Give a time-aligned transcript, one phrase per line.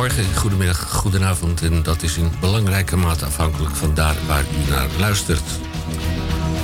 [0.00, 1.62] Goedemorgen, goedemiddag, goedenavond.
[1.62, 5.42] En dat is in belangrijke mate afhankelijk van daar waar u naar luistert.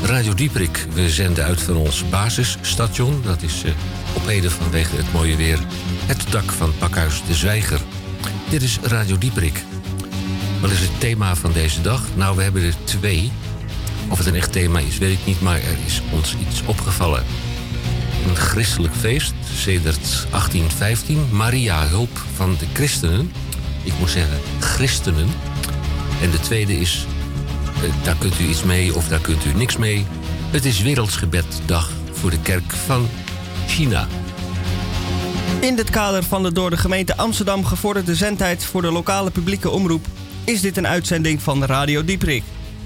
[0.03, 3.23] Radio Dieprik, we zenden uit van ons basisstation.
[3.23, 3.71] Dat is uh,
[4.15, 5.59] op heden vanwege het mooie weer
[6.07, 7.81] het dak van Pakhuis de Zwijger.
[8.51, 9.65] Dit is Radio Dieprik.
[10.61, 12.03] Wat is het thema van deze dag?
[12.15, 13.33] Nou, we hebben er twee.
[14.09, 17.25] Of het een echt thema is, weet ik niet, maar er is ons iets opgevallen.
[18.27, 23.33] Een christelijk feest, sedert 1815, Maria Hulp van de Christenen.
[23.83, 25.29] Ik moet zeggen, christenen.
[26.23, 27.07] En de tweede is,
[27.83, 30.07] eh, daar kunt u iets mee of daar kunt u niks mee.
[30.51, 33.09] Het is Wereldsgebeddag voor de kerk van
[33.67, 34.07] China.
[35.61, 39.71] In dit kader van de door de gemeente Amsterdam gevorderde zendtijd voor de lokale publieke
[39.71, 40.07] omroep
[40.45, 42.43] is dit een uitzending van Radio Dieprik.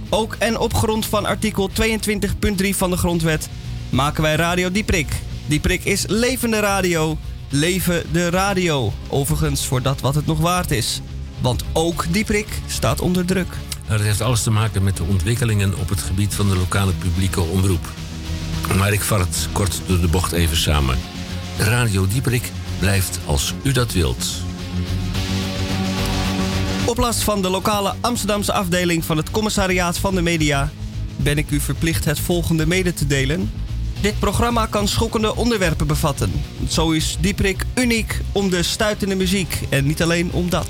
[0.09, 3.49] Ook en op grond van artikel 22.3 van de Grondwet
[3.91, 5.09] maken wij Radio Dieprik.
[5.51, 8.93] Dieprik is levende radio, leven de radio.
[9.09, 11.01] Overigens voor dat wat het nog waard is.
[11.41, 13.49] Want ook Dieprik staat onder druk.
[13.87, 16.93] Nou, dat heeft alles te maken met de ontwikkelingen op het gebied van de lokale
[16.93, 17.93] publieke omroep.
[18.77, 20.99] Maar ik vat het kort door de bocht even samen.
[21.59, 24.27] Radio Dieprik blijft als u dat wilt.
[26.87, 30.71] Op last van de lokale Amsterdamse afdeling van het Commissariaat van de Media
[31.17, 33.51] ben ik u verplicht het volgende mede te delen.
[34.01, 36.33] Dit programma kan schokkende onderwerpen bevatten.
[36.69, 40.67] Zo is Dieprik uniek om de stuitende muziek en niet alleen om dat.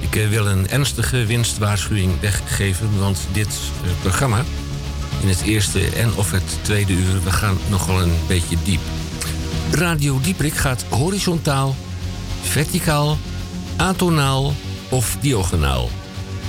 [0.00, 4.44] Ik eh, wil een ernstige winstwaarschuwing weggeven, want dit eh, programma,
[5.22, 8.80] in het eerste en of het tweede uur, we gaan nogal een beetje diep.
[9.70, 11.74] Radio Dieprik gaat horizontaal,
[12.42, 13.18] verticaal,
[13.76, 14.52] atonaal
[14.88, 15.88] of diagonaal.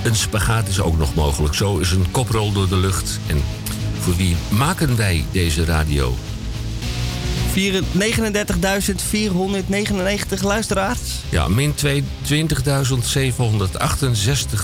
[0.03, 1.53] Een spagaat is ook nog mogelijk.
[1.53, 3.19] Zo is een koprol door de lucht.
[3.27, 3.41] En
[4.09, 6.15] voor wie maken wij deze radio?
[7.55, 7.61] 39.499
[10.41, 10.99] luisteraars.
[11.29, 11.81] Ja, min 20.768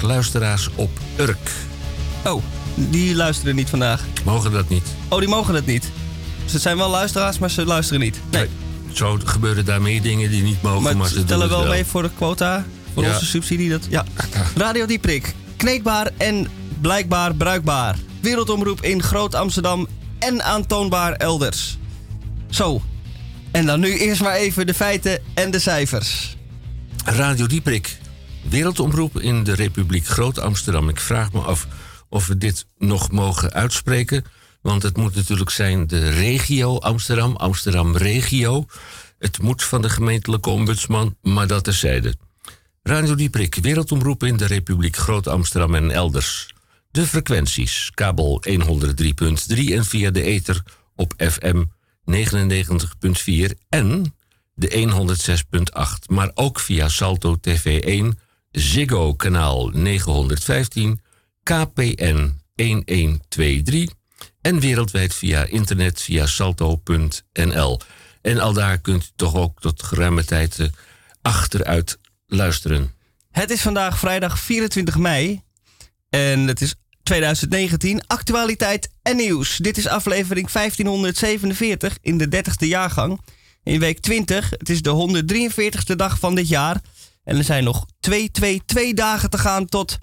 [0.02, 1.52] luisteraars op Urk.
[2.24, 2.44] Oh,
[2.76, 4.04] die luisteren niet vandaag.
[4.24, 4.88] Mogen dat niet?
[5.10, 5.92] Oh, die mogen het niet.
[6.44, 8.20] Dus het zijn wel luisteraars, maar ze luisteren niet.
[8.32, 8.48] Nee.
[8.92, 12.02] Zo gebeuren daar meer dingen die niet mogen, maar, ze tellen wel, wel mee voor
[12.02, 13.70] de quota, voor onze subsidie.
[13.70, 14.06] Dat, ja.
[14.56, 16.48] Radio Dieprik, kneedbaar en
[16.82, 17.96] blijkbaar bruikbaar.
[18.26, 19.88] Wereldomroep in Groot Amsterdam
[20.20, 21.78] en aantoonbaar elders.
[22.50, 22.82] Zo,
[23.52, 26.38] en dan nu eerst maar even de feiten en de cijfers.
[27.04, 27.98] Radio Dieprik,
[28.50, 30.90] wereldomroep in de Republiek Groot Amsterdam.
[30.90, 31.68] Ik vraag me af
[32.10, 34.26] of we dit nog mogen uitspreken.
[34.62, 38.66] Want het moet natuurlijk zijn de regio Amsterdam, Amsterdam regio.
[39.20, 42.16] Het moet van de gemeentelijke ombudsman, maar dat terzijde.
[42.84, 46.55] Radio Dieprik, wereldomroep in de Republiek Groot Amsterdam en elders.
[46.96, 50.64] De frequenties, kabel 103.3 en via de ether
[50.96, 51.64] op FM
[52.12, 52.16] 99.4
[53.70, 54.16] en
[54.54, 54.70] de
[55.74, 58.06] 106.8, maar ook via Salto TV1,
[58.52, 61.02] Ziggo kanaal 915,
[61.44, 63.96] KPN 1123
[64.42, 67.80] en wereldwijd via internet via salto.nl.
[68.22, 70.70] En al daar kunt u toch ook tot geruime tijd
[71.22, 72.94] achteruit luisteren.
[73.32, 75.44] Het is vandaag vrijdag 24 mei
[76.10, 79.58] en het is 2019, actualiteit en nieuws.
[79.58, 83.22] Dit is aflevering 1547 in de 30ste jaargang.
[83.64, 85.24] In week 20, het is de
[85.94, 86.82] 143ste dag van dit jaar.
[87.24, 89.98] En er zijn nog 222 dagen te gaan tot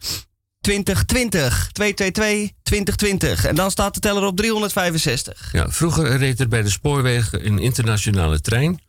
[0.61, 1.71] 2020.
[1.73, 3.45] 222, 2020.
[3.45, 5.49] En dan staat de teller op 365.
[5.53, 8.81] Ja, vroeger reed er bij de spoorwegen een internationale trein.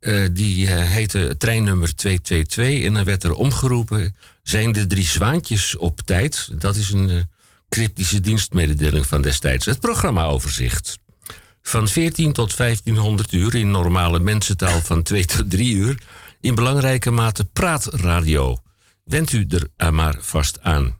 [0.00, 2.84] Uh, die uh, heette treinnummer 222.
[2.84, 6.48] En dan werd er omgeroepen: zijn de drie zwaantjes op tijd?
[6.60, 7.20] Dat is een uh,
[7.68, 9.66] cryptische dienstmededeling van destijds.
[9.66, 10.98] Het programmaoverzicht.
[11.62, 16.02] Van 14 tot 1500 uur in normale mensentaal van 2 tot 3 uur.
[16.40, 18.58] In belangrijke mate praatradio.
[19.04, 19.46] Wend u
[19.76, 20.98] er maar vast aan.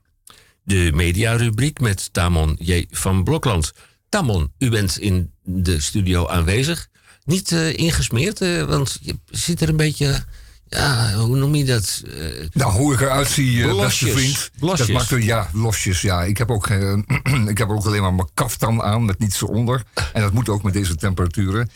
[0.63, 2.87] De mediarubriek met Tamon J.
[2.91, 3.73] van Blokland.
[4.09, 6.90] Tamon, u bent in de studio aanwezig.
[7.31, 10.25] Niet uh, ingesmeerd, uh, want je zit er een beetje.
[10.69, 12.03] Ja, hoe noem je dat?
[12.07, 14.51] Uh, nou, hoe ik eruit zie, uh, beste vriend.
[14.59, 14.87] Losjes.
[14.87, 16.01] Dat maakt er, ja, losjes.
[16.01, 16.23] Ja.
[16.23, 16.69] Ik, heb ook,
[17.53, 19.83] ik heb ook alleen maar mijn kaftan aan met niets eronder.
[20.13, 21.71] En dat moet ook met deze temperaturen.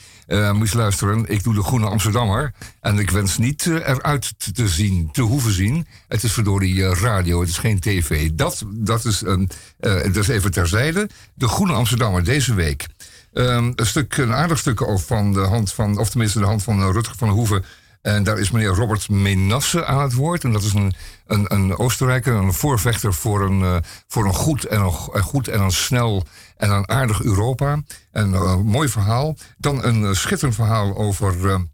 [0.52, 2.52] Moet je luisteren, ik doe de Groene Amsterdammer.
[2.80, 5.86] En ik wens niet eruit te zien, te hoeven zien.
[6.08, 8.30] Het is verdorie radio, het is geen tv.
[8.30, 11.08] Dat, dat, is, een, dat is even terzijde.
[11.34, 12.86] De Groene Amsterdammer deze week.
[13.34, 16.92] Um, een, stuk, een aardig stuk van de hand van, of tenminste de hand van
[16.92, 17.64] Rutger van Hoeven.
[18.02, 20.44] En daar is meneer Robert Menasse aan het woord.
[20.44, 20.94] En dat is een,
[21.26, 25.72] een, een Oostenrijker, een voorvechter voor een, voor een, goed, en een, goed en een
[25.72, 26.26] snel
[26.56, 27.82] en een aardig Europa.
[28.12, 29.36] Een uh, mooi verhaal.
[29.58, 31.64] Dan een schitterend verhaal over,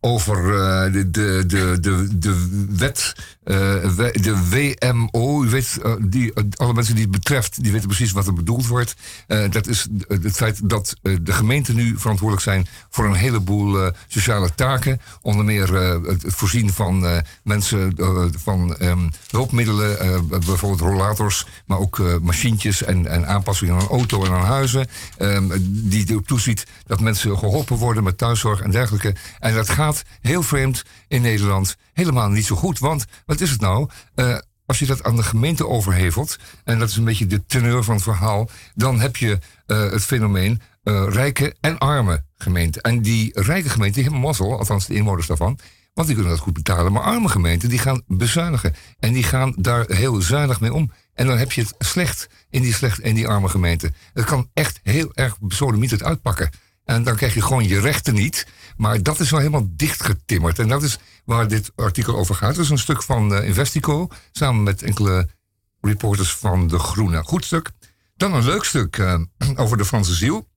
[0.00, 1.44] over uh, de, de,
[1.80, 3.14] de, de, wet,
[3.44, 3.56] uh,
[4.12, 5.44] de WMO.
[5.44, 8.66] U weet, uh, die, alle mensen die het betreft, die weten precies wat er bedoeld
[8.66, 8.94] wordt.
[9.50, 15.00] dat is het feit dat de gemeenten nu verantwoordelijk zijn voor een heleboel sociale taken.
[15.20, 17.94] Onder meer het voorzien van mensen
[18.38, 24.44] van um, hulpmiddelen, bijvoorbeeld rollators, maar ook machientjes en, en aanpassingen aan auto en aan
[24.44, 24.86] huizen.
[25.18, 25.50] Um,
[25.88, 29.14] die erop toeziet dat mensen geholpen worden met thuiszorg en dergelijke.
[29.38, 29.89] En dat gaat
[30.20, 32.78] heel vreemd in Nederland helemaal niet zo goed.
[32.78, 33.88] Want wat is het nou?
[34.14, 37.84] Uh, als je dat aan de gemeente overhevelt, en dat is een beetje de teneur
[37.84, 42.82] van het verhaal, dan heb je uh, het fenomeen uh, rijke en arme gemeenten.
[42.82, 45.58] En die rijke gemeenten hebben mazzel, althans de inwoners daarvan,
[45.94, 46.92] want die kunnen dat goed betalen.
[46.92, 48.74] Maar arme gemeenten die gaan bezuinigen.
[48.98, 50.92] En die gaan daar heel zuinig mee om.
[51.14, 53.94] En dan heb je het slecht in die, slecht, in die arme gemeenten.
[54.12, 56.50] Het kan echt heel erg het uitpakken.
[56.84, 58.46] En dan krijg je gewoon je rechten niet.
[58.80, 60.58] Maar dat is wel helemaal dichtgetimmerd.
[60.58, 62.56] En dat is waar dit artikel over gaat.
[62.56, 64.08] Het is een stuk van uh, Investico.
[64.32, 65.28] Samen met enkele
[65.80, 67.22] reporters van De Groene.
[67.22, 67.70] Goed stuk.
[68.16, 69.20] Dan een leuk stuk uh,
[69.56, 70.48] over de Franse ziel.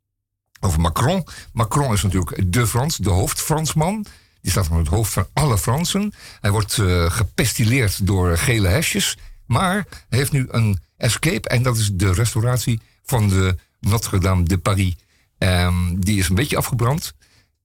[0.60, 1.28] Over Macron.
[1.54, 4.06] Macron is natuurlijk de Frans, de hoofd-Fransman.
[4.42, 6.14] Die staat aan het hoofd van alle Fransen.
[6.42, 9.18] Hij wordt uh, gepestileerd door gele hesjes.
[9.46, 11.50] Maar hij heeft nu een escape.
[11.50, 14.96] En dat is de restauratie van de Notre-Dame de Paris.
[15.38, 17.14] Um, die is een beetje afgebrand.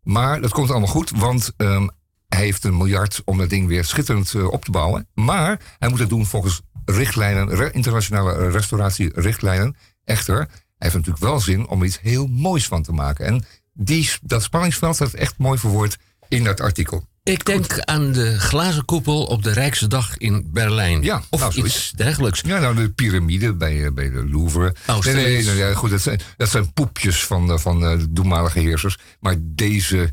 [0.08, 1.90] Maar dat komt allemaal goed, want um,
[2.28, 5.08] hij heeft een miljard om dat ding weer schitterend uh, op te bouwen.
[5.14, 9.76] Maar hij moet het doen volgens richtlijnen, internationale restauratierichtlijnen.
[10.05, 13.26] Echter, hij heeft natuurlijk wel zin om iets heel moois van te maken.
[13.26, 17.06] En die, dat spanningsveld staat echt mooi verwoord in dat artikel.
[17.28, 21.02] Ik denk aan de glazen koepel op de Rijkse Dag in Berlijn.
[21.02, 22.40] Ja, of nou, iets dergelijks.
[22.40, 24.75] Ja, nou de piramide bij, eh, bij de Louvre.
[24.86, 28.02] Oh, nee, nee, nee, nee, goed, dat zijn, dat zijn poepjes van, eh, van uh,
[28.10, 28.98] doenmalige heersers.
[29.20, 30.10] Maar deze,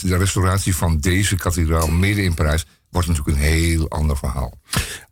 [0.00, 4.58] de restauratie van deze kathedraal midden in Parijs wordt natuurlijk een heel ander verhaal.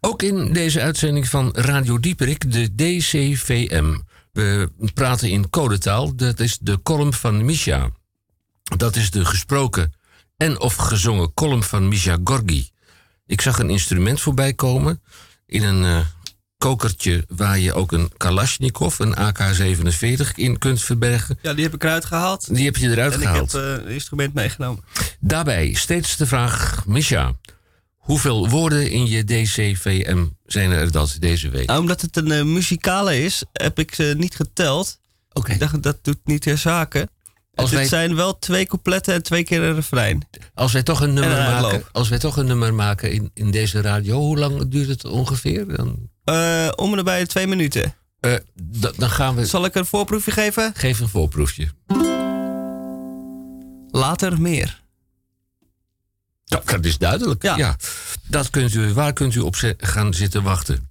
[0.00, 3.98] Ook in deze uitzending van Radio Dieperik, de DCVM.
[4.32, 6.14] We praten in codetaal.
[6.14, 7.90] Dat is de column van Misha.
[8.76, 9.92] Dat is de gesproken
[10.36, 12.70] en of gezongen column van Misha Gorgi.
[13.26, 15.02] Ik zag een instrument voorbij komen
[15.46, 15.98] in een uh,
[16.58, 21.38] kokertje waar je ook een Kalashnikov, een AK-47 in kunt verbergen.
[21.42, 22.54] Ja, die heb ik eruit gehaald.
[22.54, 23.54] Die heb je eruit en gehaald.
[23.54, 24.84] En ik heb uh, instrument meegenomen.
[25.20, 27.34] Daarbij steeds de vraag, Misha,
[27.96, 31.66] hoeveel woorden in je DCVM zijn er dat deze week?
[31.66, 35.00] Nou, omdat het een uh, muzikale is, heb ik ze niet geteld.
[35.28, 35.38] Oké.
[35.38, 35.58] Okay.
[35.58, 37.08] Dacht, dat doet niet ter zake.
[37.56, 40.28] Als het wij, zijn wel twee coupletten en twee keer een refrein.
[40.54, 43.80] Als wij toch een nummer maken, als wij toch een nummer maken in, in deze
[43.80, 45.76] radio, hoe lang duurt het ongeveer?
[45.76, 46.10] Dan?
[46.24, 47.94] Uh, om en bij twee minuten.
[48.20, 48.34] Uh,
[48.96, 49.46] dan gaan we.
[49.46, 50.72] Zal ik een voorproefje geven?
[50.76, 51.68] Geef een voorproefje.
[53.90, 54.82] Later meer.
[56.44, 57.42] Dat, dat is duidelijk.
[57.42, 57.56] Ja.
[57.56, 57.76] ja.
[58.28, 60.90] Dat kunt u, waar kunt u op gaan zitten wachten?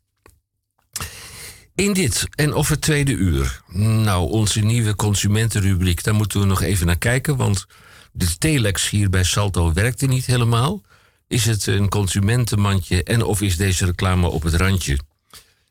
[1.76, 3.62] In dit en of het tweede uur.
[3.78, 7.36] Nou, onze nieuwe consumentenrubriek, daar moeten we nog even naar kijken.
[7.36, 7.66] Want
[8.12, 10.82] de telex hier bij Salto werkte niet helemaal.
[11.28, 15.00] Is het een consumentenmandje en of is deze reclame op het randje?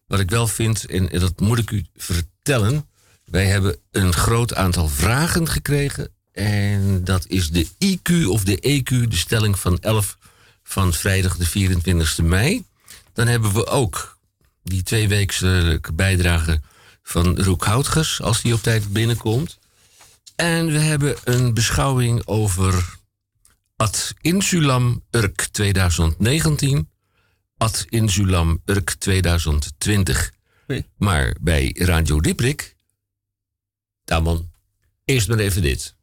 [0.07, 2.89] Wat ik wel vind, en dat moet ik u vertellen.
[3.25, 6.09] Wij hebben een groot aantal vragen gekregen.
[6.33, 10.19] En dat is de IQ of de EQ, de stelling van 11
[10.63, 12.65] van vrijdag de 24 mei.
[13.13, 14.14] Dan hebben we ook
[14.65, 16.61] die tweeweekse bijdrage
[17.03, 19.59] van Roek Houtgers, als die op tijd binnenkomt.
[20.37, 22.99] En we hebben een beschouwing over
[23.77, 26.91] Ad Insulam Urk 2019,
[27.57, 30.33] Ad Insulam Urk 2020.
[30.67, 30.87] Nee.
[30.97, 32.77] Maar bij Radio Diprik,
[34.05, 34.51] Damon,
[35.05, 35.94] eerst maar even dit.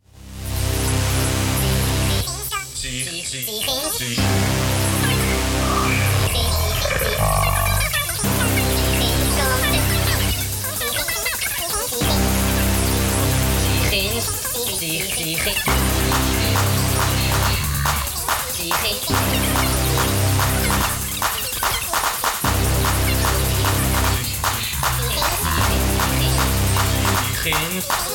[27.61, 28.10] Begin.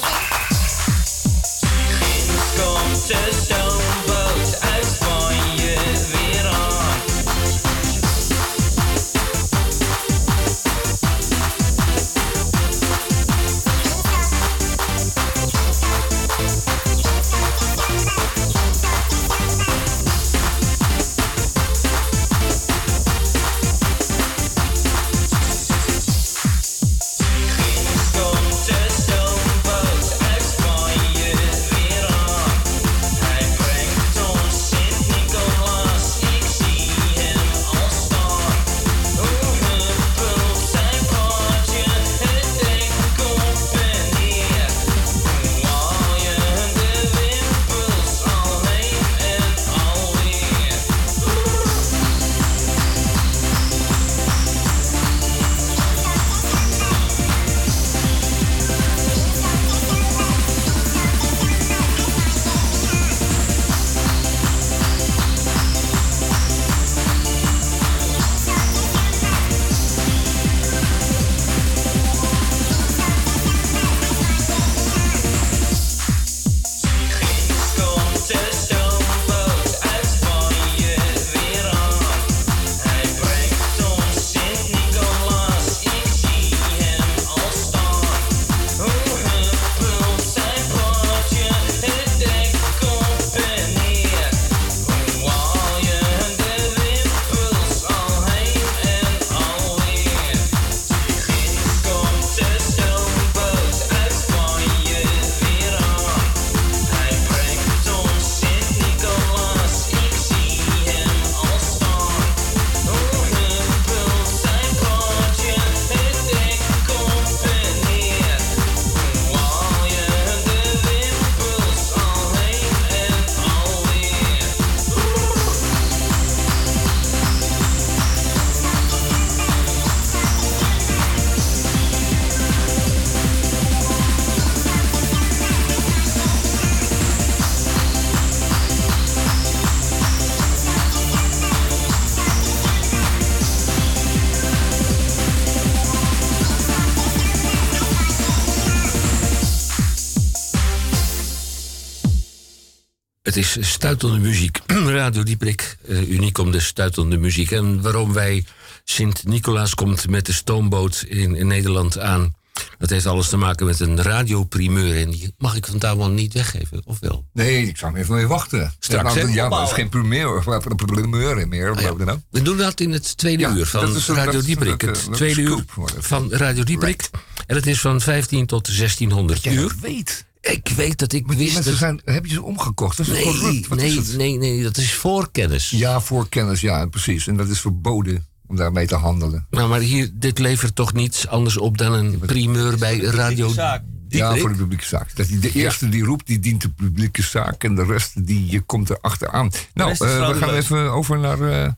[153.36, 154.58] Het is stuitende muziek.
[155.00, 157.50] Radio Dieprik, eh, uniek om de stuitende muziek.
[157.50, 158.44] En waarom wij
[158.84, 162.34] Sint-Nicolaas komt met de stoomboot in, in Nederland aan...
[162.78, 164.96] dat heeft alles te maken met een radioprimeur.
[165.00, 167.24] En die mag ik vandaag wel niet weggeven, of wel?
[167.32, 168.72] Nee, ik zou hem even mee wachten.
[168.78, 170.42] Straks, ja, ja, maar het is geen primeur,
[170.86, 171.70] primeur meer.
[171.70, 172.18] Ook.
[172.30, 174.80] We doen dat in het tweede Ja, uur van is Radio dat is een- Dieprik.
[174.80, 177.10] Het tweede uur scoop van Radio Dieprik.
[177.46, 179.72] En het is van 15 tot 1600 Jij uur.
[179.80, 180.24] weet.
[180.52, 181.54] Ik weet dat ik Maar die wist...
[181.54, 181.80] mensen Dat...
[181.80, 182.96] zijn, heb je ze omgekocht?
[182.96, 183.68] Dat is Nee, corrupt.
[183.68, 184.16] Wat nee, is het?
[184.16, 185.70] nee, nee, dat is voorkennis.
[185.70, 187.26] Ja, voor kennis, ja, precies.
[187.26, 189.46] En dat is verboden om daarmee te handelen.
[189.50, 193.82] Nou, maar hier, dit levert toch niets anders op dan een primeur bij Radio zaak.
[194.08, 195.16] Ja, voor de publieke zaak.
[195.16, 197.64] Dat die, de eerste die roept, die dient de publieke zaak.
[197.64, 199.50] En de rest, die je komt er achteraan.
[199.74, 201.40] Nou, eh, we gaan even over naar...
[201.64, 201.72] eh,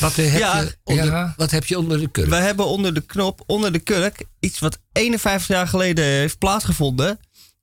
[0.00, 1.34] Wat, heb Ja, je onder, ja.
[1.36, 2.28] wat heb je onder de kurk?
[2.28, 7.18] We hebben onder de knop, onder de kurk, iets wat 51 jaar geleden heeft plaatsgevonden.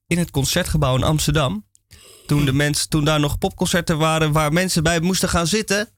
[0.10, 1.66] In het concertgebouw in Amsterdam.
[2.26, 5.90] Toen, de mens, toen daar nog popconcerten waren waar mensen bij moesten gaan zitten.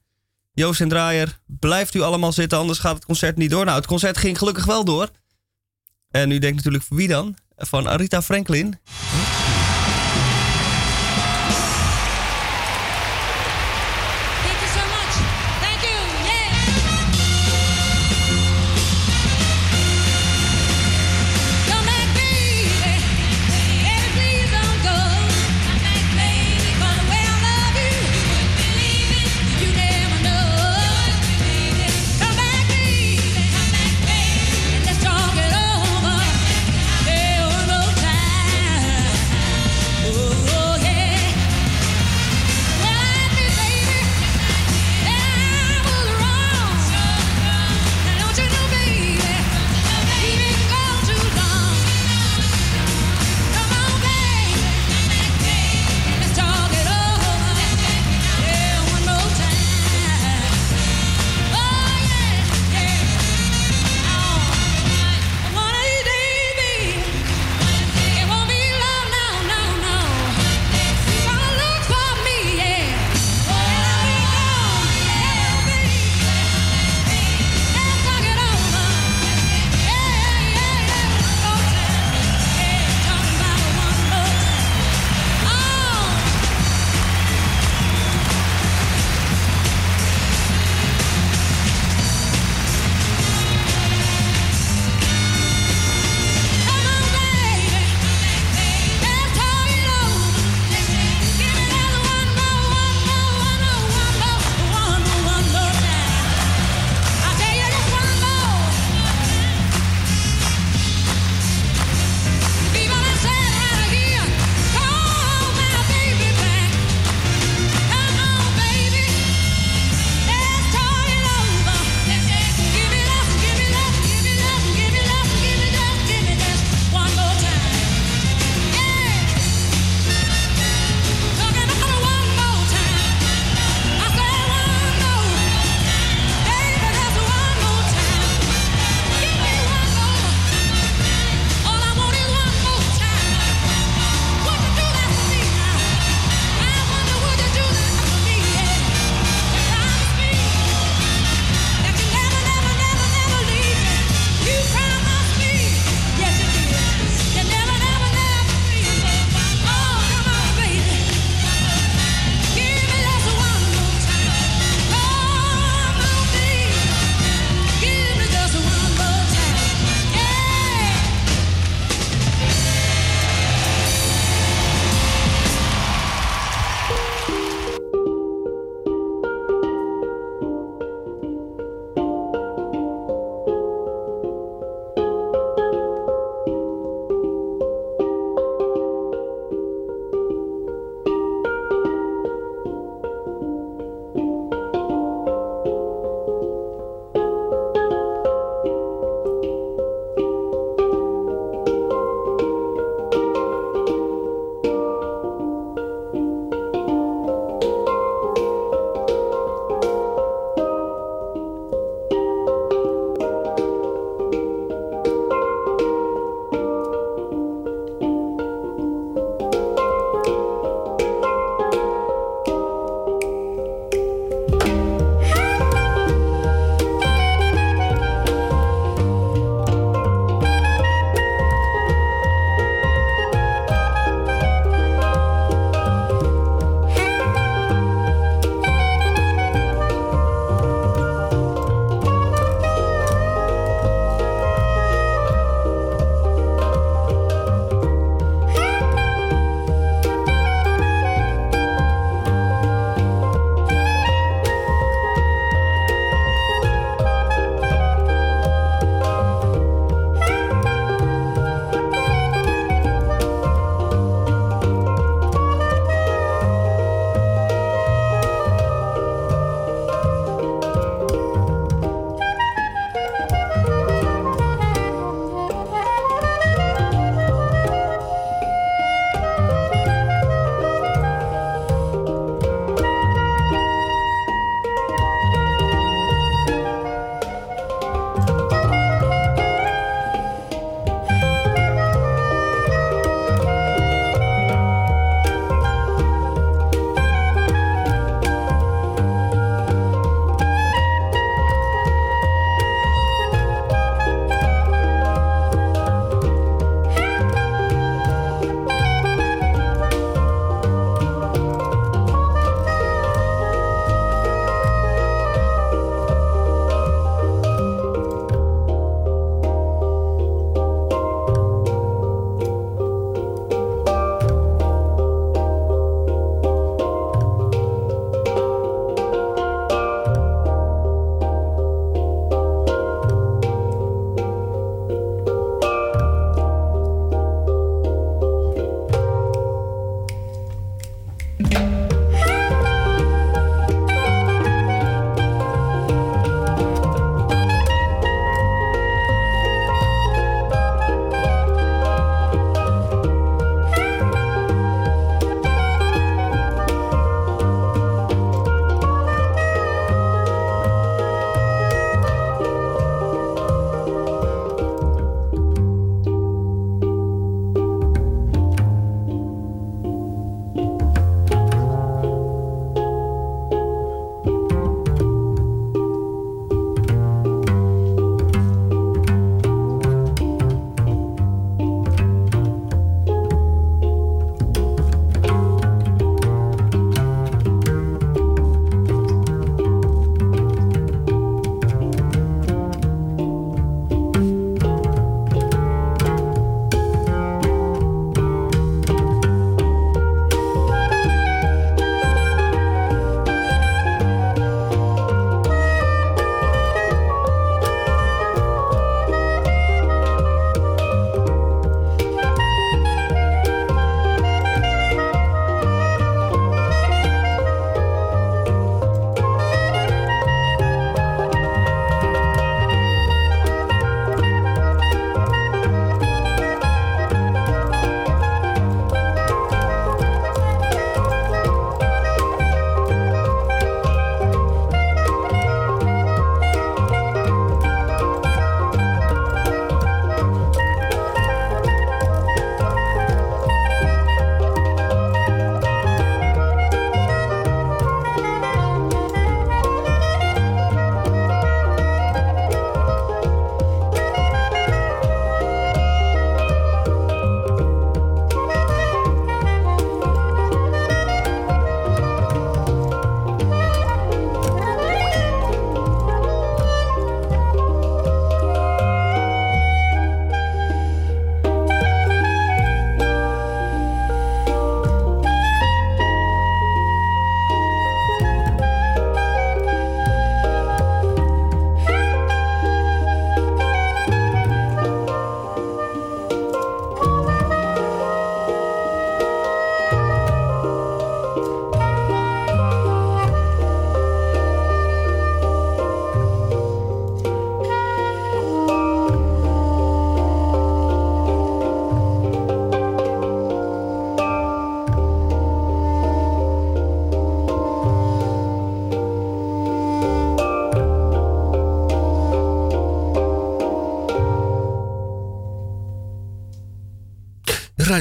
[0.52, 3.64] Joost en Draaier, blijft u allemaal zitten, anders gaat het concert niet door.
[3.64, 5.10] Nou, het concert ging gelukkig wel door.
[6.10, 7.36] En u denkt natuurlijk, wie dan?
[7.56, 8.78] Van Arita Franklin.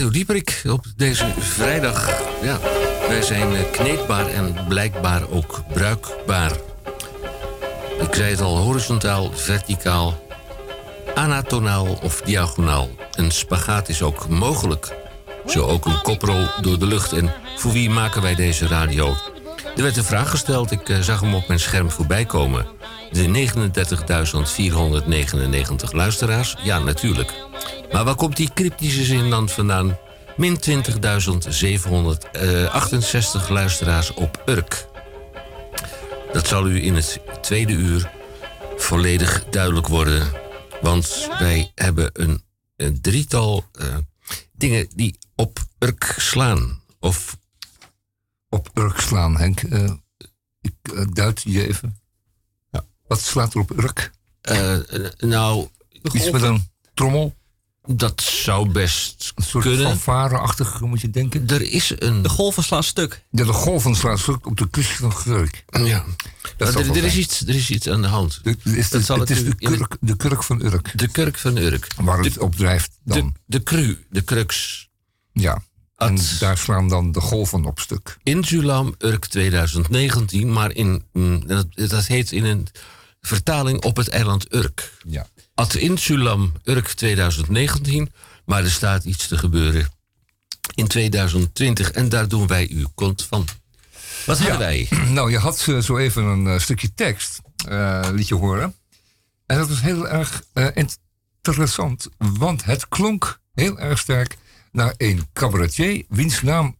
[0.01, 2.21] Radio op deze vrijdag.
[2.41, 2.59] Ja,
[3.07, 6.51] wij zijn eh, kneedbaar en blijkbaar ook bruikbaar.
[7.99, 10.27] Ik zei het al, horizontaal, verticaal,
[11.15, 12.89] anatonaal of diagonaal.
[13.15, 14.95] Een spagaat is ook mogelijk.
[15.45, 17.13] Zo ook een koprol door de lucht.
[17.13, 19.15] En voor wie maken wij deze radio?
[19.75, 22.65] Er werd een vraag gesteld, ik eh, zag hem op mijn scherm voorbij komen.
[23.11, 23.49] De
[25.85, 26.55] 39.499 luisteraars?
[26.63, 27.40] Ja, natuurlijk.
[27.91, 29.97] Maar waar komt die cryptische zin dan vandaan?
[30.37, 30.71] Min 20.768
[33.49, 34.87] luisteraars op Urk.
[36.33, 38.11] Dat zal u in het tweede uur
[38.77, 40.31] volledig duidelijk worden.
[40.81, 42.43] Want wij hebben een,
[42.75, 43.97] een drietal eh,
[44.51, 46.81] dingen die op Urk slaan.
[46.99, 47.37] Of
[48.49, 49.61] Op Urk slaan, Henk.
[49.61, 49.91] Eh,
[50.61, 51.99] ik eh, duid je even.
[53.07, 54.11] Wat slaat er op Urk?
[54.41, 54.77] eh,
[55.17, 55.67] nou,
[56.11, 57.35] Iets met een trommel?
[57.95, 59.85] Dat zou best Een soort kunnen.
[59.87, 61.47] fanfare-achtig, moet je denken.
[61.47, 62.21] Er is een.
[62.21, 63.23] De golven slaan stuk.
[63.31, 65.63] Ja, de golven slaan stuk op de kust van Urk.
[65.69, 66.03] Ja.
[66.57, 68.39] Dat er, wel er, is iets, er is iets aan de hand.
[68.43, 70.61] De- Het is, Dat de, zal het ik is u de, kurk, de kurk van
[70.65, 70.91] Urk.
[70.97, 71.87] De kurk van Urk.
[72.01, 73.35] Waar het op drijft De, dan.
[73.45, 74.87] de cru, de crux.
[75.33, 75.63] Ja.
[75.97, 78.17] En daar slaan dan de golven op stuk.
[78.23, 82.67] Insulam Urk 2019, maar in, mm, dat, dat heet in een
[83.21, 84.91] vertaling op het eiland Urk.
[85.07, 85.27] Ja.
[85.61, 88.11] Ad Insulam Urk 2019,
[88.45, 89.89] maar er staat iets te gebeuren
[90.75, 93.47] in 2020 en daar doen wij uw kont van.
[94.25, 94.87] Wat hebben wij?
[95.09, 98.75] Nou, je had eh, zo even een eh, stukje tekst, eh liet je horen.
[99.45, 100.43] En dat was heel erg
[100.73, 104.37] interessant, want het klonk heel erg sterk
[104.71, 106.77] naar een cabaretier, wiens naam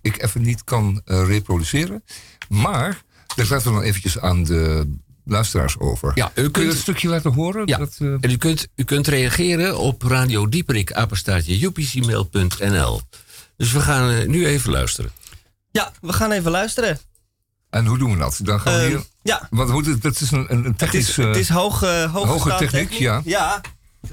[0.00, 2.04] ik even niet kan reproduceren.
[2.48, 3.02] Maar,
[3.34, 4.92] dat laten we dan eventjes aan de
[5.24, 6.12] luisteraars over.
[6.14, 7.66] Ja, u Kun je kunt- dat stukje laten horen?
[7.66, 13.00] Ja, Dat, eh, en u kunt, u kunt reageren op Radio Dieperik, apenstaartje, upcmail.nl.
[13.56, 15.10] Dus we gaan eh, nu even luisteren.
[15.70, 16.98] Ja, we gaan even luisteren.
[17.70, 18.38] En hoe doen we dat?
[18.42, 19.02] Dan gaan we Ehm, hier...
[19.22, 21.08] ja, Want hoe het, dat is een, een een het technisch...
[21.08, 23.22] is, het is eh, hoog, eh, hoge techniek, ja.
[23.24, 23.60] Ja,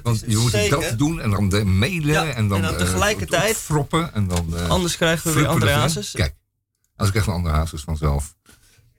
[0.04, 0.80] want je moet zeker.
[0.82, 4.28] dat doen en dan de mailen Ja, en dan, en dan eh, tegelijkertijd- froppen en
[4.28, 4.58] dan...
[4.58, 5.68] eh, anders krijgen we weer erin.
[5.68, 6.12] Hazes.
[6.12, 6.36] Kijk,
[6.96, 8.36] als ik echt een andere Hazes vanzelf.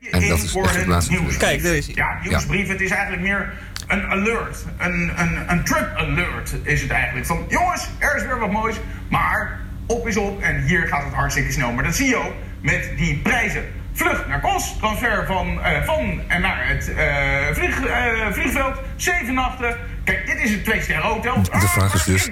[0.01, 1.13] En dat is voor echt laatste.
[1.13, 1.37] nieuws.
[1.37, 1.95] Kijk, daar is hij.
[1.95, 2.69] Ja, nieuwsbrief.
[2.69, 3.53] Het is eigenlijk meer
[3.87, 4.65] een alert.
[4.79, 7.27] Een, een, een trip alert is het eigenlijk.
[7.27, 8.77] Van jongens, er is weer wat moois.
[9.09, 11.73] Maar op is op en hier gaat het hartstikke snel.
[11.73, 13.65] Maar dat zie je ook met die prijzen.
[13.93, 17.07] Vlucht naar Kos, transfer van, eh, van en naar het eh,
[17.53, 18.79] vlieg, eh, vliegveld.
[18.97, 19.77] Zeven nachten.
[20.05, 21.43] Kijk, dit is het twee sterren hotel.
[21.43, 22.29] De vraag is dus,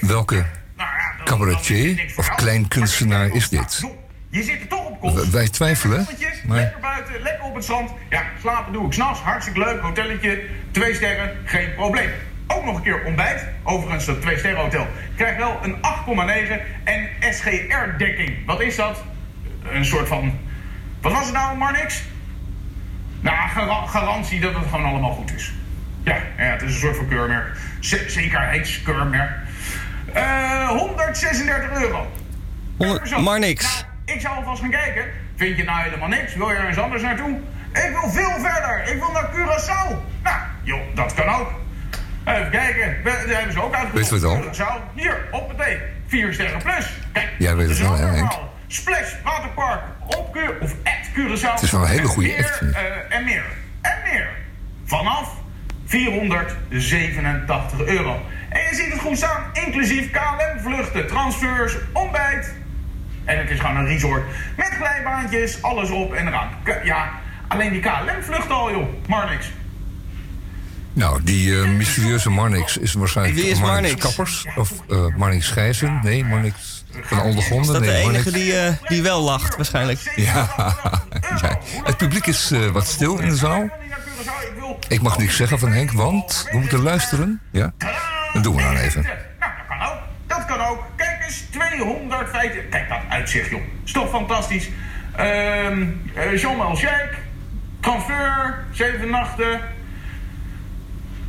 [0.00, 0.44] welke
[0.76, 0.88] Nou
[1.24, 3.82] cabaretier of klein kunstenaar is dit?
[4.30, 6.06] Je zit er toch wij twijfelen,
[6.46, 7.90] maar- Lekker buiten, lekker op het strand.
[8.10, 9.20] Ja, slapen doe ik s'nachts.
[9.20, 9.80] Hartstikke leuk.
[9.80, 12.10] Hotelletje, twee sterren, geen probleem.
[12.46, 13.44] Ook nog een keer ontbijt.
[13.62, 14.86] Overigens, dat twee sterren hotel
[15.16, 18.46] krijgt wel een 8,9 en SGR-dekking.
[18.46, 19.02] Wat is dat?
[19.72, 20.38] Een soort van.
[21.00, 22.02] Wat was het nou, Marnix?
[23.20, 25.52] Nou, gara- garantie dat het gewoon allemaal goed is.
[26.04, 27.56] Ja, ja het is een soort van keurmerk.
[28.06, 29.30] Zekerheidskeurmerk.
[30.12, 32.06] Eh 136 euro.
[33.22, 33.84] Maar niks.
[34.14, 35.04] Ik zou alvast gaan kijken.
[35.36, 36.34] Vind je nou helemaal niks?
[36.34, 37.38] Wil je ergens anders naartoe?
[37.72, 38.82] Ik wil veel verder.
[38.94, 39.96] Ik wil naar Curaçao.
[40.22, 41.50] Nou, joh, dat kan ook.
[42.24, 42.96] Even kijken.
[43.04, 44.10] We- Daar hebben ze ook uitgezocht.
[44.10, 44.76] Weet je het al?
[44.80, 44.94] Curaçao.
[44.94, 45.78] Hier, op het thee.
[46.06, 46.92] 4 sterren plus.
[47.12, 48.32] Kijk, Jij weet het wel, hè, Henk?
[48.66, 51.50] Splash, Waterpark, op of at Curaçao.
[51.52, 52.46] Het is wel een hele goede ik.
[52.74, 53.44] eh, en meer.
[53.80, 54.28] En meer.
[54.84, 55.32] Vanaf
[55.86, 58.22] 487 euro.
[58.48, 62.54] En je ziet het goed staan, inclusief KLM-vluchten, transfers, ontbijt.
[63.24, 64.22] En het is gewoon een resort
[64.56, 66.48] met glijbaantjes, alles op en eraan.
[66.84, 67.10] Ja,
[67.48, 68.88] alleen die KLM-vlucht al, joh.
[69.08, 69.50] Maar niks.
[70.92, 74.00] Nou, die eh, mysterieuze Marnix is waarschijnlijk Wie is Marnix?
[74.00, 74.46] Kappers.
[74.56, 76.00] Of eh Marnix Gijzen.
[76.02, 77.72] Nee, Marnix van Is Ondergronden.
[77.72, 80.12] dat de Nee, enige Marnix- die, eh, die wel lacht, waarschijnlijk?
[80.16, 80.48] Ja,
[81.42, 81.58] ja.
[81.84, 83.68] Het publiek is eh, wat stil in de zaal.
[84.88, 87.40] Ik mag niks zeggen van Henk, want we moeten luisteren.
[87.50, 87.72] Ja?
[88.32, 89.02] Dat doen we dan even.
[89.02, 89.98] Nou, dat kan ook.
[90.26, 90.60] Dat kan
[91.24, 91.30] ook.
[91.30, 92.68] Kijk eens, 250.
[92.68, 93.60] Kijk dat uitzicht, joh.
[93.84, 94.70] Is toch fantastisch.
[95.16, 96.78] Ehm eh, Jean-Mal.
[97.80, 98.64] Transfer.
[98.72, 99.60] Zeven nachten.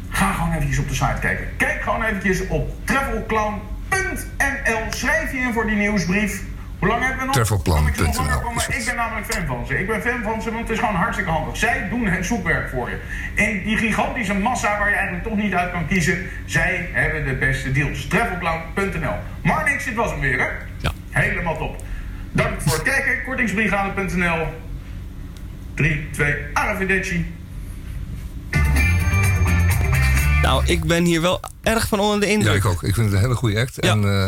[0.10, 1.48] Ga gewoon eventjes op de site kijken.
[1.58, 4.80] Kijk gewoon eventjes op travelclown.nl.
[4.90, 6.42] Schrijf je in voor die nieuwsbrief.
[6.80, 7.36] Hoe lang hebben we nog?
[7.36, 9.80] Travelplan.nl ik ben namelijk fan van ze.
[9.80, 11.58] Ik ben fan van ze, want het is gewoon hartstikke handig.
[11.58, 13.00] Zij doen het zoekwerk voor je.
[13.34, 17.34] In die gigantische massa waar je eigenlijk toch niet uit kan kiezen, zij hebben de
[17.34, 18.08] beste deals.
[18.08, 19.16] Travelcloud.nl.
[19.44, 20.48] Maar niks, dit was hem weer, hè?
[20.78, 20.92] Ja.
[21.10, 21.84] Helemaal top.
[22.32, 23.24] Dank voor het kijken.
[23.24, 24.48] Kortingsbrigade.nl.
[25.74, 27.34] 3, 2, arrivederci.
[30.46, 32.56] Nou, ik ben hier wel erg van onder de Ja, indruk.
[32.56, 32.84] ik ook.
[32.84, 33.76] Ik vind het een hele goede act.
[33.80, 33.92] Ja.
[33.92, 34.28] En eh,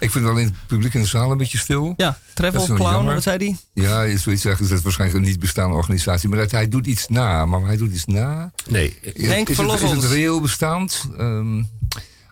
[0.00, 1.94] ik vind alleen het publiek in de zaal een beetje stil.
[1.96, 3.14] Ja, Travel Clown, jammer.
[3.14, 3.56] wat zei die?
[3.74, 4.68] Ja, zoiets zeggen.
[4.68, 6.28] Dat is waarschijnlijk een niet bestaande organisatie.
[6.28, 7.46] Maar dat, hij doet iets na.
[7.46, 8.52] Maar hij doet iets na.
[8.68, 11.04] Nee, Henk, is, het, is het reëel bestaand?
[11.18, 11.62] Ehm,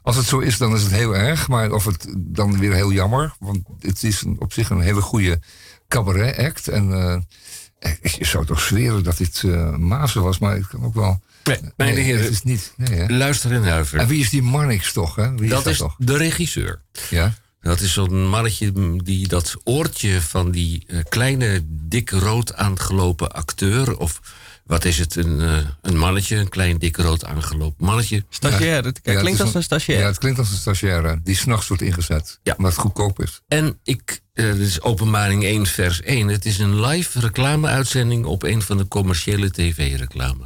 [0.03, 1.49] als het zo is, dan is het heel erg.
[1.49, 3.35] Maar of het dan weer heel jammer.
[3.39, 5.41] Want het is een- op zich een hele goede
[5.89, 6.69] cabaret-act.
[6.69, 10.39] En eh, je zou toch zweren dat dit eh Mazen was.
[10.39, 11.21] Maar het kan ook wel...
[11.45, 12.73] nee, mijn Nee, heren, Het is niet...
[12.77, 14.07] Nee, luister en En huiver.
[14.07, 15.15] wie is die Marnix toch?
[15.17, 15.35] Hè?
[15.35, 15.95] Wie Dat is dat is toch?
[15.99, 16.83] de regisseur.
[17.11, 17.35] Ja?
[17.61, 23.97] Dat is zo'n mannetje die dat oortje van die eh, kleine, dik rood aangelopen acteur...
[23.97, 24.21] of
[24.65, 28.25] wat is het, een, eh, een mannetje, een klein, dik rood aangelopen mannetje...
[28.29, 28.85] Stagiair.
[28.85, 30.01] Het Ja, het klinkt als een stagiair.
[30.01, 32.39] Ja, het klinkt als een stagiaire die s'nachts wordt ingezet.
[32.43, 32.55] Ja.
[32.57, 33.41] Omdat het goedkoop is.
[33.49, 36.29] En ik, eh dit is openbaring 1 vers 1.
[36.29, 40.45] Het is een live reclame-uitzending op een van de commerciële tv-reclame.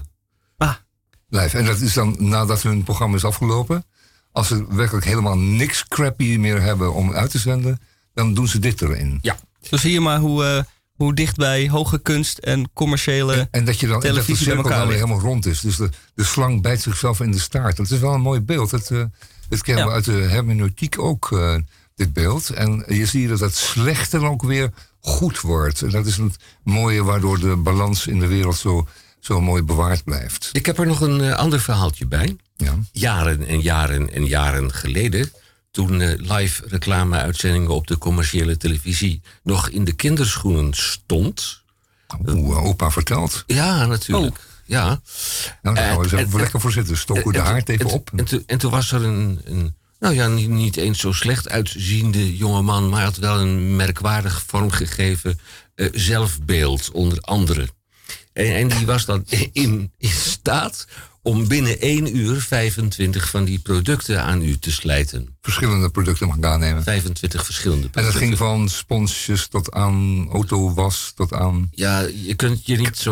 [0.57, 0.75] Ah,
[1.29, 1.59] Live.
[1.59, 3.85] En dat is dan nadat hun programma is afgelopen.
[4.33, 7.81] Als ze werkelijk helemaal niks crappy meer hebben om uit te zenden,
[8.15, 9.19] dan doen ze dit erin.
[9.23, 10.63] Ja, zo zie je maar hoe, eh,
[10.93, 13.49] hoe dicht bij hoge kunst en commerciële...
[13.51, 15.61] En dat je dan en dat de Televisie cirkel dan helemaal rond is.
[15.61, 17.77] Dus de, de slang bijt zichzelf in de staart.
[17.77, 18.71] Dat is wel een mooi beeld.
[18.71, 19.03] Dat, eh
[19.49, 21.55] dat kennen we uit de hermeneutiek ook, eh,
[21.95, 22.51] dit beeld.
[22.51, 25.83] En je ziet dat het slechte dan ook weer goed wordt.
[25.83, 28.87] En dat is het mooie waardoor de balans in de wereld zo,
[29.21, 30.51] zo mooi bewaard blijft.
[30.53, 32.37] ik heb er nog een eh, ander verhaaltje bij.
[32.57, 32.79] Ja.
[32.93, 35.33] Jaren en jaren en jaren geleden...
[35.71, 39.21] toen eh, live reclame-uitzendingen op de commerciële televisie...
[39.43, 41.63] nog in de kinderschoenen stond...
[42.27, 43.45] Oeh, eh, opa vertelt.
[43.47, 44.37] Ja, natuurlijk.
[44.65, 45.01] Ja.
[45.63, 46.97] Nou, daar gaan we eens even lekker voor zitten.
[46.97, 48.11] Stoken de haard even en- op.
[48.17, 51.49] En, toen- en toen was er een, een nou ja, niet, niet eens zo slecht
[51.49, 55.39] uitziende jongeman, maar had wel een merkwaardig vormgegeven
[55.75, 57.69] eh, zelfbeeld, onder andere.
[58.39, 60.87] En, en die was dan in, in staat
[61.29, 65.37] om binnen één uur 25 van die producten aan u te slijten.
[65.41, 66.83] Verschillende producten mag ik aannemen.
[66.83, 68.21] 25 verschillende En producten.
[68.21, 71.69] dat ging van sponsjes tot aan autowas tot aan...
[71.71, 73.11] Ja, je kunt je niet zo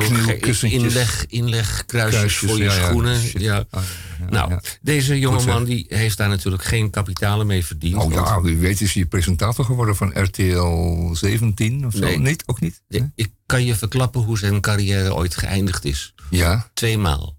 [0.61, 3.21] inleg, inlegkruisjes Kruisjes, voor je ja, schoenen.
[3.33, 3.65] Ja.
[3.71, 3.83] Ah,
[4.19, 7.97] ja, nou, deze jongeman die heeft daar natuurlijk geen kapitalen mee verdiend.
[7.97, 11.99] Oh ja, wie weet is hij presentator geworden van RTL 17 of zo?
[11.99, 12.19] Nee.
[12.19, 12.43] Niet?
[12.47, 12.83] Ook niet?
[13.15, 16.15] ik kan je verklappen hoe zijn carrière ooit geëindigd is.
[16.31, 17.36] Ja, Tweemaal.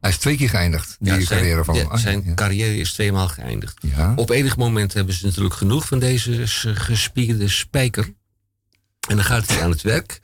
[0.00, 2.34] Hij is twee keer geëindigd, die Ja, zijn, carrière van ja, zijn ja.
[2.34, 3.78] carrière is tweemaal geëindigd.
[4.16, 8.04] Op enig moment hebben ze natuurlijk genoeg van deze gespierde spijker.
[9.08, 10.20] En dan gaat hij aan het werk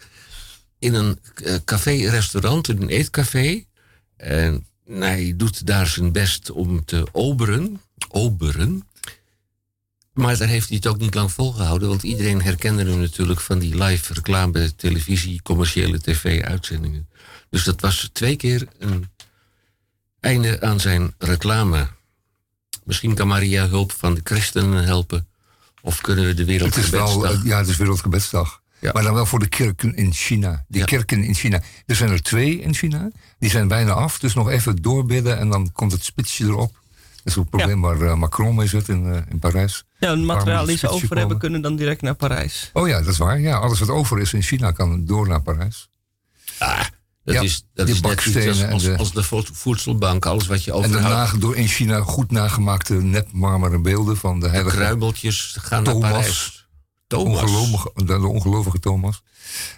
[0.78, 3.64] in een eh, café-restaurant, in een eetcafé.
[4.16, 7.80] En hij doet daar zijn best om te oberen.
[8.08, 8.88] Oberen.
[10.12, 13.58] Maar daar heeft hij het ook niet lang volgehouden, want iedereen herkende hem natuurlijk van
[13.58, 17.08] die live reclame, televisie, commerciële tv-uitzendingen.
[17.50, 19.08] Dus dat was twee keer een
[20.26, 21.86] einde aan zijn reclame.
[22.84, 25.26] Misschien kan Maria hulp van de christenen helpen.
[25.82, 27.42] Of kunnen we de Het is wel, Wereldgebedsdag...
[27.42, 28.60] eh, ja, het is Wereldgebedsdag.
[28.78, 28.90] Ja.
[28.92, 30.64] Maar dan wel voor de kerken in China.
[30.68, 30.84] Ja.
[30.84, 31.62] kerken in China.
[31.86, 33.10] Er zijn er twee in China.
[33.38, 34.18] Die zijn bijna af.
[34.18, 36.72] Dus nog even doorbidden en dan komt het spitsje erop.
[36.72, 39.84] Dat is ook het probleem waar eh, Macron mee zit in, eh, in Parijs.
[39.98, 42.70] Ja, het materiaal die ze het over hebben kunnen dan direct naar Parijs.
[42.72, 43.40] Oh ja, dat is waar.
[43.40, 45.88] Ja, alles wat over is in China kan door naar Parijs.
[47.26, 50.26] Dat Ja, is, dat is bakstenen als, en als, de- als de vo- voedselbank.
[50.26, 51.32] Alles wat je En overhoudt.
[51.32, 56.00] na- door in China goed nagemaakte nepmarmeren beelden van de heilige Kruimeltjes gaan Thomas.
[56.02, 56.68] naar Parijs.
[57.06, 57.42] Thomas.
[57.42, 59.22] ongelovige, de, de ongelovige Thomas.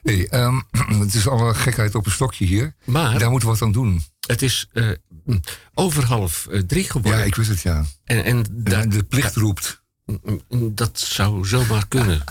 [0.02, 0.60] Hey, ehm,
[1.04, 2.74] het is alle gekheid op een stokje hier.
[2.84, 4.02] Maar Daar moeten we wat aan doen.
[4.26, 4.88] het is eh,
[5.24, 5.40] mm,
[5.74, 7.26] over half eh, drie Ja, geworden.
[7.26, 7.84] ik wist het, ja.
[8.04, 9.82] en, en De, de plicht roept.
[10.04, 12.22] mm, dat zou zomaar kunnen.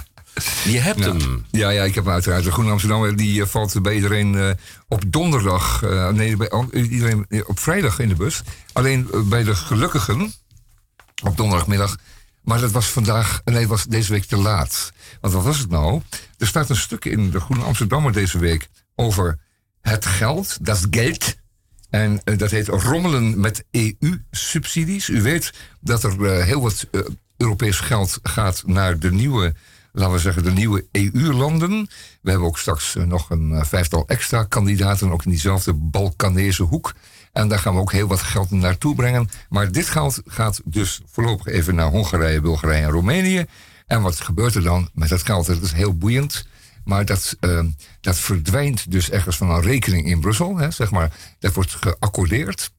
[0.63, 1.45] Je hebt hem.
[1.51, 2.43] Ja, ja, ik heb hem uiteraard.
[2.43, 4.49] De Groene Amsterdammer die eh, valt bij iedereen eh,
[4.87, 8.41] op donderdag, eh, nee, bij, iedereen eh, op vrijdag in de bus.
[8.73, 10.33] Alleen eh, bij de gelukkigen
[11.23, 11.95] op donderdagmiddag.
[12.41, 14.91] Maar dat was vandaag, nee, was deze week te laat.
[15.21, 16.01] Want wat was het nou?
[16.37, 19.39] Er staat een stuk in de Groene Amsterdammer deze week over
[19.81, 21.35] het geld, dat geld.
[21.89, 25.09] En eh, dat heet rommelen met EU-subsidies.
[25.09, 27.01] U weet dat er eh, heel wat eh,
[27.37, 29.53] Europees geld gaat naar de nieuwe,
[29.91, 31.89] laten we zeggen, de nieuwe EU-landen.
[32.21, 36.63] We hebben ook straks eh, nog een eh, vijftal extra kandidaten, ook in diezelfde Balkanese
[36.63, 36.93] hoek.
[37.31, 39.29] En daar gaan we ook heel wat geld naartoe brengen.
[39.49, 43.45] Maar dit geld gaat dus voorlopig even naar Hongarije, Bulgarije en Roemenië.
[43.85, 45.45] En wat gebeurt er dan met dat geld?
[45.45, 46.47] Dat is heel boeiend.
[46.83, 47.63] Maar dat, eh,
[48.01, 50.57] dat verdwijnt dus ergens van een rekening in Brussel.
[50.57, 51.11] Hè, zeg maar.
[51.39, 52.71] Dat wordt geaccordeerd.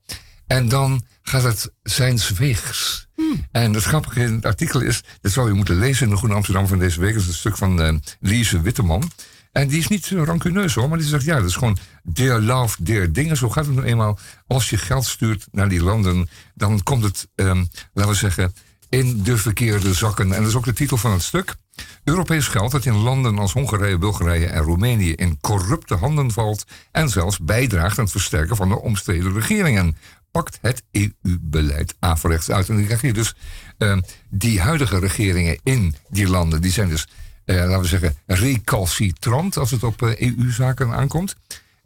[0.47, 3.07] En dan gaat het zijns weegs.
[3.51, 6.35] En het grappige in het artikel is, dat zou je moeten lezen in de Groene
[6.35, 7.13] Amsterdam van deze week.
[7.13, 9.11] Dat is een stuk van eh Lise Witteman.
[9.53, 12.41] En die is niet eh, rancuneus hoor, maar die zegt ja, dat is gewoon dear
[12.41, 13.37] love, dear dingen.
[13.37, 14.19] Zo gaat het nou eenmaal.
[14.47, 18.53] Als je geld stuurt naar die landen, dan komt het, ehm, laten we zeggen,
[18.89, 20.33] in de verkeerde zakken.
[20.33, 21.57] En dat is ook de titel van het stuk.
[22.05, 27.09] Europees geld dat in landen als Hongarije, Bulgarije en Roemenië in corrupte handen valt en
[27.09, 29.97] zelfs bijdraagt aan het versterken van de omstreden regeringen.
[30.31, 32.69] Pakt het EU-beleid averechts uit.
[32.69, 33.35] En dan krijg je dus
[33.79, 33.99] eh,
[34.31, 37.09] die huidige regeringen in die landen, die zijn dus,
[37.45, 41.37] eh, laten we zeggen, recalcitrant als het op eh, EU-zaken aankomt.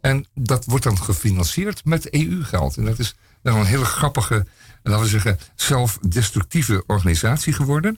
[0.01, 2.77] En dat wordt dan gefinancierd met EU-geld.
[2.77, 4.45] En dat is dan een hele grappige,
[4.83, 7.97] laten we zeggen, zelfdestructieve organisatie geworden.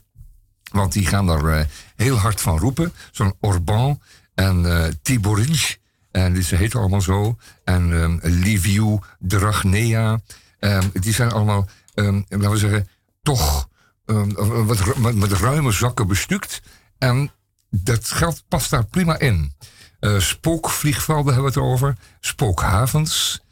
[0.71, 2.93] Want die gaan daar eh, heel hard van roepen.
[3.11, 4.01] Zo'n Orbán
[4.33, 5.79] en Tiboric.
[6.15, 7.37] En die, ze heten allemaal zo.
[7.63, 10.19] En ehm Liviu Dragnea.
[10.59, 12.87] Ehm, die zijn allemaal, ehm, laten we zeggen,
[13.23, 13.69] toch
[14.05, 14.31] ehm,
[14.65, 16.61] wat, met, ruime zakken bestukt.
[16.97, 17.31] En
[17.69, 19.53] dat geld past daar prima in.
[19.99, 21.95] Eh, spookvliegvelden hebben we het over.
[22.19, 23.43] Spookhavens.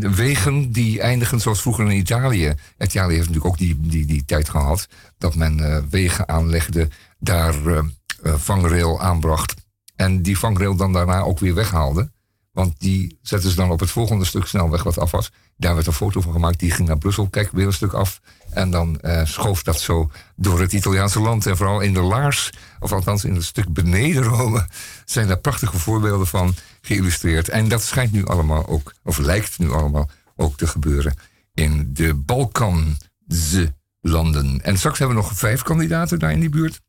[0.00, 2.54] Wegen die eindigen zoals vroeger in Italië.
[2.78, 7.66] Italië heeft natuurlijk ook die, die, die tijd gehad dat men eh, wegen aanlegde, daar
[7.66, 7.78] eh,
[8.22, 9.63] eh, vangrail aanbracht.
[9.96, 12.12] En die vangrail dan daarna ook weer weghaalde.
[12.52, 15.32] Want die zetten ze dan op het volgende stuk snelweg wat af was.
[15.56, 18.20] Daar werd een foto van gemaakt, die ging naar Brussel, kijk weer een stuk af.
[18.50, 21.46] En dan eh, schoof dat zo door het Italiaanse land.
[21.46, 24.66] En vooral in de Laars, of althans in het stuk beneden Rome,
[25.04, 27.48] zijn daar prachtige voorbeelden van geïllustreerd.
[27.48, 31.14] En dat schijnt nu allemaal ook, of lijkt nu allemaal ook te gebeuren
[31.54, 34.60] in de Balkanse landen.
[34.62, 36.80] En straks hebben we nog vijf kandidaten daar in die buurt.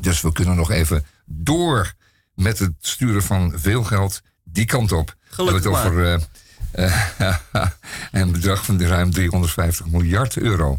[0.00, 1.94] Dus we kunnen nog even door
[2.40, 5.16] met het sturen van veel geld die kant op.
[5.20, 6.20] Gelukkig het over
[6.72, 7.36] eh, eh,
[8.12, 10.76] een bedrag van ruim 350 miljard euro.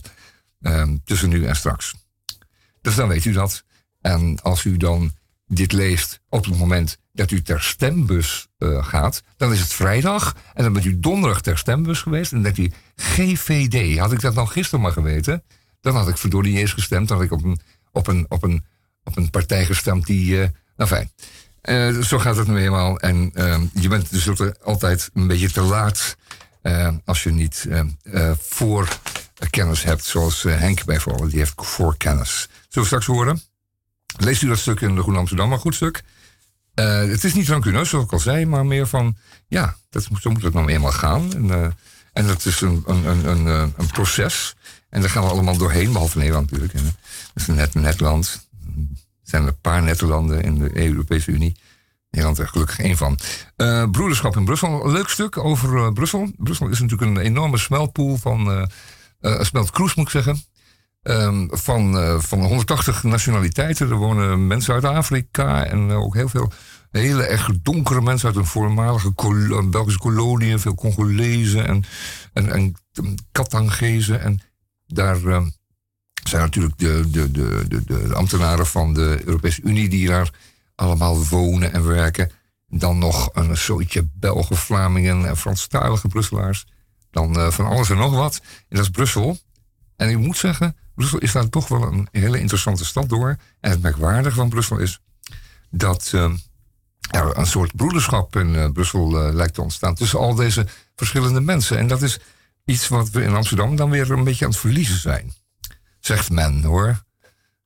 [0.61, 1.95] ehm, tussen nu en straks.
[2.81, 3.63] Dus dan weet u dat.
[4.01, 5.13] En als u dan
[5.47, 10.35] dit leest op het moment dat u ter stembus eh, gaat, dan is het vrijdag.
[10.53, 12.31] En dan bent u donderdag ter stembus geweest.
[12.31, 15.43] En dan denkt u, GVD, had ik dat nou gisteren maar geweten,
[15.81, 17.07] dan had ik verdorie niet eens gestemd.
[17.07, 17.59] Dan had ik op een,
[17.91, 18.65] op een, op een,
[19.03, 20.35] op een partij gestemd die.
[20.75, 21.11] nou fijn.
[21.61, 22.99] Eh, zo gaat het nu eenmaal.
[22.99, 24.29] En eh, je bent dus
[24.63, 26.15] altijd een beetje te laat
[26.61, 28.87] eh, als je niet eh, eh, voor
[29.49, 31.29] kennis hebt, zoals Henk bijvoorbeeld.
[31.29, 32.31] Die heeft voorkennis.
[32.39, 33.41] Zullen we straks horen?
[34.17, 36.03] Leest u dat stuk in de Groene Amsterdam, een goed stuk.
[36.73, 40.43] Het is niet rancuneus, zoals ik al zei, maar meer van, ja, dat, zo moet
[40.43, 41.33] het nou eenmaal gaan.
[41.33, 41.75] En,
[42.13, 44.55] en dat is een, een, een, een, proces.
[44.89, 46.83] En daar gaan we allemaal doorheen, behalve Nederland natuurlijk.
[46.83, 46.93] Dat
[47.33, 48.47] is net, net land.
[49.31, 51.55] Zijn een paar nette landen in de Europese Unie.
[52.09, 53.19] Nederland er gelukkig één van.
[53.55, 54.91] Eh, broederschap in Brussel.
[54.91, 56.31] Leuk stuk over eh, Brussel.
[56.37, 58.67] Brussel is natuurlijk een enorme smeltpool van...
[59.19, 60.43] een smeltkroes moet ik zeggen.
[61.01, 63.89] Ehm, van, van 180 nationaliteiten.
[63.89, 66.51] Er wonen mensen uit Afrika en ook heel veel
[66.91, 69.13] hele erg donkere mensen uit een voormalige
[69.69, 70.57] Belgische kolonie.
[70.57, 71.83] Veel Congolezen en,
[72.33, 72.75] en, en
[73.31, 74.21] Katangezen.
[74.21, 74.39] En
[74.87, 75.47] daar ehm,
[76.23, 80.29] zijn natuurlijk de, de, de, de, de ambtenaren van de Europese Unie die daar
[80.75, 82.31] allemaal wonen en werken.
[82.67, 86.65] Dan nog een soortje Belgen, Vlamingen en Franstalige Brusselaars.
[87.11, 88.41] Dan eh, van alles en nog wat.
[88.69, 89.37] En dat is Brussel.
[89.95, 93.37] En ik moet zeggen, Brussel is daar toch wel een hele interessante stad door.
[93.59, 95.01] En het merkwaardige van Brussel is
[95.69, 96.31] dat eh,
[97.11, 101.41] er een soort broederschap in eh, Brussel eh, lijkt te ontstaan tussen al deze verschillende
[101.41, 101.77] mensen.
[101.77, 102.19] En dat is
[102.65, 105.33] iets wat we in Amsterdam dan weer een beetje aan het verliezen zijn.
[106.01, 107.03] Zegt men hoor.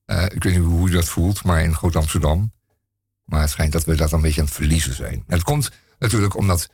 [0.05, 2.53] Eh, ik weet niet hoe je dat voelt, maar in Groot Amsterdam.
[3.23, 5.23] Maar het schijnt dat we dat een beetje aan het verliezen zijn.
[5.27, 6.69] Het komt natuurlijk omdat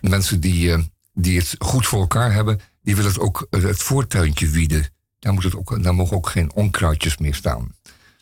[0.00, 0.82] mensen die, eh,
[1.12, 4.88] die het goed voor elkaar hebben, die willen het ook eh, het voortuintje wieden.
[5.18, 7.74] Daar, moet het ook, daar mogen ook geen onkruidjes meer staan.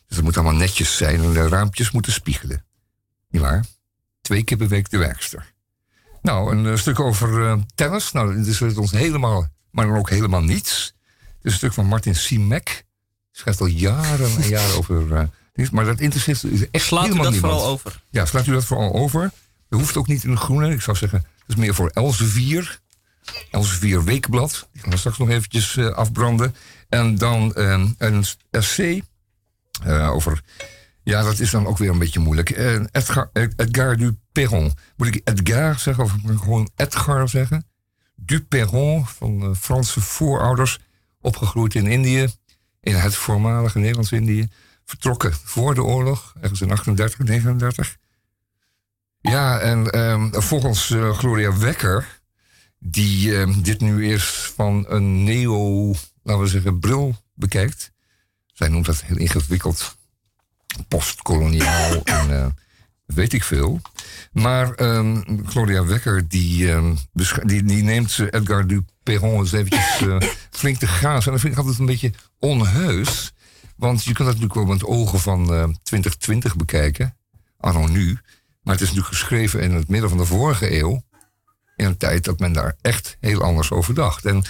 [0.07, 2.65] Dus het moet allemaal netjes zijn en de raampjes moeten spiegelen.
[3.29, 3.65] Niet waar?
[4.21, 5.53] Twee keer per week de werkster.
[6.21, 8.11] Nou, een stuk over eh, tennis.
[8.11, 10.95] Nou, dit is ons helemaal, maar dan ook helemaal niets.
[11.43, 12.85] Het is een stuk van Martin Simek.
[13.31, 15.29] Schrijft al jaren en jaren over.
[15.53, 17.53] niets, maar dat interesseert u echt Slaat u helemaal dat niemand.
[17.53, 18.03] vooral over?
[18.09, 19.31] Ja, slaat u dat vooral over.
[19.69, 20.71] Dat hoeft ook niet in de groene.
[20.71, 22.79] Ik zou zeggen, dat is meer voor Elsevier.
[23.51, 24.67] Elsevier Weekblad.
[24.71, 26.55] Die gaan we straks nog eventjes eh, afbranden.
[26.89, 29.03] En dan eh, een essay
[29.87, 30.41] over...
[31.03, 32.49] Ja, dat is dan ook weer een beetje moeilijk.
[32.91, 34.73] Edgar, Edgar du Perron.
[34.97, 37.65] Moet ik Edgar zeggen of moet ik gewoon Edgar zeggen?
[38.15, 40.79] Du Perron van Franse voorouders.
[41.23, 42.27] Opgegroeid in Indië.
[42.79, 44.47] In het voormalige Nederlands-Indië.
[44.85, 46.33] Vertrokken voor de oorlog.
[46.41, 47.97] Ergens in 38, 39.
[49.21, 52.21] Ja, en ehm, volgens eh, Gloria Wekker,
[52.79, 55.87] die ehm, dit nu eerst van een neo,
[56.23, 57.91] laten we zeggen, bril bekijkt.
[58.53, 59.97] Zij noemt dat heel ingewikkeld,
[60.87, 62.45] postkoloniaal en eh,
[63.13, 63.81] weet ik veel.
[64.31, 66.95] Maar ehm, Gloria Wekker, die, ehm,
[67.43, 70.17] die, die neemt eh, Edgar du Perron eens eventjes eh,
[70.49, 71.25] flink te grazen.
[71.25, 73.33] En dat vind ik altijd een beetje onheus.
[73.75, 77.17] Want je kunt dat natuurlijk wel met ogen van eh, 2020 bekijken,
[77.57, 78.19] anno nu.
[78.61, 81.03] Maar het is natuurlijk geschreven in het midden van de vorige eeuw.
[81.75, 84.25] In een tijd dat men daar echt heel anders over dacht.
[84.25, 84.43] En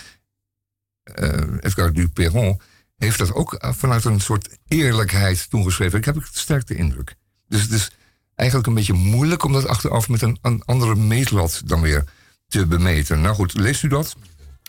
[1.59, 2.61] Edgar du Perron
[2.97, 5.99] heeft dat ook vanuit een soort eerlijkheid toen geschreven.
[5.99, 7.15] Ik heb ik sterk de indruk.
[7.47, 7.91] Dus het is
[8.35, 12.03] eigenlijk een beetje moeilijk om dat achteraf met een, een andere meetlat dan weer
[12.47, 13.21] te bemeten.
[13.21, 14.15] Nou goed, leest u dat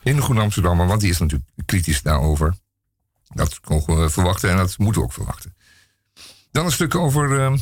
[0.02, 2.56] in de Groene Amsterdammer, want die is natuurlijk kritisch daarover.
[3.34, 5.54] Dat mogen we verwachten en dat moeten we ook verwachten.
[6.50, 7.54] Dan een stuk over eh,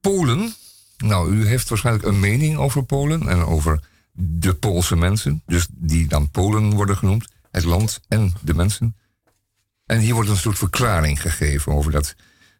[0.00, 0.54] Polen.
[0.96, 3.80] Nou, u heeft waarschijnlijk een mening over Polen en over
[4.12, 5.42] de Poolse mensen.
[5.46, 7.28] Dus die dan Polen worden genoemd.
[7.50, 8.96] Het land en de mensen.
[9.86, 12.14] En hier wordt een soort verklaring gegeven over, dat,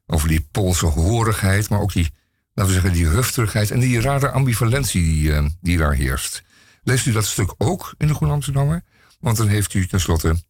[0.07, 2.12] over die Poolse horigheid, maar ook die,
[2.59, 6.42] laten we zeggen, die hufterigheid en die rare ambivalentie die, eh, die daar heerst.
[6.82, 8.84] Leest u dat stuk ook in de Groene Amsterdammer?
[9.20, 10.42] Want dan heeft u tenslotte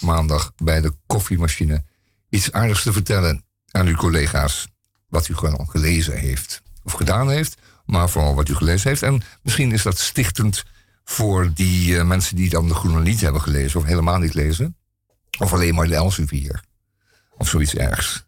[0.00, 1.84] maandag bij de koffiemachine
[2.28, 4.68] iets aardigs te vertellen aan uw collega's.
[5.08, 7.56] Wat u gewoon gelezen heeft of gedaan heeft,
[7.86, 9.02] maar vooral wat u gelezen heeft.
[9.02, 10.64] En misschien is dat stichtend
[11.04, 14.76] voor die eh, mensen die dan de Groene niet hebben gelezen of helemaal niet lezen.
[15.38, 16.62] Of alleen maar de Elsevier.
[17.36, 18.25] Of zoiets ergs.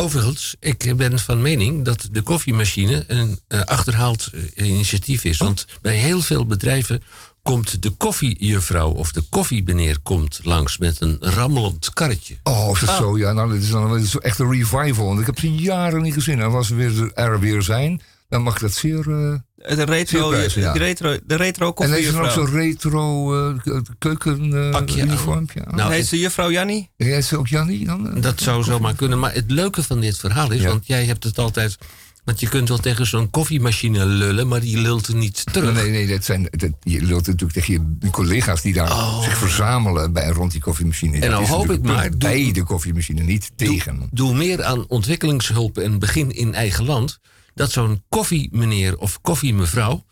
[0.00, 5.38] Overigens, ik ben van mening dat de koffiemachine een eh, achterhaald eh, initiatief is.
[5.38, 7.02] Want bij heel veel bedrijven
[7.42, 12.38] komt de koffiejuffrouw of de koffiemeneer komt langs met een rammelend karretje.
[12.42, 13.18] Oh, is dat zo?
[13.18, 15.06] Ja, nou, dit is dan dit is echt een revival.
[15.06, 16.40] Want ik heb ze jaren niet gezien.
[16.40, 19.10] En als ze weer, er weer zijn, dan mag dat zeer...
[19.10, 19.34] eh,
[19.68, 20.72] De retro, ja.
[20.72, 25.08] de retro, de retro en heeft ze dan ook zo'n retro eh, keuken Pakje aan.
[25.08, 25.76] uniformpje aan?
[25.76, 26.90] Nou, Heet ze juffrouw Jannie?
[26.96, 28.14] Heet ze ook Jannie dan?
[28.16, 28.22] eh?
[28.22, 29.18] Dat zou zomaar kunnen.
[29.18, 30.68] Maar het leuke van dit verhaal is, Ja.
[30.68, 31.78] want jij hebt het altijd,
[32.24, 35.74] Want je kunt wel tegen zo'n koffiemachine lullen, maar die lult er niet terug.
[35.74, 40.12] Nee, nee, dat zijn, dat, je lult natuurlijk tegen je collega's die daar zich verzamelen
[40.12, 41.16] bij, rond die koffiemachine.
[41.16, 41.24] Oh.
[41.34, 44.08] En is hoop ik maar, doe- Bij de koffiemachine, niet tegen.
[44.10, 47.18] Doe meer aan ontwikkelingshulp en begin in eigen land.
[47.60, 50.04] Dat zo'n koffiemeneer of koffiemevrouw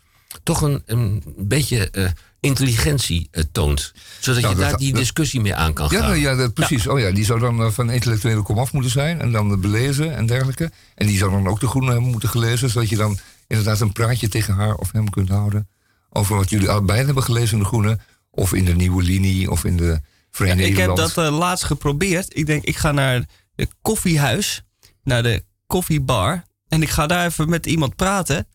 [0.43, 3.93] toch een, een beetje eh, intelligentie eh, toont.
[4.19, 6.07] Zodat Nou, je dat- daar die dat- discussie mee aan kan Ja, gaan.
[6.09, 6.87] nou, ja dat, precies.
[6.87, 9.21] Oh ja, die zou dan eh, van intellectuele komaf moeten zijn.
[9.21, 10.71] En dan belezen en dergelijke.
[10.95, 12.69] En die zou dan ook de groene hebben moeten gelezen.
[12.69, 15.67] Zodat je dan inderdaad een praatje tegen haar of hem kunt houden.
[16.09, 17.99] Over wat jullie allebei hebben gelezen in de groene.
[18.31, 19.51] Of in de nieuwe linie.
[19.51, 22.37] Of in de Verenigde ik heb dat laatst geprobeerd.
[22.37, 23.25] Ik denk, ik ga naar
[23.55, 24.63] het koffiehuis,
[25.03, 26.43] naar de koffiebar.
[26.69, 28.47] En ik ga daar even met iemand praten.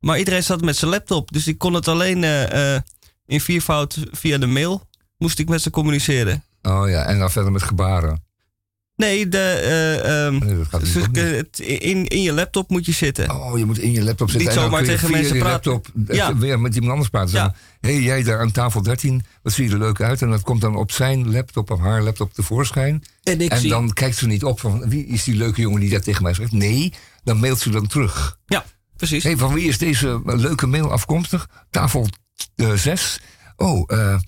[0.00, 1.32] Maar iedereen zat met zijn laptop.
[1.32, 2.82] Dus ik kon het alleen eh, eh,
[3.26, 4.88] in viervoud via de mail.
[5.18, 6.44] Moest ik met ze communiceren.
[6.62, 8.24] Oh ja, en dan verder met gebaren.
[8.96, 11.16] Nee, de, eh, ehm, Nee, dat gaat dus, niet.
[11.16, 13.30] eh, het- in, in je laptop moet je zitten.
[13.30, 14.46] Oh, je moet in je laptop zitten.
[14.46, 15.72] Niet en dan zomaar kun je tegen via mensen praten.
[15.72, 16.36] laptop Ja.
[16.36, 17.34] weer met iemand anders praten.
[17.34, 17.54] Ja.
[17.80, 20.22] Hé, hey, jij daar aan tafel 13, wat zie je er leuk uit?
[20.22, 23.04] En dat komt dan op zijn laptop of haar laptop tevoorschijn.
[23.22, 25.80] En ik en zie- dan kijkt ze niet op van wie is die leuke jongen
[25.80, 26.52] die dat tegen mij zegt.
[26.52, 26.92] Nee,
[27.26, 28.38] dan mailt ze dan terug.
[28.46, 28.64] Ja,
[28.96, 29.22] precies.
[29.22, 31.48] Hey, van wie is deze eh, leuke mail afkomstig?
[31.70, 32.08] Tafel
[32.74, 33.20] 6.
[33.56, 34.20] Oh, eh, eh,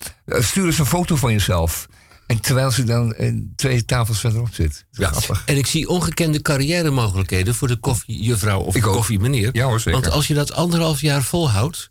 [0.42, 1.86] stuur eens een foto van jezelf.
[2.26, 4.84] En terwijl ze dan eh, twee tafels verderop zit.
[4.90, 5.08] Ja.
[5.08, 5.42] Grappig.
[5.46, 9.50] En ik zie ongekende carrière mogelijkheden voor de koffiejuffrouw of Ik de koffiemeneer.
[9.52, 10.00] Ja hoor, zeker.
[10.00, 11.88] Want als je dat anderhalf jaar volhoudt,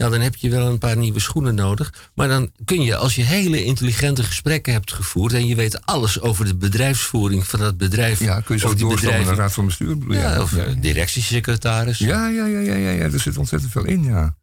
[0.00, 2.10] ja, dan heb je wel een paar nieuwe schoenen nodig.
[2.14, 6.20] Maar dan kun je, als je hele intelligente gesprekken hebt gevoerd en je weet alles
[6.20, 8.20] over de bedrijfsvoering van dat bedrijf.
[8.20, 9.96] Ja, kun je zo doorstaan naar de raad van bestuur.
[10.08, 10.64] ja, of Ja.
[10.64, 11.98] eh, directiesecretaris.
[11.98, 14.36] Ja, ja, ja, ja, ja, ja, er zit ontzettend veel in, ja.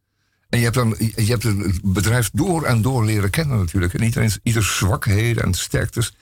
[0.48, 3.94] En je hebt dan je hebt het bedrijf door en door leren kennen natuurlijk.
[3.94, 6.12] En iedereen, ieders zwakheden en sterktes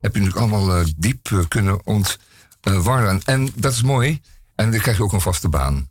[0.00, 3.20] heb je natuurlijk allemaal eh, diep eh, kunnen ontwarren.
[3.24, 4.20] en dat is mooi.
[4.54, 5.88] En dan krijg je ook een vaste baan.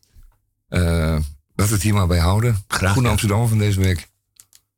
[0.70, 1.18] Eh
[1.58, 2.64] laten we het hier maar bij houden.
[2.68, 3.04] Graag.
[3.06, 4.08] Amsterdam van deze week.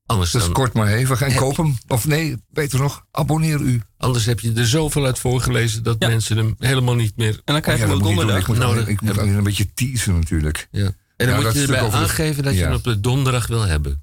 [0.05, 1.21] Anders, Dus dan, kort maar hevig.
[1.21, 1.77] En koop hem.
[1.87, 3.81] Of nee, beter nog, abonneer u.
[3.97, 6.07] anders heb je er zoveel uit voorgelezen dat Ja.
[6.07, 7.33] mensen hem helemaal niet meer.
[7.45, 8.15] En dan krijg je Ja, hem dat doen.
[8.15, 8.41] donderdag.
[8.41, 10.67] Ik moet, nodig alleen, ik moet alleen een beetje teasen natuurlijk.
[10.71, 10.81] Ja.
[10.83, 13.61] En dan Ja, moet dat je erbij aangeven dat je hem op de donderdag wil
[13.65, 14.01] hebben.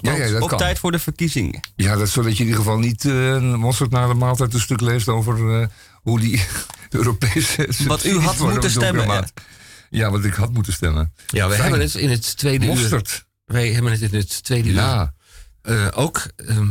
[0.00, 0.58] Ja, ja, dat op kan.
[0.58, 1.60] tijd voor de verkiezingen.
[1.76, 4.60] Ja, dat zodat je in ieder geval niet eh een mosterd na de maaltijd een
[4.60, 6.42] stuk leest over eh, hoe die
[6.90, 7.68] Europese.
[7.86, 9.26] Wat u had moeten stemmen.
[9.92, 11.12] Ja, wat ik had moeten stemmen.
[11.26, 13.02] Ja, we hebben het in het tweede uur.
[13.44, 15.12] Wij hebben het in het tweede uur Ja.
[15.62, 16.70] eh, ook ehm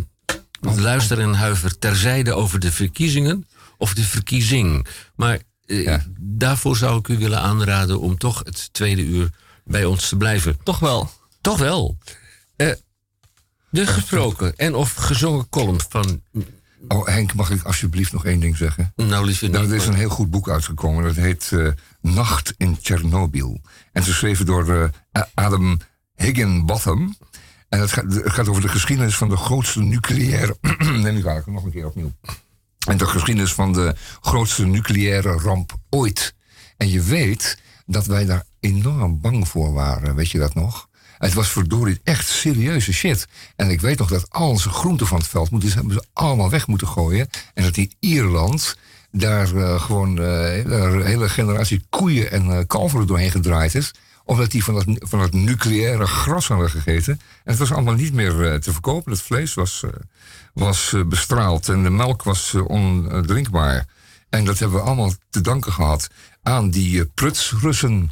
[0.62, 3.48] met luister en huiver terzijde over de verkiezingen
[3.78, 4.88] of de verkiezing.
[5.16, 6.06] Maar eh, Ja.
[6.20, 9.30] daarvoor zou ik u willen aanraden om toch het tweede uur
[9.66, 10.58] bij ons te blijven.
[10.64, 11.12] Toch wel.
[11.42, 11.98] Toch wel.
[12.56, 12.72] Eh,
[13.70, 16.22] de gesproken en of gezongen column van.
[16.88, 18.94] Oh, Henk, mag ik alsjeblieft nog één ding zeggen?
[18.96, 19.42] Nou, niet.
[19.42, 21.04] Nou, er is een heel goed boek uitgekomen.
[21.04, 21.68] Dat heet eh,
[22.02, 23.60] Nacht in Tsjernobyl.
[23.64, 25.80] En het is geschreven door eh, Adam
[26.16, 27.16] Higginbotham.
[27.70, 30.58] En het gaat, gaat over de geschiedenis van de grootste nucleaire...
[30.80, 32.12] Neem ik eigenlijk nog een keer opnieuw.
[32.88, 36.36] En de geschiedenis van de grootste nucleaire ramp ooit.
[36.78, 40.16] En je weet dat wij daar enorm bang voor waren.
[40.16, 40.90] Weet je dat nog?
[41.18, 43.28] Het was verdorie echt serieuze shit.
[43.56, 46.50] En ik weet nog dat al onze groenten van het veld moeten, hebben ze allemaal
[46.50, 47.28] weg moeten gooien.
[47.54, 48.78] En dat in Ierland
[49.12, 53.94] daar eh, gewoon eh, een hele generatie koeien en eh, kalveren doorheen gedraaid is.
[54.26, 57.14] Omdat die van dat, van dat nucleaire gras hadden gegeten.
[57.14, 59.12] En het was allemaal niet meer eh, te verkopen.
[59.12, 59.90] Het vlees was, eh,
[60.54, 63.86] was eh, bestraald en de melk was eh, ondrinkbaar.
[64.30, 66.10] En dat hebben we allemaal te danken gehad
[66.44, 68.10] aan die eh, prutsrussen.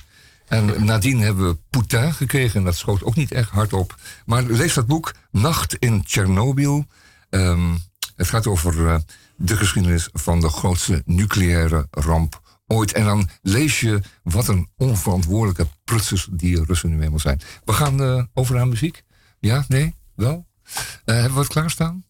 [0.47, 2.59] En nadien hebben we Poetin gekregen.
[2.59, 3.95] En dat schoot ook niet echt hard op.
[4.25, 6.85] Maar lees dat boek, Nacht in Tsjernobyl.
[7.29, 7.73] Ehm,
[8.15, 8.95] het gaat over eh,
[9.39, 12.91] de geschiedenis van de grootste nucleaire ramp ooit.
[12.91, 17.41] En dan lees je wat een onverantwoordelijke prutsers die Russen nu eenmaal zijn.
[17.63, 19.03] We gaan eh, over naar muziek.
[19.39, 20.47] Ja, nee, wel?
[20.63, 20.75] Eh,
[21.05, 22.05] hebben we wat klaarstaan?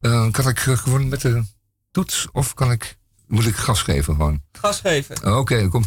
[0.00, 1.44] Eh, kan ik gewoon met de
[1.90, 4.42] toets of kan ik, moet ik gas geven gewoon?
[4.52, 5.36] Gas geven.
[5.36, 5.86] Oké, dan komt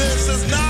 [0.00, 0.69] this is not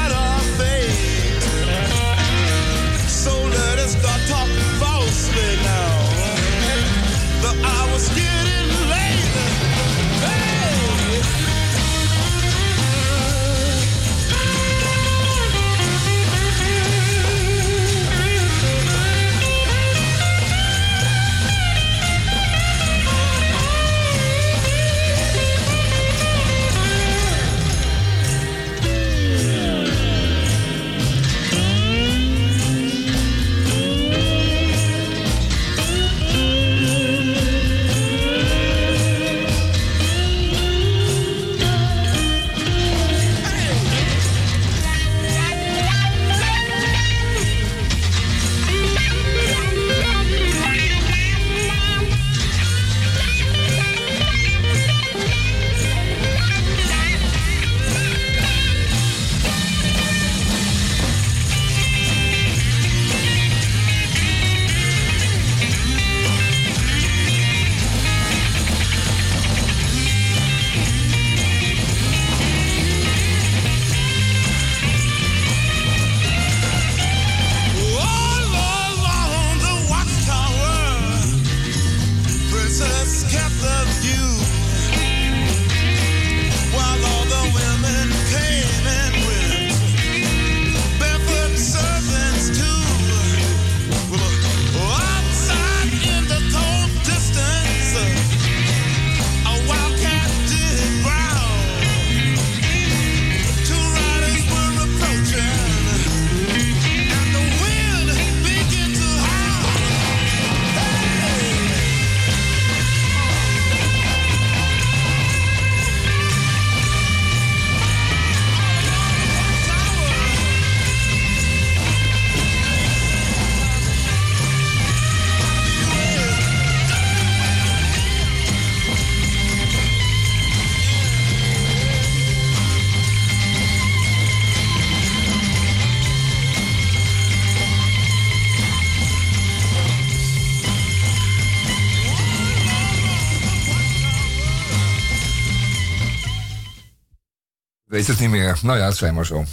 [148.01, 148.59] weet het niet meer.
[148.63, 149.45] Nou ja, het zijn maar zo.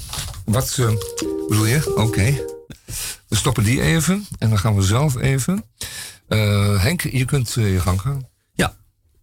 [0.46, 0.92] Wat eh,
[1.48, 1.96] bedoel je?
[1.96, 2.46] Oké.
[3.28, 5.64] We stoppen die even en dan gaan we zelf even.
[6.28, 8.28] Eh, Henk, je kunt eh, je gang gaan.
[8.54, 8.78] Ja,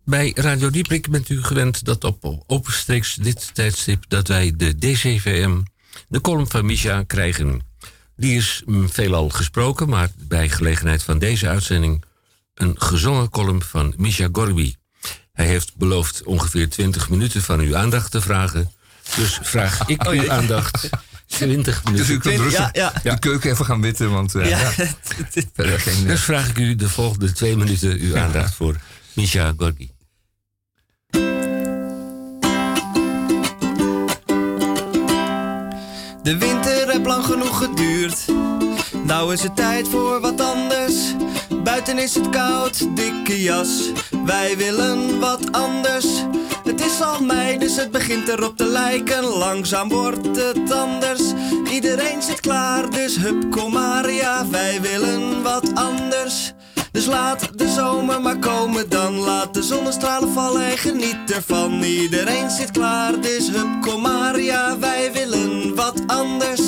[0.05, 5.61] bij Radio Dieprik bent u gewend dat op openstreeks dit tijdstip dat wij de DCVM,
[6.09, 7.61] de column van Misha, krijgen.
[8.17, 12.05] Die is mm, veelal gesproken, maar bij gelegenheid van deze uitzending
[12.55, 14.75] een gezongen column van Misha Gorby.
[15.33, 18.74] Hij heeft beloofd ongeveer 20 minuten van uw aandacht te vragen.
[19.17, 20.89] Dus vraag ik uw aandacht
[21.27, 22.21] 20 Dus u minuten.
[22.21, 23.13] kunt rustig ja, ja.
[23.13, 24.59] de keuken even gaan witten, want eh, Ja,
[25.57, 25.95] geen...
[26.03, 28.77] eh, Dus vraag ik u de volgende twee minuten uw aandacht voor
[29.13, 29.89] Misha Gorby.
[36.23, 38.25] De winter heeft lang genoeg geduurd.
[39.05, 40.95] Nou is het tijd voor wat anders.
[41.63, 43.91] Buiten is het koud, dikke jas.
[44.25, 46.07] Wij willen wat anders.
[46.65, 49.25] Het is al mei, dus het begint erop te lijken.
[49.25, 51.23] Langzaam wordt het anders.
[51.71, 53.73] Iedereen zit klaar, dus hup, kom
[54.51, 56.53] wij willen wat anders.
[56.93, 59.15] Dus laat de zomer maar komen dan.
[59.15, 61.83] Laat de zonnestralen vallen en geniet ervan.
[61.83, 64.03] Iedereen zit klaar, dus hup, kom
[64.81, 66.63] wij willen wat anders.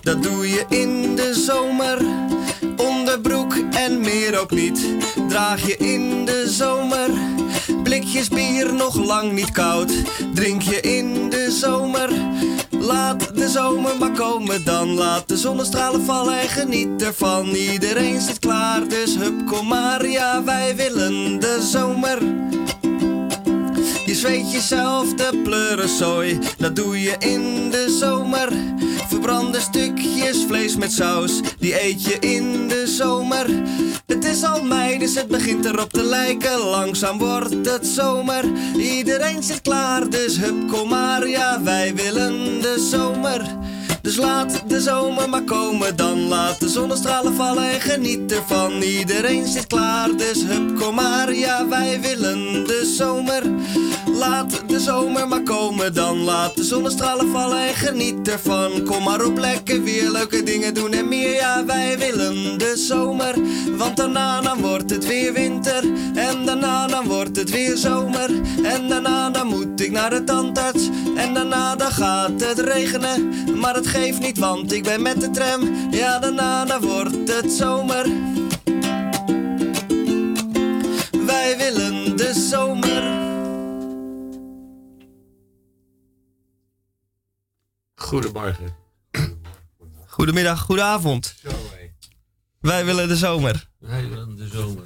[0.00, 1.98] Dat doe je in de zomer.
[2.76, 4.86] Onderbroek en meer ook niet,
[5.28, 7.10] draag je in de zomer.
[7.82, 9.92] Blikjes bier nog lang niet koud,
[10.34, 12.10] drink je in de zomer.
[12.70, 17.46] Laat de zomer maar komen dan, laat de zonnestralen vallen en geniet ervan.
[17.46, 22.18] Iedereen zit klaar, dus hup, kom maar, ja, wij willen de zomer.
[24.18, 28.52] Zweet jezelf de pleurenzooi, dat doe je in de zomer.
[29.08, 33.46] Verbrande stukjes vlees met saus, die eet je in de zomer.
[34.06, 36.58] Het is al mei, dus het begint erop te lijken.
[36.58, 38.44] Langzaam wordt het zomer.
[38.76, 43.56] Iedereen zit klaar, dus hup, kom maar, ja, wij willen de zomer.
[44.02, 46.28] Dus laat de zomer maar komen dan.
[46.28, 48.82] Laat de zonnestralen vallen en geniet ervan.
[48.82, 51.34] Iedereen zit klaar, dus hup, kom maar.
[51.34, 52.77] Ja, wij willen de.
[54.38, 56.18] Laat de zomer maar komen dan.
[56.18, 58.84] Laat de zonnestralen vallen en geniet ervan.
[58.84, 61.34] Kom maar op, lekker weer leuke dingen doen en meer.
[61.34, 63.34] Ja, wij willen de zomer.
[63.76, 65.84] Want daarna dan wordt het weer winter.
[66.14, 68.30] En daarna dan wordt het weer zomer.
[68.62, 70.88] En daarna dan moet ik naar de tandarts.
[71.16, 73.32] En daarna dan gaat het regenen.
[73.60, 75.88] Maar het geeft niet, want ik ben met de tram.
[75.90, 78.06] Ja, daarna dan wordt het zomer.
[81.26, 81.87] Wij willen
[88.08, 88.74] Goedemorgen.
[90.06, 91.34] Goedemiddag, goedenavond.
[92.60, 93.68] Wij willen de zomer.
[93.78, 94.84] Wij willen de zomer.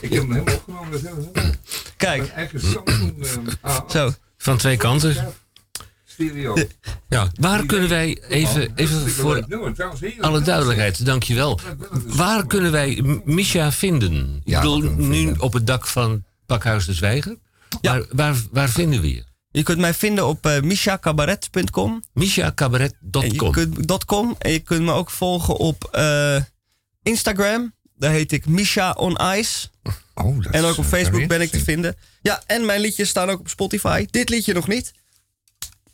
[0.00, 1.54] Ik heb hem helemaal opgenomen.
[1.96, 2.50] Kijk, eh,
[3.60, 4.10] ah, zo.
[4.36, 5.34] Van twee kanten.
[6.04, 6.56] stereo.
[7.08, 9.46] Ja, waar kunnen wij, even, even voor
[10.20, 11.60] alle duidelijkheid, dankjewel.
[12.06, 14.40] Waar kunnen wij Misha vinden?
[14.44, 17.36] Ik bedoel, nu op het dak van Pakhuis de Zwijger.
[17.80, 17.92] Ja.
[17.92, 19.24] Waar, waar, waar vinden we je?
[19.56, 21.90] Je kunt mij vinden op uh, mishacabaret.com.
[21.92, 23.52] En je MishaCabaret.com.
[23.52, 24.34] kunt, dot .com.
[24.38, 26.36] En je kunt me ook volgen op eh,
[27.02, 27.74] Instagram.
[27.96, 29.68] Daar heet ik Misha on Ice.
[30.14, 31.96] Oh, dat En ook op eh, Facebook ben ik te vinden.
[32.22, 34.06] Ja, en mijn liedjes staan ook op Spotify.
[34.10, 34.92] Dit liedje nog niet.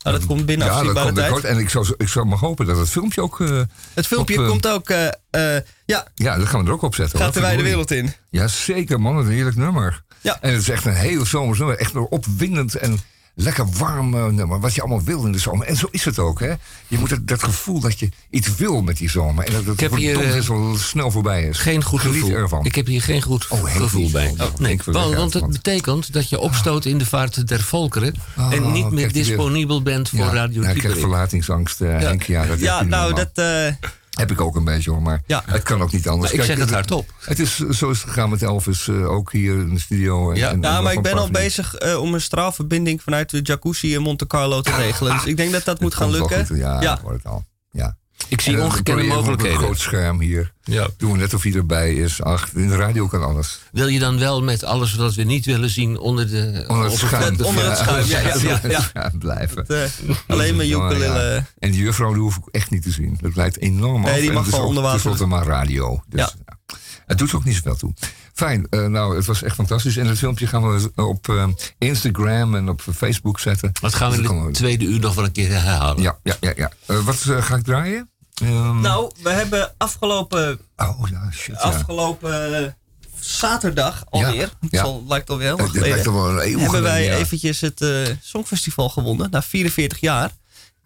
[0.01, 1.43] Nou, dat komt binnen Ja, dat komt tijd.
[1.43, 3.41] En ik zou, ik zou maar hopen dat het filmpje ook...
[3.41, 3.61] eh,
[3.93, 4.89] Het filmpje op, eh, komt ook...
[4.89, 7.19] eh, eh, ja, ja, dat gaan we er ook op zetten.
[7.19, 7.33] gaat hoor.
[7.35, 7.87] de wijde Verdorie.
[7.87, 8.39] wereld in.
[8.39, 9.17] Ja, zeker man.
[9.17, 10.03] Een heerlijk nummer.
[10.21, 10.37] Ja.
[10.41, 11.77] En het is echt een heel zomers nummer.
[11.77, 12.99] Echt opwindend en
[13.35, 14.59] lekker warm eh, nummer.
[14.59, 15.67] Wat je allemaal wil in de zomer.
[15.67, 16.53] En zo is het ook, hè.
[16.87, 19.45] Je moet het, dat gevoel dat je iets wil met die zomer.
[19.45, 20.13] En dat het heb hier,
[20.45, 21.57] dom eh, snel voorbij is.
[21.57, 22.29] Geen goed gevoel.
[22.31, 22.65] ervan.
[22.65, 24.11] Ik heb hier geen goed Oh, gevoel niet.
[24.11, 24.29] bij.
[24.29, 27.61] Oh, nou, nee, ik want, want het betekent dat je opstoot in de vaart der
[27.61, 28.13] volkeren
[28.51, 30.99] en niet Oh, meer disponibel bent voor ja, Radio ja, ik krijg Dieperik.
[30.99, 32.23] verlatingsangst, eh, Henk.
[32.23, 33.29] Ja, dat heb Ja, nou, normaal.
[33.33, 33.75] dat...
[34.11, 35.43] Heb ik ook een beetje hoor, maar Ja.
[35.45, 36.31] het kan ook niet anders.
[36.31, 37.13] Maar ik zeg het hardop.
[37.19, 40.31] Het is, zo is het gegaan met Elvis, eh, ook hier in de studio.
[40.31, 40.47] En, Ja.
[40.49, 43.39] en- en ja, nog maar ik ben al bezig eh, om een straalverbinding vanuit de
[43.43, 45.13] jacuzzi in Monte Carlo te regelen.
[45.13, 46.47] Dus ik denk dat dat moet gaan lukken.
[46.47, 46.99] goed, ja, Ja.
[47.03, 47.45] wordt het al.
[47.71, 47.97] Ja.
[48.27, 49.57] Ik zie ongekende we Op een mogelijkheden.
[49.57, 50.53] groot scherm hier.
[50.63, 50.87] Ja.
[50.97, 52.21] Doen we net of hij erbij is.
[52.21, 53.59] Ach, in de radio kan alles.
[53.71, 56.97] Wil je dan wel met alles wat we niet willen zien onder de Onder het
[56.97, 57.37] schuim.
[57.37, 58.89] de- Onder het schuim, ja, ja, ja, ja.
[58.93, 59.65] Ja, blijven.
[59.67, 59.83] Eh,
[60.27, 61.33] alleen ukulele.
[61.33, 61.45] ja.
[61.59, 63.17] En die juffrouw die hoef ik echt niet te zien.
[63.21, 64.19] Dat lijkt enorm Nee, af.
[64.19, 65.01] die mag onder water.
[65.01, 66.03] tenslotte maar radio.
[66.07, 66.29] Dus, Ja.
[66.45, 66.75] ja.
[67.05, 67.93] Het doet ook niet zoveel toe.
[68.33, 69.97] Fijn, eh, nou, het was echt fantastisch.
[69.97, 73.71] En het filmpje gaan we op eh, Instagram en op Facebook zetten.
[73.81, 76.01] Dat gaan we Dus in de we- tweede uur nog wel een keer herhalen.
[76.03, 76.51] Ja, ja, ja.
[76.55, 76.71] ja.
[76.85, 78.09] Eh, wat ga ik draaien?
[78.43, 81.55] Ehm, Nou, we hebben afgelopen, Oh, ja, shit.
[81.55, 81.61] Ja.
[81.61, 82.75] afgelopen
[83.19, 84.83] zaterdag alweer, het ja.
[84.83, 87.15] zal, lijkt alweer heel lang geleden, wel een eeuw hebben wij ja.
[87.15, 87.89] eventjes het eh,
[88.21, 90.31] Songfestival gewonnen, na 44 jaar.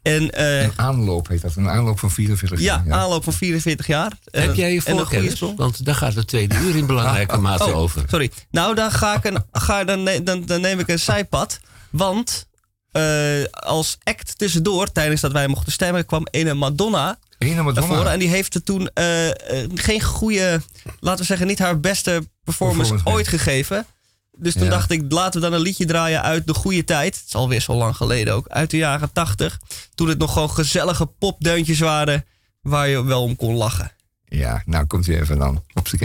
[0.05, 2.97] En eh, Een aanloop heet dat, een aanloop van 44 ja, jaar.
[2.99, 4.11] aanloop van 44 jaar.
[4.31, 5.39] En- Heb jij je een voorkennis?
[5.55, 8.03] Want daar gaat het tweede uur in belangrijke mate Oh, over.
[8.09, 8.31] sorry.
[8.51, 11.59] Nou, dan, ga ik een, ga, dan, ne- dan, dan neem ik een zijpad.
[11.89, 12.47] Want
[12.91, 13.03] eh,
[13.51, 17.87] als act tussendoor, tijdens dat wij mochten stemmen, kwam ene Madonna Ene naar Madonna.
[17.95, 18.11] voren.
[18.11, 20.61] En die heeft er toen eh, eh, geen goede,
[20.99, 23.85] laten we zeggen, niet haar beste performance, ooit gegeven.
[24.37, 24.69] Dus toen Ja.
[24.69, 27.15] dacht ik, laten we dan een liedje draaien uit de goede tijd.
[27.15, 28.47] Het is alweer zo lang geleden ook.
[28.47, 29.59] Uit de jaren 80.
[29.95, 32.25] Toen het nog gewoon gezellige popdeuntjes waren.
[32.61, 33.91] Waar je wel om kon lachen.
[34.25, 35.63] Ja, nou komt u even dan.
[35.73, 35.97] Op z'n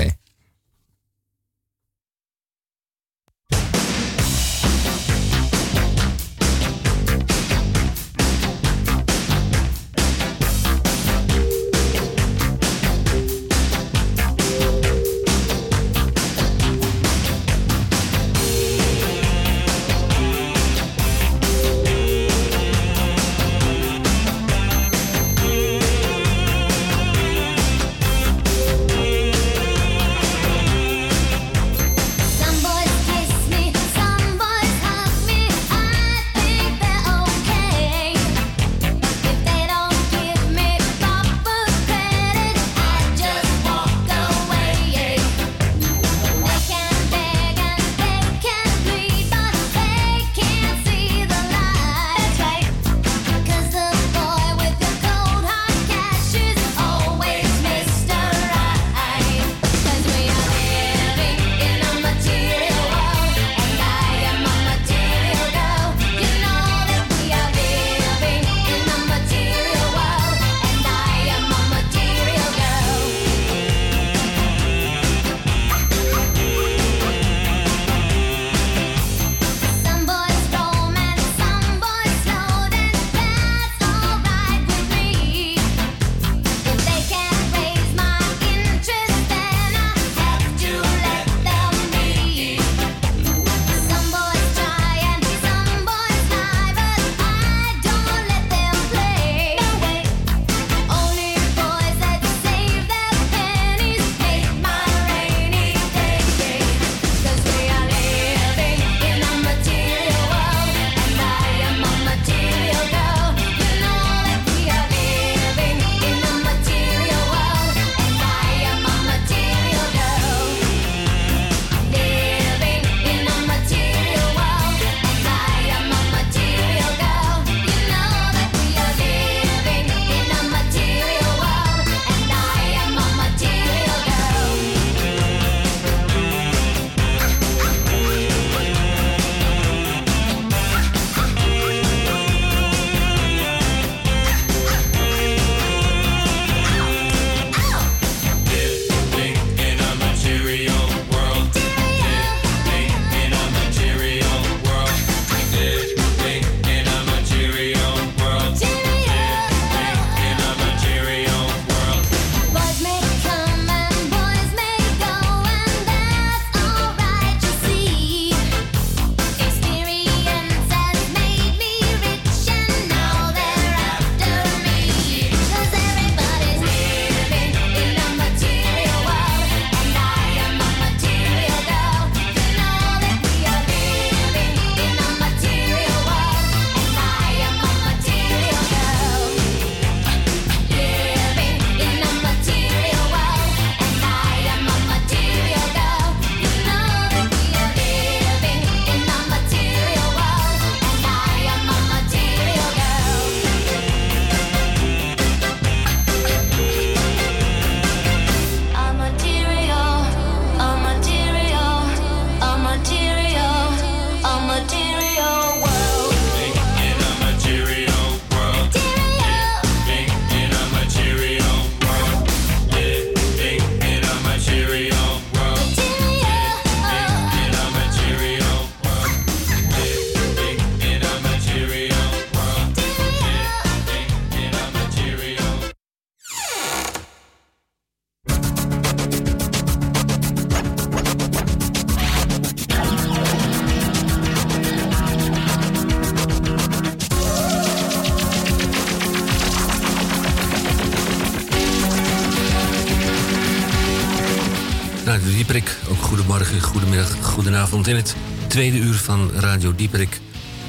[257.70, 260.20] goedenavond in het tweede uur van Radio Dieperik.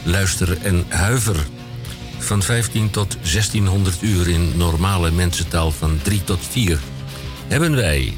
[0.03, 1.47] Luister en huiver.
[2.17, 6.79] Van 15 tot 1600 uur in normale mensentaal van 3 tot 4.
[7.47, 8.13] Hebben wij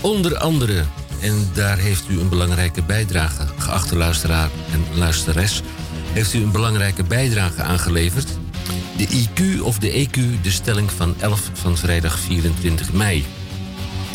[0.00, 0.84] onder andere,
[1.20, 5.62] en daar heeft u een belangrijke bijdrage, geachte luisteraar en luisteres,
[6.12, 8.28] heeft u een belangrijke bijdrage aangeleverd.
[8.96, 13.24] De IQ of de EQ, de stelling van 11 van vrijdag 24 mei.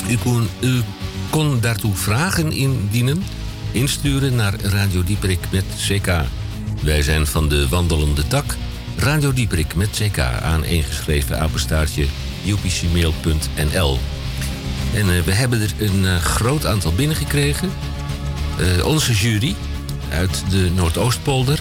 [0.09, 0.82] U kon, u
[1.30, 3.24] kon daartoe vragen indienen,
[3.72, 6.11] insturen naar Radio Dieperik met CK.
[6.82, 8.55] Wij zijn van de wandelende tak.
[8.97, 12.05] Radio Dieperik met CK aan ingeschreven apenstaartje
[12.47, 13.99] upcmail.nl.
[14.93, 17.69] En eh, we hebben er een eh, groot aantal binnengekregen.
[18.57, 19.55] Eh, onze jury
[20.11, 21.59] uit de Noordoostpolder.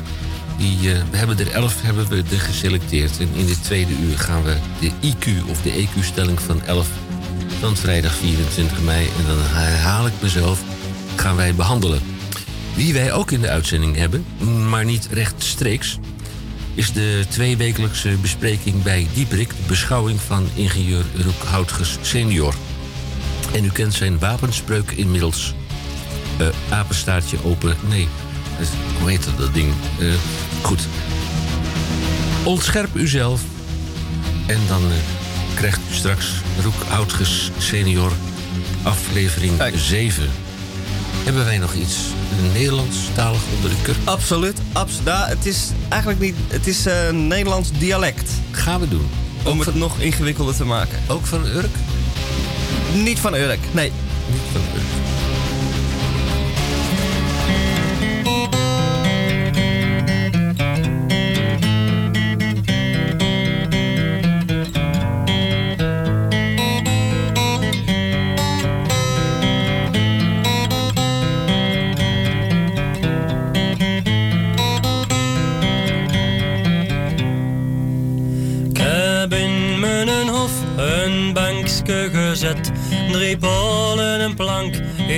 [0.59, 0.79] Die,
[1.11, 3.19] we hebben er elf hebben we er geselecteerd.
[3.19, 6.89] En in dit tweede uur gaan we de IQ of de EQ-stelling van 11
[7.61, 9.07] van vrijdag 24 mei.
[9.19, 10.63] En dan herhaal ik mezelf,
[11.17, 12.01] gaan wij behandelen.
[12.75, 14.25] Wie wij ook in de uitzending hebben,
[14.69, 15.99] maar niet rechtstreeks,
[16.75, 22.55] is de tweewekelijkse bespreking bij Dieprik, de beschouwing van ingenieur Roek Houtges senior.
[23.53, 25.55] En u kent zijn wapenspreuk inmiddels.
[26.39, 27.77] Eh, apenstaartje open.
[27.89, 28.09] Nee,
[28.99, 29.73] hoe heet dat, ding?
[29.99, 30.07] Eh,
[30.63, 30.81] goed.
[32.45, 33.41] Ontscherp uzelf.
[34.47, 34.97] En dan eh,
[35.55, 36.27] krijgt u straks
[36.63, 38.13] Roek Houtges senior
[38.83, 39.75] aflevering Kijk.
[39.79, 40.31] 7.
[41.25, 41.97] Hebben wij nog iets
[42.53, 43.97] Nederlandstalig onder de kurk?
[44.05, 44.59] Absoluut.
[44.73, 46.35] Abs nou, het is eigenlijk niet.
[46.49, 48.31] Het is eh, een Nederlands dialect.
[48.51, 49.09] Gaan we doen.
[49.45, 50.99] Om het nog ingewikkelder te maken.
[51.09, 51.75] Ook van Urk?
[52.95, 53.93] Niet van Urk, nee.
[54.31, 55.10] Niet van Urk.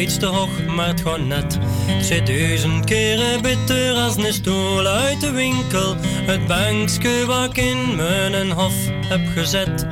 [0.03, 1.59] Iets te hoog, maar het gewoon net.
[2.01, 5.97] Zit duizend keren bitter als een stoel uit de winkel.
[6.03, 8.75] Het bankje wat in mijn hof
[9.07, 9.87] heb gezet.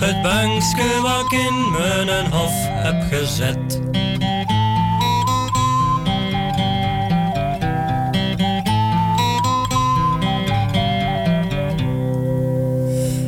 [0.00, 3.80] Het bankje wat in mijn hof heb gezet.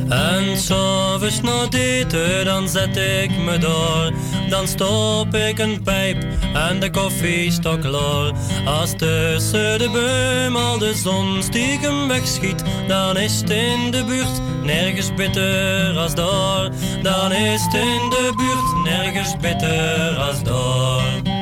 [0.09, 4.11] En s'avonds na eten, dan zet ik me door.
[4.49, 8.31] Dan stop ik een pijp en de koffie staat klaar.
[8.65, 14.41] Als tussen de boom al de zon stiekem wegschiet, dan is het in de buurt
[14.63, 16.69] nergens bitter als daar.
[17.01, 21.36] Dan is het in de buurt nergens bitter als daar.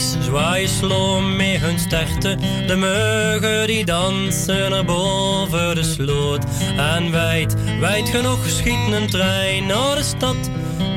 [0.00, 2.38] Zwaaien sloom mee hun sterten.
[2.66, 6.44] De muggen die dansen er boven de sloot.
[6.76, 10.50] En wijd, wijd genoeg schiet een trein naar de stad.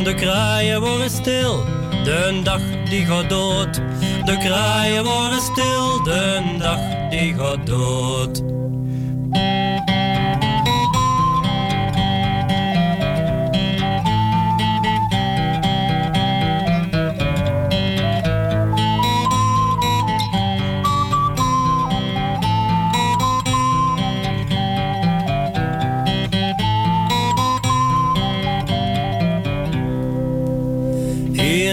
[0.03, 1.63] De kraaien worden stil,
[2.03, 3.75] de dag die gaat dood.
[4.25, 8.62] De kraaien worden stil, de dag die gaat dood.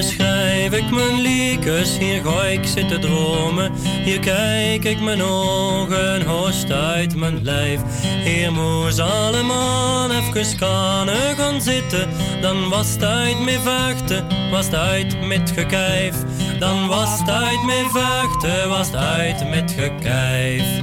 [0.01, 3.73] Hier schrijf ik mijn liekes, hier ga ik zitten dromen.
[4.05, 7.81] Hier kijk ik mijn ogen, host uit mijn lijf.
[8.25, 12.09] Hier moest allemaal even kanen gaan zitten.
[12.41, 16.17] Dan was het uit vechten, was het uit met gekijf.
[16.59, 20.83] Dan was het uit vechten, was het uit met gekijf.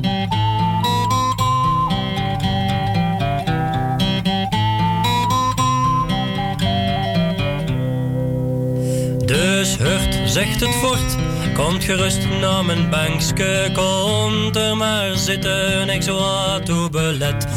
[10.37, 11.15] Zegt het fort,
[11.53, 13.69] komt gerust naar mijn bankske.
[13.73, 17.47] Komt er maar zitten, ik wat toe belet.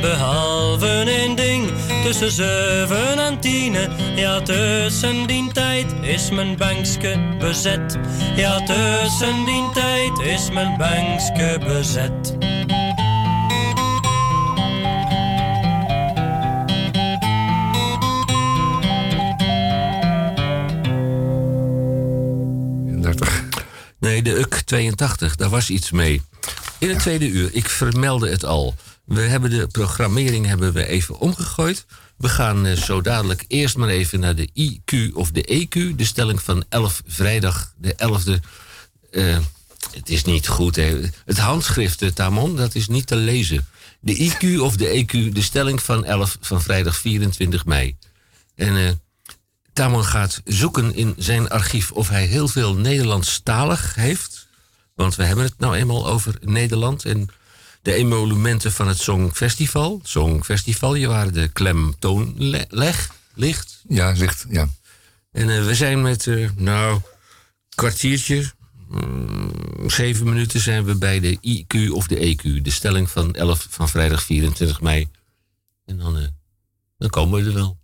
[0.00, 1.70] Behalve één ding,
[2.04, 3.76] tussen zeven en tien.
[4.16, 7.98] Ja, tussen die tijd is mijn bankske bezet.
[8.36, 12.36] Ja, tussen die tijd is mijn bankske bezet.
[24.22, 26.22] De UK 82, daar was iets mee.
[26.78, 28.74] In het tweede uur, ik vermeldde het al.
[29.04, 31.86] We hebben de programmering hebben we even omgegooid.
[32.16, 35.96] We gaan eh, zo dadelijk eerst maar even naar de IQ of de EQ.
[35.96, 38.46] De stelling van 11 vrijdag, de 11e.
[39.10, 39.38] eh,
[39.90, 40.76] het is niet goed.
[41.24, 43.66] Het handschrift, eh, Tamon, dat is niet te lezen.
[44.00, 47.96] De IQ of de EQ, de stelling van 11 van vrijdag 24 mei.
[48.54, 49.00] En
[49.80, 54.48] Tamon gaat zoeken in zijn archief of hij heel veel Nederlandstalig heeft.
[54.94, 57.28] Want we hebben het nou eenmaal over Nederland en
[57.82, 60.00] de emolumenten van het Songfestival.
[60.02, 63.82] Songfestival, je waren de klemtoon le- leg, ligt.
[63.88, 64.68] Ja, ligt, ja.
[65.32, 67.00] En eh, we zijn met, eh, nou,
[67.74, 68.50] kwartiertje,
[68.88, 69.50] mm,
[69.86, 72.62] zeven minuten zijn we bij de IQ of de EQ.
[72.62, 75.08] De stelling van 11 van vrijdag 24 mei.
[75.84, 76.30] En dan,
[76.98, 77.79] dan komen we er wel.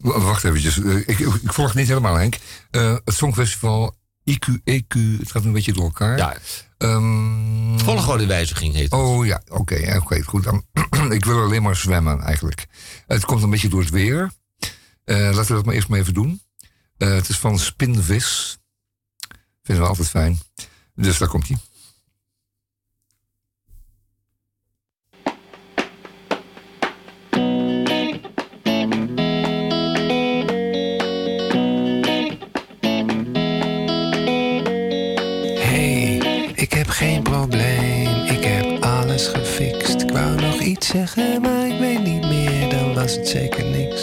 [0.00, 2.38] Wacht eventjes, eh, ik, ik volg het niet helemaal, Henk.
[2.70, 3.94] Eh, het Songfestival,
[4.30, 6.16] IQ, EQ, het gaat een beetje door elkaar.
[6.16, 6.36] Ja,
[6.80, 8.92] Ehm, volgordewijziging heet het.
[8.92, 10.44] Oh ja, oké, oké, goed.
[10.44, 10.64] Dan,
[11.18, 12.66] ik wil alleen maar zwemmen eigenlijk.
[13.06, 14.30] Het komt een beetje door het weer.
[15.04, 16.42] Eh, laten we dat maar eerst maar even doen.
[16.98, 18.58] Het is van Spinvis.
[19.62, 20.40] Vinden we altijd fijn.
[20.94, 21.56] Dus daar komt hij.
[36.70, 40.02] Ik heb geen probleem, ik heb alles gefixt.
[40.02, 44.02] Ik wou nog iets zeggen, maar ik weet niet meer, dan was het zeker niks.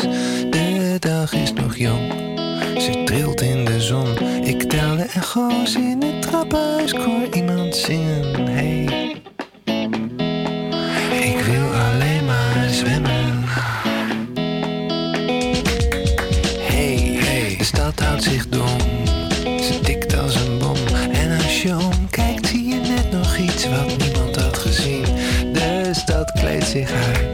[0.50, 2.14] De dag is nog jong,
[2.78, 4.18] ze trilt in de zon.
[4.44, 8.48] Ik tel de echo's in het trappenhuis, ik hoor iemand zingen.
[8.48, 9.17] Hey,
[26.78, 27.27] zich uit.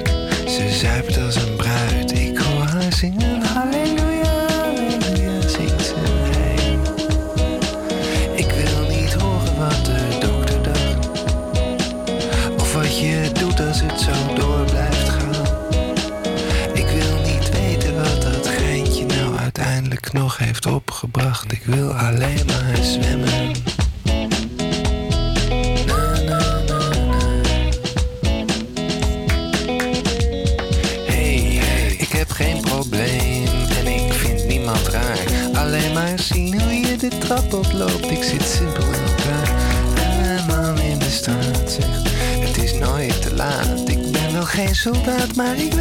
[45.35, 45.73] Maar ik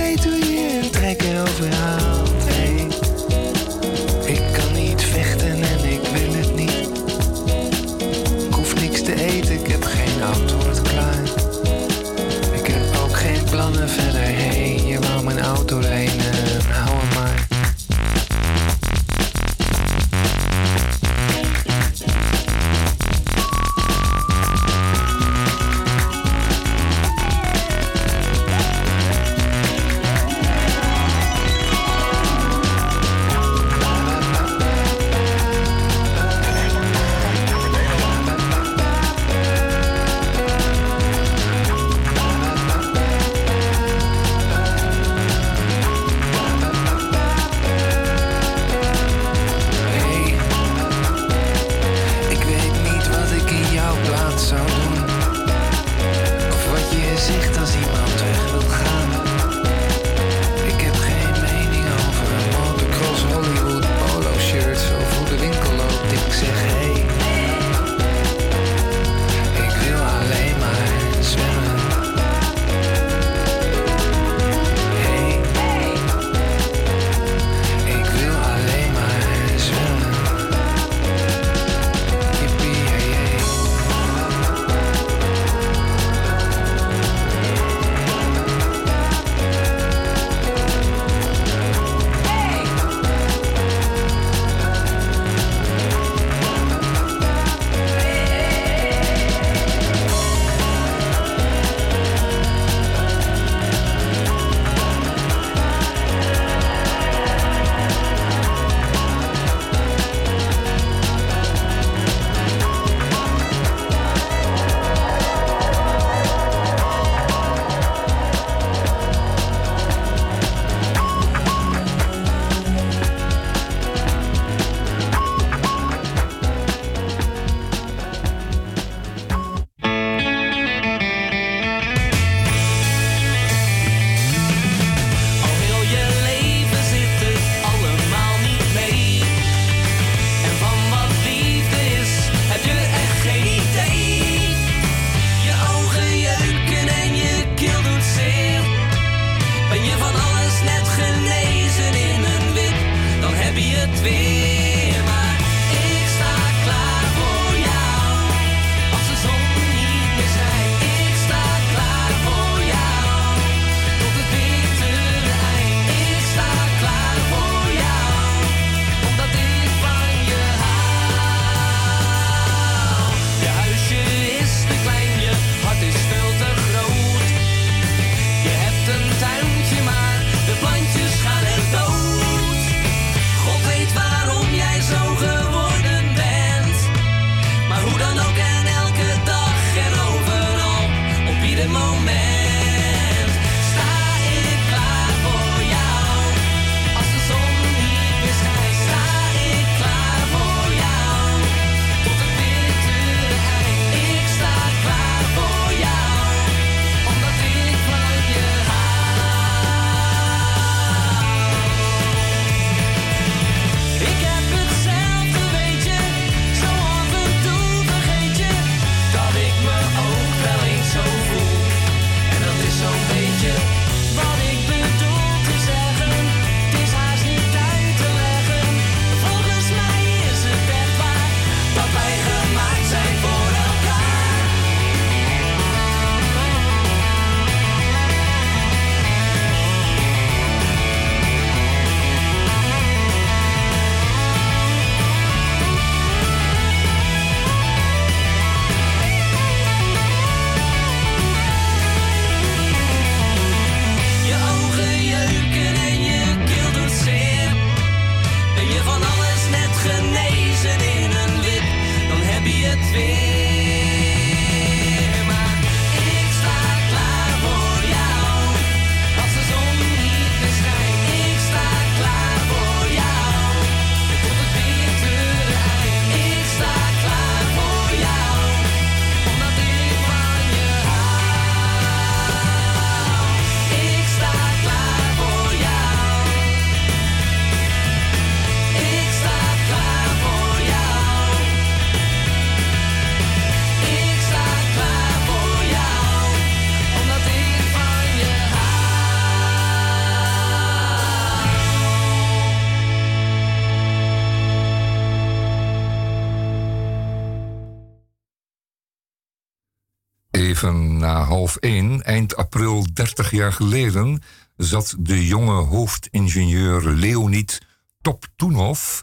[313.59, 314.23] jaar geleden,
[314.57, 317.61] zat de jonge hoofdingenieur Leonid
[318.01, 319.01] Toptunov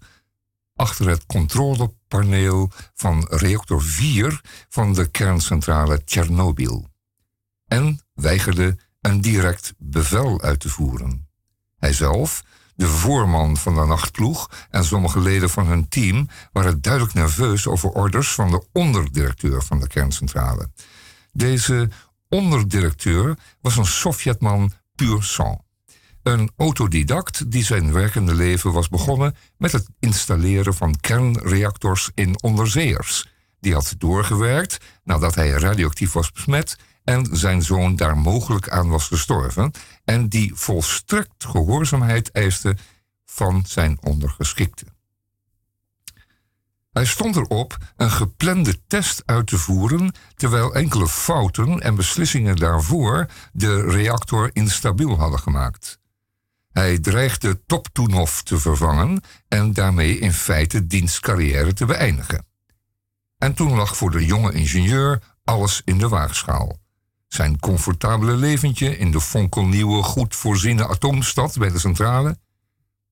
[0.75, 6.87] achter het controlepaneel van reactor 4 van de kerncentrale Tsjernobyl.
[7.67, 11.27] En weigerde een direct bevel uit te voeren.
[11.77, 12.43] Hij zelf,
[12.75, 17.89] de voorman van de nachtploeg en sommige leden van hun team waren duidelijk nerveus over
[17.89, 20.69] orders van de onderdirecteur van de kerncentrale.
[21.31, 21.89] Deze
[22.29, 25.61] onderdirecteur was een Sovjetman puur sang.
[26.23, 33.29] Een autodidact die zijn werkende leven was begonnen met het installeren van kernreactors in onderzeeërs.
[33.59, 39.07] Die had doorgewerkt nadat hij radioactief was besmet en zijn zoon daar mogelijk aan was
[39.07, 39.71] gestorven.
[40.05, 42.75] En die volstrekt gehoorzaamheid eiste
[43.25, 44.85] van zijn ondergeschikte.
[46.91, 53.25] Hij stond erop een geplande test uit te voeren, terwijl enkele fouten en beslissingen daarvoor
[53.53, 55.99] de reactor instabiel hadden gemaakt.
[56.71, 62.45] Hij dreigde Toptunov te vervangen en daarmee in feite diens carrière te beëindigen.
[63.37, 66.77] En toen lag voor de jonge ingenieur alles in de waagschaal.
[67.27, 72.37] Zijn comfortabele leventje in de fonkelnieuwe, goed voorziene atoomstad bij de centrale,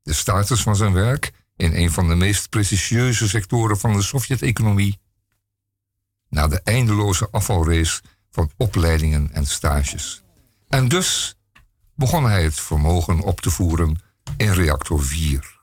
[0.01, 4.99] de status van zijn werk in een van de meest prestigieuze sectoren van de Sovjet-economie,
[6.29, 8.01] na de eindeloze afvalrace
[8.31, 10.23] van opleidingen en stages.
[10.67, 11.35] En dus
[11.95, 14.01] begon hij het vermogen op te voeren
[14.37, 15.59] in reactor 4.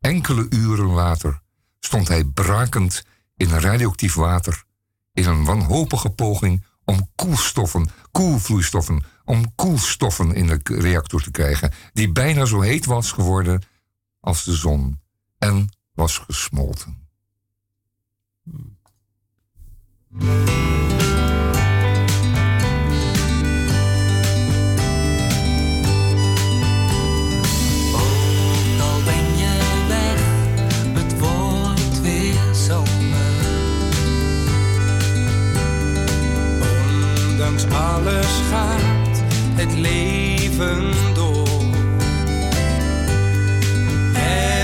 [0.00, 1.40] Enkele uren later
[1.80, 3.04] stond hij brakend
[3.36, 4.64] in radioactief water
[5.12, 12.12] in een wanhopige poging om koelstoffen, koelvloeistoffen, om koelstoffen in de reactor te krijgen, die
[12.12, 13.62] bijna zo heet was geworden
[14.20, 15.00] als de zon
[15.38, 17.08] en was gesmolten.
[37.30, 39.22] Ondanks alles gaat
[39.54, 41.39] het leven door.
[44.30, 44.59] En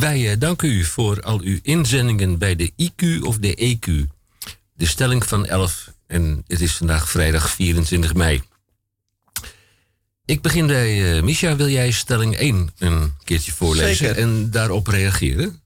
[0.00, 4.12] Wij eh, danken u voor al uw inzendingen bij de IQ of de EQ.
[4.74, 8.42] De stelling van 11 en het is vandaag vrijdag 24 mei.
[10.24, 11.56] Ik begin bij eh Misha.
[11.56, 14.22] Wil jij stelling 1 een keertje voorlezen Zeker.
[14.22, 15.62] en daarop reageren?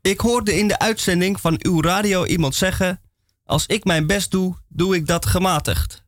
[0.00, 3.00] Ik hoorde in de uitzending van uw radio iemand zeggen:
[3.44, 6.02] Als ik mijn best doe, doe ik dat gematigd.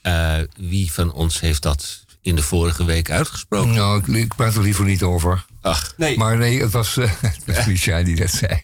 [0.00, 3.74] Eh, wie van ons heeft dat in de vorige week uitgesproken?
[3.74, 5.44] Nou, ik, ik praat er liever niet over.
[5.60, 6.18] Ach, Nee.
[6.18, 8.62] Maar nee, het was, eh het was Michel die dat zei.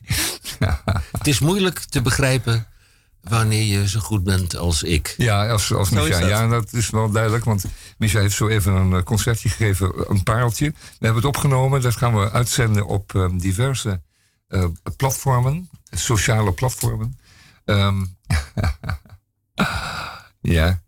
[1.18, 2.66] het is moeilijk te begrijpen
[3.20, 5.14] wanneer je zo goed bent als ik.
[5.16, 6.20] Ja, als, als Micha.
[6.20, 6.28] dat.
[6.28, 7.44] Ja, dat is wel duidelijk.
[7.44, 7.64] Want
[7.98, 10.70] Micha heeft zo even een eh, concertje gegeven, een pareltje.
[10.70, 11.80] We hebben het opgenomen.
[11.80, 14.02] Dat gaan we uitzenden op eh, diverse
[14.48, 14.64] eh,
[14.96, 17.18] platformen, sociale platformen.
[17.64, 18.04] Ehm,
[20.40, 20.82] Ja,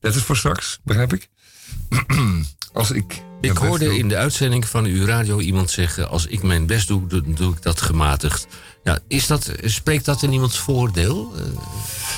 [0.00, 1.28] dat is voor straks, begrijp ik.
[2.72, 3.22] Als ik.
[3.40, 6.88] Ik hoorde doe- in de uitzending van uw radio iemand zeggen: Als ik mijn best
[6.88, 8.46] doe, dan doe ik dat gematigd.
[8.84, 11.32] Ja, is dat, spreekt dat in iemands voordeel?
[11.36, 11.42] Eh,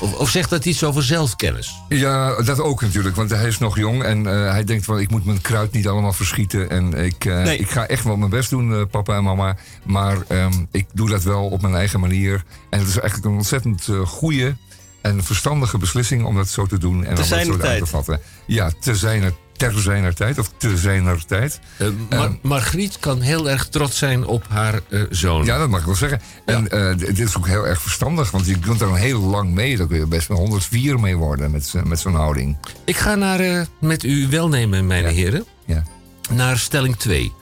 [0.01, 1.74] Of, of zegt dat iets over zelfkennis?
[1.88, 5.10] Ja, dat ook natuurlijk, want hij is nog jong en eh, hij denkt van ik
[5.10, 6.70] moet mijn kruid niet allemaal verschieten.
[6.70, 7.59] En ik, eh, Nee.
[7.59, 9.56] ik ga echt wel mijn best doen, papa en mama.
[9.84, 12.44] Maar ehm, ik doe dat wel op mijn eigen manier.
[12.70, 14.56] En het is eigenlijk een ontzettend goede
[15.01, 18.20] en verstandige beslissing om dat zo te doen en om dat zo uit te vatten.
[18.46, 21.60] Ja, te zijner, ter zijner tijd of te zijner tijd.
[21.76, 25.44] Eh, Mar- Margriet kan heel erg trots zijn op haar eh, zoon.
[25.44, 26.20] Ja, dat mag ik wel zeggen.
[26.44, 29.51] En eh, dit is ook heel erg verstandig, want je kunt er een heel lang
[29.51, 29.76] mee.
[29.76, 32.56] Daar kun je best wel 104 mee worden met, met zo'n houding.
[32.85, 35.82] Ik ga naar, eh, met uw welnemen, mijn heren, Ja.
[36.31, 37.32] naar stelling 2.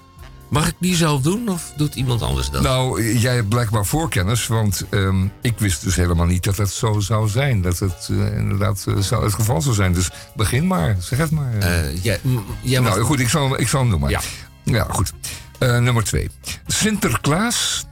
[0.52, 2.62] Mag ik die zelf doen of doet iemand anders dat?
[2.62, 7.00] Nou, jij hebt blijkbaar voorkennis, want ehm, ik wist dus helemaal niet dat het zo
[7.00, 7.62] zou zijn.
[7.62, 9.92] Dat het eh, inderdaad eh, zou, het geval zou zijn.
[9.92, 11.58] Dus begin maar, zeg het maar.
[11.58, 14.10] Eh, jij, m- jij mag- nou goed, ik zal, ik zal hem doen maar.
[14.10, 14.20] Ja.
[14.62, 15.12] Ja, goed.
[15.58, 16.30] Nummer twee.
[16.66, 17.86] Sinterklaas.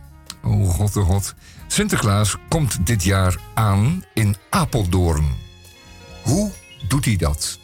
[0.44, 1.34] Oh god, oh god.
[1.66, 5.26] Sinterklaas komt dit jaar aan in Apeldoorn.
[6.22, 6.50] Hoe
[6.88, 7.58] doet hij dat?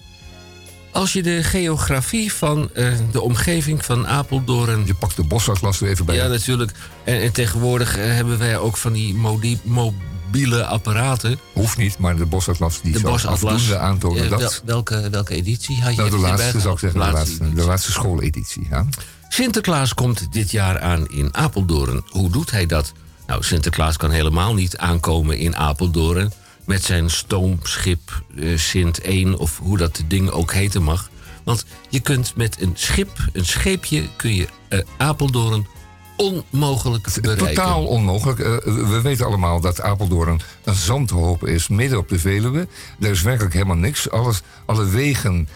[0.97, 4.87] Als je de geografie van eh, de omgeving van Apeldoorn...
[4.87, 6.17] Je pakt de bosatlas er even bij.
[6.17, 6.73] Ja, natuurlijk.
[7.05, 11.39] En, en tegenwoordig eh, hebben wij ook van die modi- mobiele apparaten.
[11.53, 13.53] Hoeft niet, maar de bosatlas die De bosatlas.
[13.53, 14.63] afdoende aantonen dat...
[14.65, 15.97] welke, welke editie had je?
[15.97, 18.67] nou, de laatste zou ik zeggen, de laatste, de laatste schooleditie.
[18.71, 18.87] Ja.
[19.29, 22.05] Sinterklaas komt dit jaar aan in Apeldoorn.
[22.09, 22.93] Hoe doet hij dat?
[23.27, 26.33] Nou, Sinterklaas kan helemaal niet aankomen in Apeldoorn...
[26.67, 31.11] met zijn stoomschip eh, Sint 1 of hoe dat ding ook heten mag.
[31.45, 34.09] Want je kunt met een schip, een scheepje...
[34.17, 35.67] kun je eh, Apeldoorn
[36.17, 37.47] onmogelijk bereiken.
[37.47, 38.39] Totaal onmogelijk.
[38.39, 42.69] Eh, we weten allemaal dat Apeldoorn een zandhoop is midden op de Veluwe.
[43.01, 44.11] Er is werkelijk helemaal niks.
[44.11, 45.49] Alles, alle wegen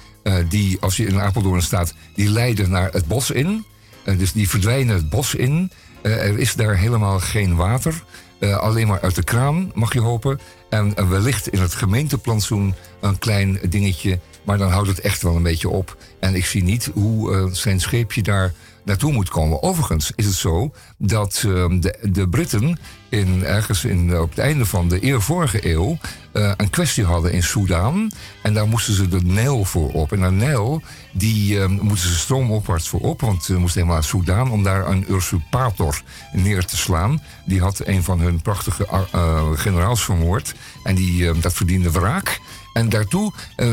[0.48, 3.64] die, als je in Apeldoorn staat, die leiden naar het bos in.
[4.04, 5.72] Dus die verdwijnen het bos in.
[6.02, 8.02] Er is daar helemaal geen water.
[8.40, 10.40] Alleen maar uit de kraan, mag je hopen.
[10.70, 14.18] En wellicht in het gemeenteplantsoen een klein dingetje.
[14.42, 15.96] Maar dan houdt het echt wel een beetje op.
[16.20, 18.54] En ik zie niet hoe eh, zijn scheepje daar
[18.84, 19.62] naartoe moet komen.
[19.62, 22.78] Overigens is het zo dat eh, de, de Britten
[23.08, 25.98] in, ergens in, op het einde van de eer vorige eeuw
[26.32, 28.10] eh, een kwestie hadden in Soudaan.
[28.42, 30.12] En daar moesten ze de Nijl voor op.
[30.12, 30.82] En de Nijl,
[31.12, 33.20] die eh, moesten ze stroomopwaarts voor op.
[33.20, 36.02] Want ze moesten helemaal naar Soudaan om daar een usurpator
[36.32, 37.22] neer te slaan.
[37.44, 40.54] Die had een van hun prachtige eh, generaals vermoord.
[40.82, 42.40] En die, eh, dat verdiende wraak.
[42.72, 43.68] En daartoe eh,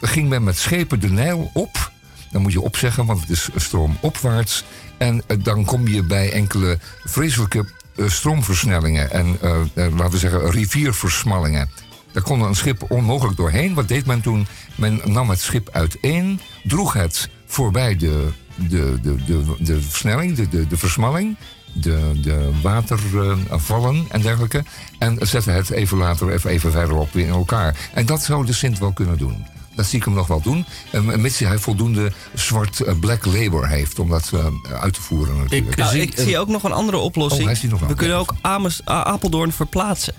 [0.00, 1.91] ging men met schepen de Nijl op.
[2.32, 4.64] Dan moet je opzeggen, want het is stroomopwaarts.
[4.98, 7.64] En eh, dan kom je bij enkele vreselijke
[7.96, 9.10] eh, stroomversnellingen.
[9.10, 11.70] En eh, laten we zeggen rivierversmallingen.
[12.12, 13.74] Daar kon een schip onmogelijk doorheen.
[13.74, 14.46] Wat deed men toen?
[14.74, 19.14] Men nam het schip uiteen, droeg het voorbij de, de, de,
[19.58, 21.36] de, versnelling, de, de, de versmalling,
[21.72, 24.64] de, de watervallen en dergelijke.
[24.98, 27.76] En zette het even later, even, verderop in elkaar.
[27.94, 29.46] En dat zou de Sint wel kunnen doen.
[29.74, 30.64] Dat zie ik hem nog wel doen.
[30.90, 34.46] En mits hij voldoende zwart eh, black labor heeft om dat eh,
[34.80, 35.70] uit te voeren natuurlijk.
[35.70, 37.48] Ik- Nou, zie ik een- zie ook nog een andere oplossing.
[37.72, 37.88] Oh.
[37.88, 38.22] We kunnen Ja.
[38.22, 40.14] ook Ames, A- Apeldoorn verplaatsen.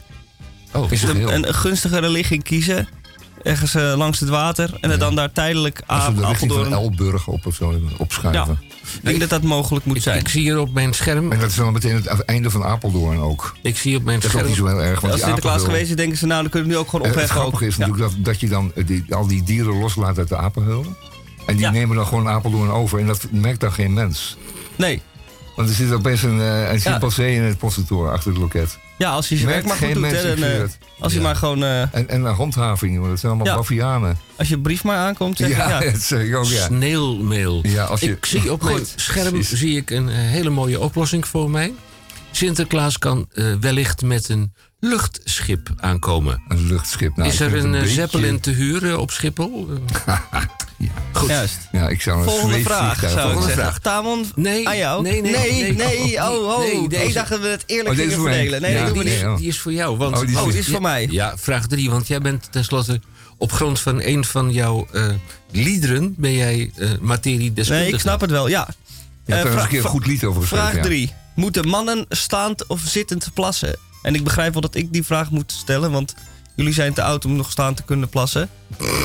[0.74, 1.32] Oh, is het Een, heel...
[1.34, 2.88] een gunstigere ligging kiezen.
[3.44, 4.78] Ergens eh, langs het water.
[4.82, 6.84] En het dan daar tijdelijk Als A- we de richting van Apeldoorn...
[6.84, 8.60] Elburg op of zo opschuiven.
[8.84, 10.19] Ik denk dat dat mogelijk moet zijn.
[10.19, 11.31] Ik zie hier op mijn scherm...
[11.31, 13.55] En dat is dan meteen het einde van Apeldoorn ook.
[13.61, 14.47] Ik zie op mijn Dat is ook scherm...
[14.47, 14.99] niet zo heel erg.
[14.99, 16.26] Want Als die Sinterklaas geweest is, denken ze...
[16.26, 17.39] nou, dan kunnen we nu ook gewoon Eh, Het opheffen.
[17.41, 17.69] grappige ook.
[17.72, 17.85] is Ja.
[17.88, 20.85] natuurlijk dat, dat je dan eh, die, al die dieren loslaat uit de apenhul.
[21.45, 21.72] En die Ja.
[21.72, 22.99] nemen dan gewoon Apeldoorn over.
[22.99, 24.38] En dat merkt dan geen mens.
[24.76, 25.01] Nee.
[25.56, 28.78] Want er zit opeens een, eh, een chimpansee in het postkantoor achter het loket.
[28.98, 30.04] Ja, als je zijn werk maar goed doet.
[30.12, 30.78] Hè, zweer eh, het.
[31.00, 31.24] als je Ja.
[31.26, 31.64] maar gewoon...
[31.64, 33.08] eh, En, en een handhaving, joh.
[33.10, 33.60] dat zijn allemaal Ja.
[33.60, 34.18] bavianen.
[34.36, 35.92] als je brief maar aankomt, zeg Ja, ik ja.
[35.92, 36.66] dat zeg ik ook, ja.
[36.66, 37.60] Sneeuwmail.
[37.64, 39.60] Ja, als je- Ik zie op mijn Goed, scherm precies.
[39.60, 41.74] zie ik een hele mooie oplossing voor mij.
[42.32, 44.54] Sinterklaas kan eh, wellicht met een
[44.88, 46.41] luchtschip aankomen.
[46.47, 47.15] Een luchtschip.
[47.15, 49.68] Nou, is er een eh, beetje- Zeppelin te huren op Schiphol?
[50.05, 51.30] Eh, Goed.
[51.30, 51.57] Juist.
[51.72, 53.80] Ja, ik zou een Volgende vraag, zou Volgende vraag.
[53.80, 55.01] Tamon, Nee, aan jou?
[55.01, 55.73] nee, nee, nee.
[55.73, 56.15] nee.
[56.18, 56.60] Oh, oh.
[56.60, 58.61] Nee, deze- ik dacht dat we het eerlijk Oh, gingen verdelen.
[58.61, 59.22] Nee, Ja, dat doen we die- niet.
[59.22, 59.38] nee, oh.
[59.38, 59.97] Die is voor jou.
[59.97, 61.07] Want, Oh, die is- Oh, is voor mij.
[61.11, 61.89] Ja, vraag drie.
[61.89, 63.01] Want jij bent tenslotte
[63.38, 65.05] op grond van een van jouw eh,
[65.51, 66.14] liederen...
[66.18, 67.84] ben jij eh materiedeskundige.
[67.85, 68.68] Nee, ik snap het wel, ja.
[69.26, 70.65] Je hebt er een keer een goed lied over geschreven.
[70.68, 70.84] Vraag ja.
[70.88, 71.14] 3.
[71.35, 73.76] Moeten mannen staand of zittend plassen?
[74.04, 76.14] En ik begrijp wel dat ik die vraag moet stellen, want
[76.56, 78.50] jullie zijn te oud om nog staan te kunnen plassen.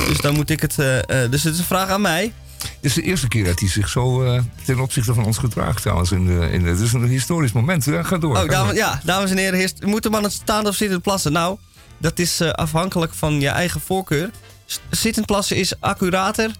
[0.07, 0.79] Dus dan moet ik het.
[0.79, 2.33] eh, eh, dus het is een vraag aan mij.
[2.59, 5.81] Dit is de eerste keer dat hij zich zo eh, ten opzichte van ons gedraagt
[5.81, 6.11] trouwens.
[6.11, 7.85] In de, in de, het is een historisch moment.
[7.85, 8.03] hè.
[8.03, 8.37] Ga door.
[8.37, 11.31] Oh, dames, ja, dames en heren, heerst- moeten mannen staand of zittend plassen?
[11.31, 11.57] Nou,
[11.97, 14.29] dat is afhankelijk van je eigen voorkeur.
[14.65, 16.51] S- Zittend plassen is accurater,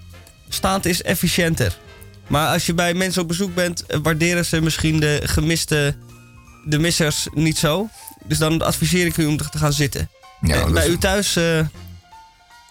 [0.49, 1.77] staand is efficiënter.
[2.27, 5.95] Maar als je bij mensen op bezoek bent, waarderen ze misschien de gemiste,
[6.65, 7.89] de missers niet zo.
[8.25, 10.09] Dus dan adviseer ik u om te gaan zitten.
[10.41, 11.59] Ja, Eh, bij u thuis eh,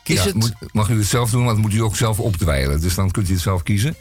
[0.05, 0.35] Ja, het...
[0.35, 2.81] moet- mag u het zelf doen, want dan moet u ook zelf opdwijlen.
[2.81, 3.95] Dus dan kunt u het zelf kiezen.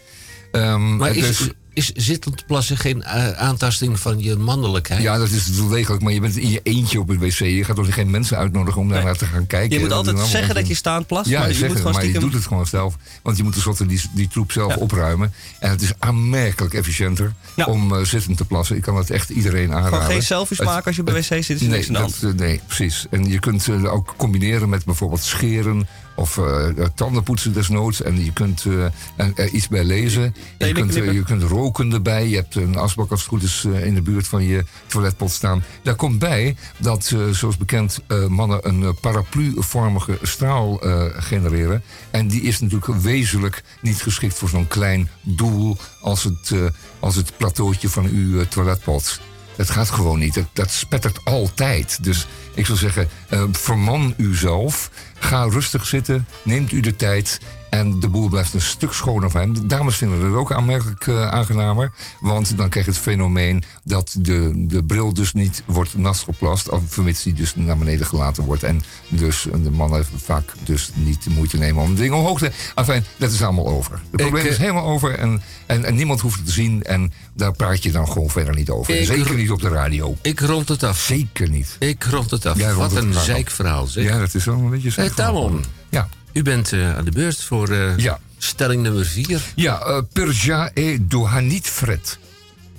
[0.51, 5.01] Ehm, Maar het is, is zittend plassen geen eh, aantasting van je mannelijkheid?
[5.01, 6.03] Ja, dat is wel degelijk.
[6.03, 7.37] Maar je bent in je eentje op het wc.
[7.37, 9.73] Je gaat toch geen mensen uitnodigen om daar naar te gaan kijken.
[9.73, 11.93] Je moet Dat altijd zeggen dat je staand plast, Ja, maar je zeggen, moet gewoon
[11.93, 12.95] maar je stiekem- doet het gewoon zelf.
[13.23, 15.33] Want je moet tenslotte die, die troep zelf opruimen.
[15.59, 17.33] En het is aanmerkelijk efficiënter
[17.65, 18.75] om eh, zittend te plassen.
[18.75, 19.93] Ik kan het echt iedereen aanraden.
[19.99, 21.99] Gewoon geen selfies maken als je op de wc zit, is nee, niks aan de
[21.99, 22.21] hand.
[22.21, 23.05] dat, eh, nee, precies.
[23.09, 25.87] En je kunt het ook combineren met bijvoorbeeld scheren
[26.17, 28.01] of eh, tandenpoetsen desnoods.
[28.01, 28.83] En je kunt eh,
[29.15, 30.35] er- er iets bij lezen.
[30.57, 32.27] En je, kunt, eh, je kunt roken erbij.
[32.29, 35.31] Je hebt een asbak als het goed is eh, in de buurt van je toiletpot
[35.31, 35.63] staan.
[35.83, 41.83] Daar komt bij dat, eh, zoals bekend, eh, mannen een eh, paraplu-vormige straal eh, genereren.
[42.11, 46.59] En die is natuurlijk wezenlijk niet geschikt voor zo'n klein doel als het, eh,
[46.99, 49.19] als het plateautje van uw eh, toiletpot.
[49.57, 50.33] Het gaat gewoon niet.
[50.33, 52.03] Dat, dat spettert altijd.
[52.03, 54.89] Dus ik zou zeggen, eh, verman uzelf.
[55.19, 56.27] Ga rustig zitten.
[56.43, 57.39] Neemt u de tijd.
[57.77, 59.53] En de boel blijft een stuk schoner van hem.
[59.53, 61.91] De dames vinden het ook aanmerkelijk eh, aangenamer.
[62.19, 66.69] Want dan krijg je het fenomeen dat de, de bril dus niet wordt nasgeplast.
[66.69, 68.63] Of vermits die dus naar beneden gelaten wordt.
[68.63, 72.51] En dus de mannen vaak dus niet de moeite nemen om dingen omhoog te...
[72.75, 74.01] Enfin, dat is allemaal over.
[74.11, 75.17] Het probleem eh, is helemaal over.
[75.19, 76.83] En, en, en niemand hoeft het te zien.
[76.83, 79.05] En daar praat je dan gewoon verder niet over.
[79.05, 80.15] Zeker niet op de radio.
[80.21, 80.99] Ik rond het af.
[80.99, 81.75] Zeker niet.
[81.79, 82.73] Ik rond het af.
[82.75, 84.03] Wat het een zeikverhaal zeg.
[84.03, 85.33] Ja, dat is wel een beetje Eh, zeikverhaal.
[85.33, 86.07] Tamon, Ja.
[86.37, 88.19] U bent eh, aan de beurt voor eh, Ja.
[88.37, 89.41] stelling nummer vier.
[89.55, 92.17] Ja, eh, Perja e Dohanit Fred.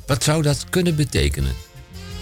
[0.07, 1.53] Wat zou dat kunnen betekenen?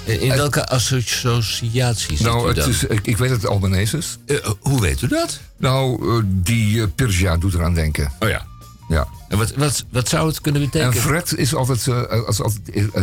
[0.04, 4.18] In welke associatie zit Nou, het is, ik, ik weet dat het Albanese is.
[4.60, 5.40] Hoe weet u dat?
[5.56, 8.12] Nou, die Perja doet eraan denken.
[8.18, 8.46] Oh ja.
[8.88, 9.08] Ja.
[9.28, 10.94] En wat, wat, wat zou het kunnen betekenen?
[10.94, 11.88] En Fred is altijd,
[12.26, 12.60] als, altijd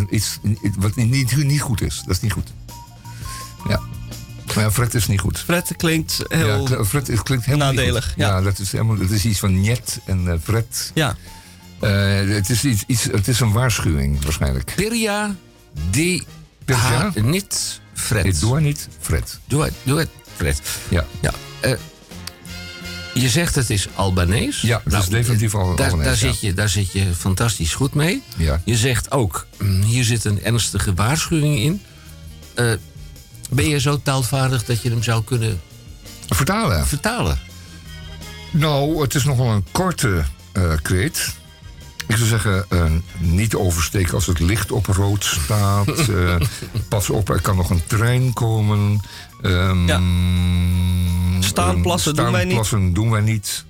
[0.09, 0.39] iets
[0.77, 2.01] wat niet, niet goed is.
[2.05, 2.53] Dat is niet goed.
[3.67, 3.79] Ja.
[4.55, 5.39] Maar ja, Fred is niet goed.
[5.39, 6.69] Fred klinkt heel...
[6.69, 8.27] Ja, Fred klinkt niet nadelig, ja.
[8.27, 10.91] Ja, dat, is helemaal, dat is iets van Njet en eh, Fred.
[10.93, 11.15] Ja.
[11.79, 14.73] Eh, het, is iets, iets, het is een waarschuwing waarschijnlijk.
[14.75, 15.35] Piria
[15.89, 16.23] di
[16.65, 16.81] Pirja?
[16.81, 18.25] ha, niet Fred.
[18.25, 19.39] Ik doe niet Fred.
[19.45, 20.61] Doe het, doe het, Fred.
[20.89, 21.05] Ja.
[21.21, 21.31] ja.
[21.59, 21.73] eh,
[23.13, 24.61] je zegt het is Albanees.
[24.61, 26.33] Ja, het is definitief al daar, Albanees, daar, ja.
[26.33, 28.21] zit je, daar zit je fantastisch goed mee.
[28.37, 28.61] Ja.
[28.65, 31.81] Je zegt ook, mm, hier zit een ernstige waarschuwing in.
[33.55, 35.61] Ben je zo taalvaardig dat je hem zou kunnen
[36.27, 36.87] Vertalen.
[36.87, 37.39] vertalen?
[38.51, 41.35] Nou, het is nogal een korte eh kreet.
[42.07, 42.85] Ik zou zeggen, eh,
[43.19, 45.87] niet oversteken als het licht op rood staat.
[46.09, 46.35] Eh,
[46.89, 49.01] pas op, er kan nog een trein komen.
[49.41, 49.95] Ehm, Ja.
[51.55, 52.95] Ehm, plassen doen wij niet.
[52.95, 53.65] doen wij niet.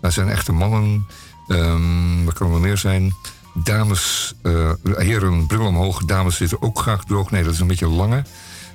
[0.00, 1.06] Dat zijn echte mannen.
[1.48, 3.14] Ehm wat kan er meer zijn?
[3.54, 6.04] Dames, eh, heren, bril omhoog.
[6.04, 7.30] Dames zitten ook graag droog.
[7.30, 8.24] Nee, dat is een beetje lange.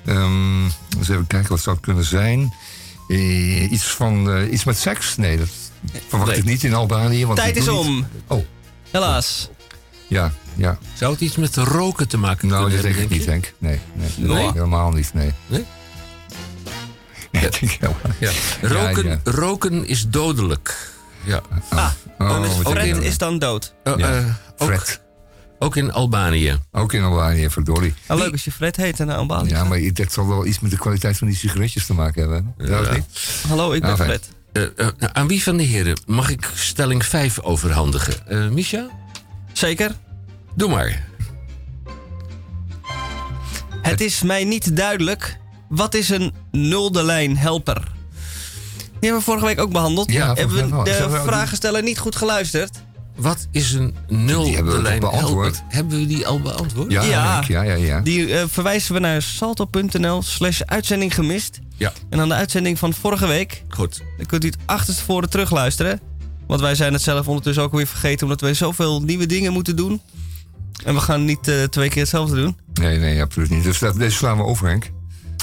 [0.06, 2.54] Ehm eens even kijken, wat zou het kunnen zijn?
[3.08, 5.16] Eh, iets, van, eh, iets met seks?
[5.16, 5.48] Nee, dat
[6.08, 6.38] verwacht Nee.
[6.40, 7.26] ik niet in Albanië.
[7.26, 8.06] Want Tijd is niet- om.
[8.26, 8.44] Oh,
[8.90, 9.48] Helaas.
[10.08, 10.78] ja, ja.
[10.94, 13.44] Zou het iets met roken te maken Nou, kunnen dat denk hebben, ik niet, denk
[13.44, 13.54] Henk.
[13.58, 13.80] Nee,
[14.16, 14.36] nee, Nee?
[14.42, 15.32] nee, helemaal niet, nee.
[15.46, 15.64] Nee?
[17.32, 18.30] Nee, dat denk ik helemaal niet.
[18.30, 18.56] je?
[18.62, 18.68] Ja.
[18.68, 20.90] Roken, Ja, roken is dodelijk.
[21.24, 21.40] Ja.
[21.68, 23.02] Ah, Oh, Fred jammer.
[23.04, 23.74] is dan dood.
[23.84, 23.92] Ja.
[24.58, 25.00] ook, Fred.
[25.58, 26.58] Ook in Albanië.
[26.72, 27.94] Ook in Albanië, verdorie.
[28.08, 30.60] Nou, leuk als je Fred heet en naar Albanië Ja, maar dat zal wel iets
[30.60, 32.54] met de kwaliteit van die sigaretjes te maken hebben.
[32.58, 33.04] Ja, niet?
[33.48, 34.08] Hallo, ik ben Ah, fijn.
[34.08, 34.28] Fred.
[34.52, 38.26] Eh, eh, nou, aan wie van de heren mag ik stelling 5 overhandigen?
[38.26, 38.88] Eh Misha?
[39.52, 39.94] Zeker.
[40.54, 41.04] Doe maar.
[43.82, 45.38] Het is mij niet duidelijk.
[45.68, 47.94] Wat is een nulde lijn helper?
[48.80, 50.12] Die hebben we vorige week ook behandeld.
[50.12, 52.78] Ja, hebben we de vragensteller niet goed geluisterd?
[53.16, 55.62] Wat is een nul Die hebben we de lijn beantwoord?
[55.68, 56.92] Hebben we die al beantwoord?
[56.92, 57.02] Ja,
[57.48, 58.00] ja, ja, ja.
[58.00, 61.60] Die eh, verwijzen we naar salto.nl slash uitzending gemist.
[61.76, 61.92] Ja.
[62.10, 63.64] En dan de uitzending van vorige week.
[63.68, 64.02] Goed.
[64.16, 66.00] Dan kunt u het achterstevoren terugluisteren.
[66.46, 68.22] Want wij zijn het zelf ondertussen ook weer vergeten...
[68.22, 70.00] omdat wij zoveel nieuwe dingen moeten doen.
[70.84, 72.56] En we gaan niet eh, twee keer hetzelfde doen.
[72.72, 73.64] Nee, nee, absoluut niet.
[73.64, 74.90] Dus dat, deze slaan we over, Henk.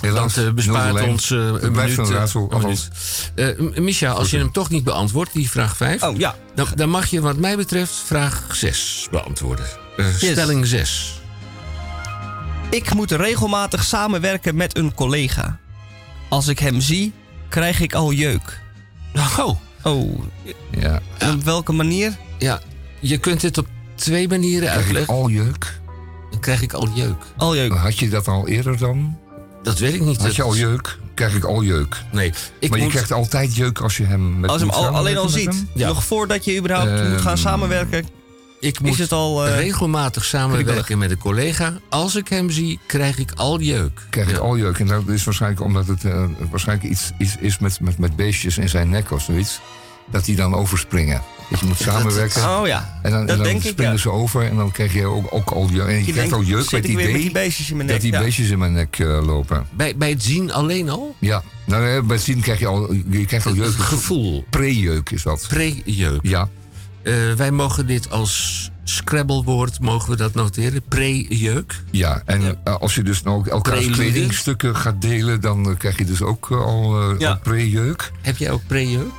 [0.04, 0.34] Helaas.
[0.34, 1.10] Dat eh, bespaart nul lijn.
[1.10, 1.98] ons eh, een minuut.
[1.98, 2.42] een eh, raadsel.
[2.44, 2.88] een althans.
[3.36, 3.58] minuut.
[3.58, 6.04] Eh, M- Misha, als je hem toch niet beantwoordt, die vraag 5...
[6.04, 6.36] Oh ja.
[6.56, 9.66] Dan, dan mag je wat mij betreft vraag 6 beantwoorden.
[9.98, 11.22] Eh, Stelling 6.
[12.70, 15.58] Ik moet regelmatig samenwerken met een collega.
[16.30, 17.14] Als ik hem zie,
[17.50, 18.62] krijg ik al jeuk.
[19.40, 19.50] Oh,
[19.84, 20.20] Oh,
[20.80, 21.02] Ja.
[21.18, 22.18] en op welke manier?
[22.38, 22.62] ja.
[23.00, 25.14] Je kunt dit op twee manieren Krijg ik uitleggen.
[25.14, 25.80] al jeuk?
[26.32, 27.24] Dan krijg ik al jeuk.
[27.38, 27.74] Al jeuk.
[27.74, 29.18] Had je dat al eerder dan?
[29.64, 30.22] Dat weet ik niet.
[30.22, 30.98] Had je Dat- al jeuk?
[31.14, 31.96] Krijg ik al jeuk.
[32.12, 34.88] Nee, ik maar je krijgt altijd jeuk als je hem met Als je hem al,
[34.88, 38.06] alleen al ziet, nog voordat je überhaupt Ehm, moet gaan samenwerken,
[38.60, 39.46] Ik is moet het al...
[39.48, 41.74] eh, regelmatig samenwerken met een collega.
[41.90, 44.02] Als ik hem zie, krijg ik al jeuk.
[44.10, 44.80] Krijg ik al jeuk.
[44.80, 48.58] En dat is waarschijnlijk omdat het eh, waarschijnlijk iets, iets is met, met, met beestjes
[48.58, 49.60] in zijn nek of zoiets.
[50.12, 51.22] Dat die dan overspringen.
[51.50, 52.44] Dat je moet samenwerken.
[52.60, 53.98] oh ja, En dan, dat en dan denk ik, springen ja.
[54.00, 55.88] ze over en dan krijg je ook, ook al jeuk.
[55.88, 57.96] En je, Je krijgt al jeuk met het idee die beestjes in mijn nek.
[57.96, 58.20] dat die ja.
[58.26, 59.66] beestjes in mijn nek eh, lopen.
[59.72, 61.16] Bij, bij het zien alleen al?
[61.20, 63.74] Ja, nou, eh, bij het zien krijg je al, je krijgt al Het jeuk.
[63.74, 64.46] gevoel.
[64.50, 65.46] Pre-jeuk is dat.
[65.48, 66.20] Pre-jeuk.
[66.22, 66.50] Ja,
[67.04, 70.82] Eh, wij mogen dit als Scrabble-woord, mogen we dat noteren?
[70.88, 71.84] Pre-jeuk.
[71.92, 72.22] ja.
[72.26, 74.02] en als je dus nou ook elkaars Prelude.
[74.12, 77.30] kledingstukken gaat delen, dan krijg je dus ook al, eh, Ja.
[77.30, 78.12] al pre-jeuk.
[78.22, 79.12] Heb jij ook pre-jeuk?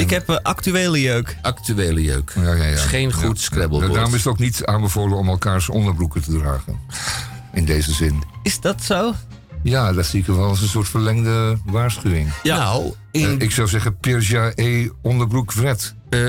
[0.00, 1.36] Ik heb eh, actuele jeuk.
[1.42, 2.32] Actuele jeuk.
[2.36, 2.64] Ja, ja, ja.
[2.64, 3.42] is geen goed Ja.
[3.44, 3.92] Scrabble-woord.
[3.94, 6.78] Daarom is het ook niet aanbevolen om elkaars onderbroeken te dragen.
[7.52, 8.22] In deze zin.
[8.42, 9.14] Is dat zo?
[9.62, 12.28] Ja, dat zie ik wel als een soort verlengde waarschuwing.
[12.42, 12.56] Ja.
[12.56, 15.94] Nou, in, Eh, ik zou zeggen Persia E onderbroek Vred.
[16.08, 16.26] eh,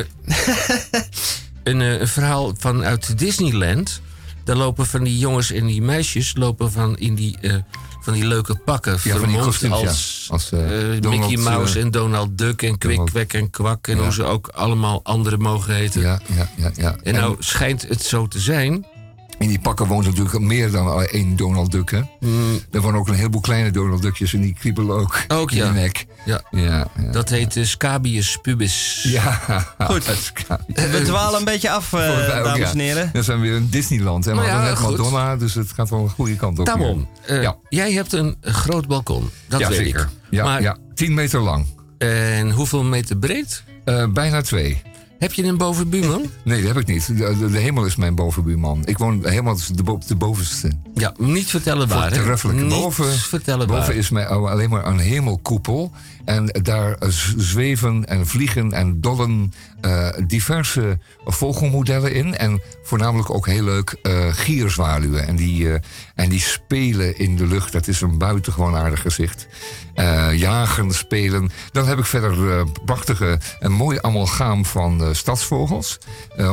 [1.64, 4.02] een, een verhaal vanuit Disneyland.
[4.44, 7.56] Daar lopen van die jongens en die meisjes lopen van in die, eh,
[8.02, 9.00] van die leuke pakken.
[9.00, 9.88] van die kostuums, ja.
[9.88, 13.88] als, Als, eh, eh, Mickey Mouse eh, en Donald Duck en Kwik, Kwek en Kwak.
[13.88, 14.04] En Ja.
[14.04, 16.02] hoe ze ook allemaal anderen mogen heten.
[16.02, 16.72] Ja, ja, ja.
[16.76, 16.96] ja.
[17.04, 18.86] En nou schijnt het zo te zijn.
[19.42, 21.92] In die pakken woont natuurlijk meer dan één Donald Duck.
[21.92, 22.02] Hè?
[22.72, 25.38] Er wonen ook een heleboel kleine Donald Duckjes en die kriebelen ook, Mm.
[25.38, 25.68] Ook, in ja.
[25.74, 26.06] de nek.
[26.26, 27.12] Ja, Ja, ja.
[27.12, 29.04] dat heet eh, Scabius pubis.
[29.08, 29.40] ja.
[29.80, 30.06] Goed.
[30.68, 33.10] We dwalen een beetje af, eh, ook, dames en heren.
[33.14, 34.26] Dan zijn we weer in Disneyland.
[34.28, 34.98] En we Nou ja, hadden net goed.
[34.98, 36.66] Madonna, dus het gaat wel een goede kant op.
[36.66, 37.56] Tamon, eh, Ja.
[37.70, 39.30] jij hebt een groot balkon.
[39.48, 40.02] Dat ja, weet zeker.
[40.02, 40.08] ik.
[40.30, 41.66] Ja, maar, ja, 10 meter lang.
[41.98, 43.64] En hoeveel meter breed?
[43.86, 44.82] Eh, bijna twee.
[45.22, 46.22] Heb je een bovenbuurman?
[46.44, 47.08] Nee, dat heb ik niet.
[47.08, 48.82] De, de, de hemel is mijn bovenbuurman.
[48.86, 50.72] Ik woon helemaal de, de bovenste.
[50.94, 52.10] Ja, niet vertellen waar.
[52.10, 52.16] hè?
[52.16, 52.60] Voortreffelijk.
[52.60, 53.96] Niet Boven, vertellen boven waar.
[53.96, 55.92] is mij alleen maar een hemelkoepel.
[56.26, 56.98] En daar
[57.38, 62.38] zweven en vliegen en dollen eh, diverse vogelmodellen in.
[62.38, 65.28] En voornamelijk ook heel leuk eh, gierzwaluwen.
[65.28, 65.80] En die, eh,
[66.16, 67.72] en die spelen in de lucht.
[67.72, 69.48] Dat is een buitengewoon aardig gezicht.
[70.36, 71.52] Jagen, spelen.
[71.72, 75.98] Dan heb ik verder prachtige en mooi amalgaam van stadsvogels.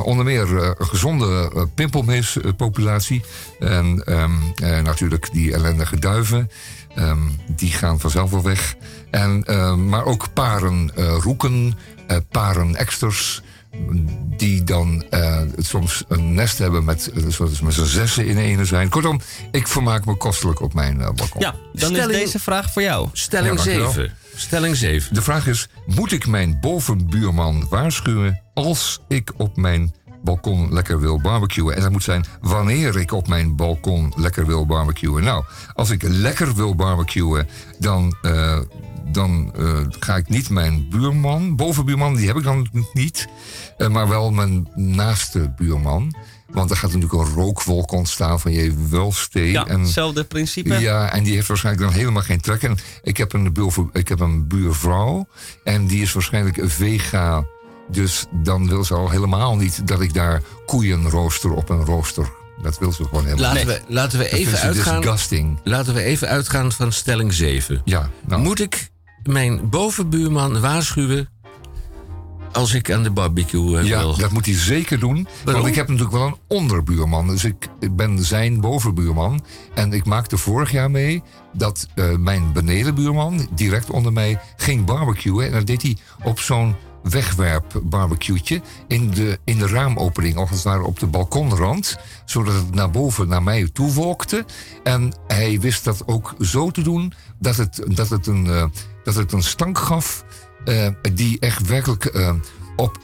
[0.02, 3.22] Onder meer een gezonde uh, pimpelmeespopulatie.
[3.58, 6.50] En ehm, eh, natuurlijk die ellendige duiven.
[6.94, 7.18] Ehm,
[7.56, 8.74] die gaan vanzelf wel weg.
[9.10, 13.42] En, ehm, maar ook paren eh, roeken, eh, paren eksters.
[14.36, 18.88] Die dan eh, soms een nest hebben met, zoals met z'n zessen in ene zijn.
[18.88, 19.20] Kortom,
[19.50, 21.40] ik vermaak me kostelijk op mijn balkon.
[21.40, 23.08] Ja, dan Stelling- is deze vraag voor jou.
[23.12, 23.90] Stelling Ja, dankjewel.
[23.92, 24.14] 7.
[24.34, 25.14] Stelling 7.
[25.14, 31.20] De vraag is: moet ik mijn bovenbuurman waarschuwen als ik op mijn balkon lekker wil
[31.20, 31.74] barbecuen?
[31.76, 35.24] En dat moet zijn wanneer ik op mijn balkon lekker wil barbecuen.
[35.24, 38.58] Nou, als ik lekker wil barbecuen, dan, eh,
[39.12, 43.28] dan eh, ga ik niet mijn buurman, bovenbuurman, die heb ik dan niet,
[43.76, 46.14] eh, maar wel mijn naaste buurman.
[46.50, 49.50] Want er gaat natuurlijk een rookwolk ontstaan van je welstee.
[49.50, 50.74] Ja, en, hetzelfde principe.
[50.74, 52.62] ja, en die heeft waarschijnlijk dan helemaal geen trek.
[52.62, 55.28] En ik heb een, buur, ik heb een buurvrouw
[55.64, 57.44] en die is waarschijnlijk een vega.
[57.90, 62.30] Dus dan wil ze al helemaal niet dat ik daar koeien rooster op een rooster.
[62.62, 63.82] Dat wil ze gewoon helemaal Laten, niet.
[63.86, 65.58] we, laten, we even ze uitgaan, disgusting.
[65.64, 67.82] laten we even uitgaan van stelling 7.
[67.84, 68.90] Ja, nou, Moet ik
[69.22, 71.28] mijn bovenbuurman waarschuwen
[72.52, 74.16] als ik aan de barbecue eh, ja, wil?
[74.16, 75.28] dat moet hij zeker doen.
[75.44, 75.62] Waarom?
[75.62, 77.26] Want ik heb natuurlijk wel een onderbuurman.
[77.26, 79.44] Dus ik, ik ben zijn bovenbuurman.
[79.74, 85.46] En ik maakte vorig jaar mee dat eh, mijn benedenbuurman direct onder mij ging barbecuen.
[85.46, 90.62] En dat deed hij op zo'n wegwerp barbecueetje in de, in de raamopening, of het
[90.62, 94.44] ware op de balkonrand, zodat het naar boven naar mij toe wolkte.
[94.82, 98.64] En hij wist dat ook zo te doen dat het, dat het, een, eh,
[99.04, 100.24] dat het een stank gaf
[100.64, 102.34] eh, die echt werkelijk eh,
[102.76, 102.98] op,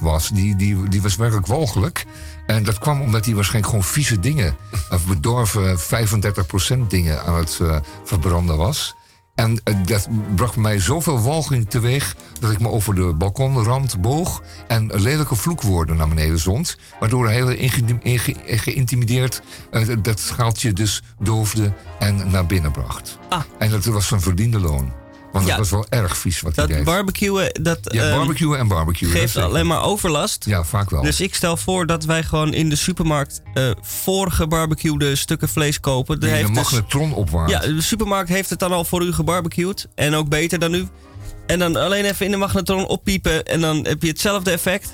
[0.00, 0.28] was.
[0.28, 2.04] Die, die, die was werkelijk walgelijk.
[2.46, 4.56] En dat kwam omdat hij waarschijnlijk gewoon vieze dingen,
[4.90, 7.60] of bedorven 35% dingen aan het
[8.04, 8.94] verbranden was.
[9.34, 14.42] En eh, dat bracht mij zoveel walging teweeg dat ik me over de balkonrand boog
[14.66, 16.76] en lelijke vloekwoorden naar beneden zond.
[17.00, 17.70] Waardoor hij heel
[18.46, 23.18] geïntimideerd eh, dat schaaltje dus doofde en naar binnen bracht.
[23.28, 23.42] Ah.
[23.58, 25.01] En dat was zijn verdiende loon.
[25.32, 25.50] Want Ja.
[25.50, 26.84] dat was wel erg vies wat hij Dat deed.
[26.84, 29.10] barbecuen, dat ja, ehm, barbecuen en barbecuen.
[29.10, 29.48] geeft zeker.
[29.48, 30.44] alleen maar overlast.
[30.44, 31.02] Ja, vaak wel.
[31.02, 36.20] Dus ik stel voor dat wij gewoon in de supermarkt eh voorgebarbecuede stukken vlees kopen.
[36.20, 37.50] Die heeft de dus- magnetron opwarmt.
[37.50, 39.86] ja, de supermarkt heeft het dan al voor u gebarbecued.
[39.94, 40.88] En ook beter dan u.
[41.46, 44.92] En dan alleen even in de magnetron oppiepen en dan heb je hetzelfde effect.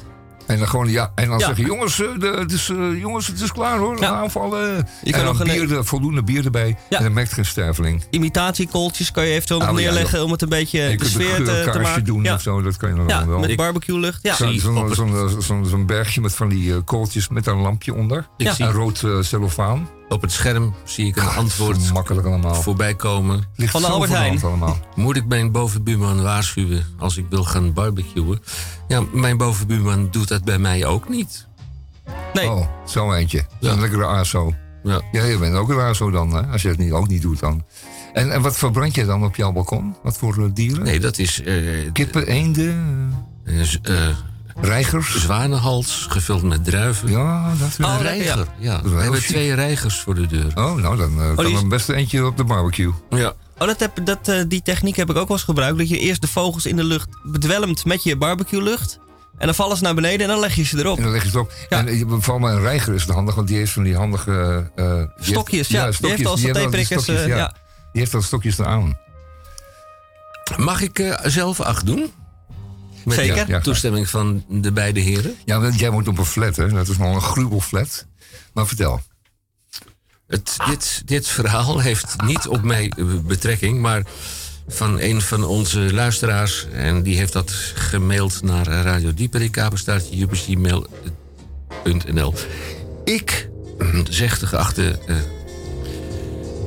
[0.49, 1.47] En dan gewoon, ja, en dan Ja.
[1.47, 4.09] zeggen jongens, eh, de, het is, eh, jongens, het is klaar hoor, Ja.
[4.15, 4.89] aanvallen.
[5.03, 6.77] Je kan en nog dan een- bier, er- voldoende bier erbij.
[6.89, 6.97] Ja.
[6.99, 8.05] En dan merkt geen sterveling.
[8.11, 11.11] Imitatiekooltjes kan je eventueel nog Ah, ja, neerleggen om het een beetje je de kunt
[11.11, 12.05] sfeer een te, te maken.
[12.05, 12.35] doen ja.
[12.35, 13.39] of zo, dat kan je dan ja, wel.
[13.39, 14.19] met barbecue lucht.
[14.23, 14.35] Ja.
[14.35, 14.59] Zo'n
[15.41, 18.27] zo'n- zo'n bergje met van die eh, kooltjes met een lampje onder.
[18.37, 18.55] Ik Ja.
[18.55, 19.89] zie En rood eh cellofaan.
[20.09, 22.55] Op het scherm zie ik een antwoord Makkelijk allemaal.
[22.55, 23.45] voorbij komen.
[23.57, 24.43] Ligt Van de Albert Heijn.
[24.43, 24.77] allemaal.
[24.95, 28.41] Moet ik mijn bovenbuurman waarschuwen als ik wil gaan barbecuen?
[28.89, 31.47] Ja, mijn bovenbuurman doet dat bij mij ook niet.
[32.35, 33.45] Nee, Oh, zo eentje.
[33.61, 33.73] Ja.
[33.73, 34.53] Een lekkere ASO.
[34.83, 35.01] Ja.
[35.13, 36.43] Ja, je bent ook een ASO dan, hè?
[36.43, 37.65] als je het niet, ook niet doet dan.
[38.13, 39.97] En, en wat verbrand je dan op jouw balkon?
[40.03, 40.85] Wat voor eh, dieren?
[40.85, 41.55] Nee, dat is eh,
[41.93, 43.15] Kippen, eenden,
[43.45, 43.79] eh, z-
[44.61, 45.21] reigers?
[45.21, 47.11] zwanenhals gevuld met druiven.
[47.11, 48.35] Ja, dat Oh, een lekker, ja.
[48.35, 48.81] reiger, ja.
[48.85, 50.53] is We hebben twee reigers voor de deur.
[50.55, 52.93] Oh, nou, dan eh, kan die is- er best eentje op de barbecue.
[53.11, 53.33] Ja.
[53.59, 55.79] Oh, dat heb, dat, eh, die techniek heb ik ook wel eens gebruikt.
[55.79, 58.99] Dat je eerst de vogels in de lucht bedwelmt met je barbecue lucht.
[59.39, 60.97] En dan vallen ze naar beneden en dan leg je ze erop.
[60.97, 61.53] En dan leg je het op.
[61.69, 61.79] Ja.
[61.79, 64.71] En eh, vooral maar een reiger is het handig, want die heeft van die handige...
[64.75, 65.91] eh, die heeft- Stokjes, ja.
[65.91, 67.55] Die heeft al die hebben die satéprikkers, stokjes, eh, ja.
[67.93, 68.99] Die heeft al stokjes eraan.
[70.57, 72.13] Mag ik eh, zelf acht doen?
[73.09, 73.37] Met Zeker.
[73.37, 73.61] Ja, ja.
[73.61, 75.37] toestemming van de beide heren.
[75.45, 76.69] Ja, want jij woont op een flat, hè?
[76.69, 78.07] Dat is nog een gruwelflat.
[78.53, 79.01] Maar vertel.
[80.27, 84.03] Het, dit, dit verhaal heeft niet op mij eh, betrekking, maar
[84.69, 86.67] van een van onze luisteraars.
[86.73, 89.57] En die heeft dat gemaild naar Radio Dieperik.
[93.05, 93.49] Ik,
[94.09, 95.17] zegt de geachte eh,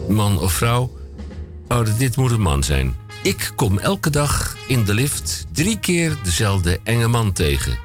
[0.09, 0.97] man of vrouw,
[1.67, 2.95] oh, dit moet een man zijn.
[3.23, 7.77] Ik kom elke dag in de lift drie keer dezelfde enge man tegen.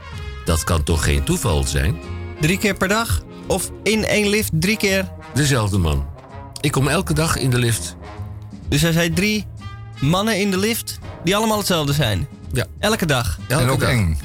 [0.44, 1.96] Dat kan toch geen toeval zijn?
[2.40, 3.22] Drie keer per dag?
[3.46, 5.12] Of in één lift drie keer?
[5.34, 6.06] Dezelfde man.
[6.60, 7.96] Ik kom elke dag in de lift.
[8.68, 9.46] Dus hij zei drie
[10.00, 12.28] mannen in de lift die allemaal hetzelfde zijn.
[12.52, 12.66] Ja.
[12.78, 13.38] Elke dag.
[13.48, 13.88] Elke en ook dag.
[13.88, 14.18] eng.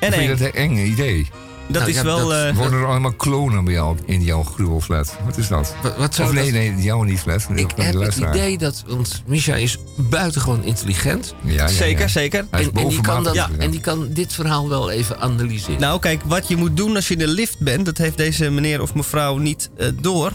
[0.00, 0.36] En Vind je eng.
[0.38, 1.30] dat een eng idee?
[1.68, 2.28] Dat Nou, is ja, wel...
[2.28, 5.16] dat eh, Worden er allemaal klonen bij jou in jouw gruwelflat?
[5.24, 5.74] Wat is dat?
[5.82, 7.46] Wat, wat zou Of nee, dat- nee, jou niet flat.
[7.54, 11.34] Ik heb het idee dat, want Misha is buitengewoon intelligent.
[11.42, 11.68] Ja, ja, ja.
[11.68, 12.46] zeker, zeker.
[12.50, 15.80] En, en, die kan dat, en die kan dit verhaal wel even analyseren.
[15.80, 18.50] Nou, kijk, wat je moet doen als je in de lift bent, dat heeft deze
[18.50, 20.32] meneer of mevrouw niet eh, door.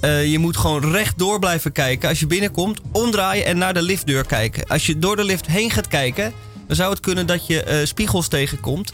[0.00, 2.08] Eh, je moet gewoon rechtdoor blijven kijken.
[2.08, 4.66] Als je binnenkomt, omdraaien en naar de liftdeur kijken.
[4.66, 6.32] Als je door de lift heen gaat kijken,
[6.66, 8.92] dan zou het kunnen dat je eh, spiegels tegenkomt.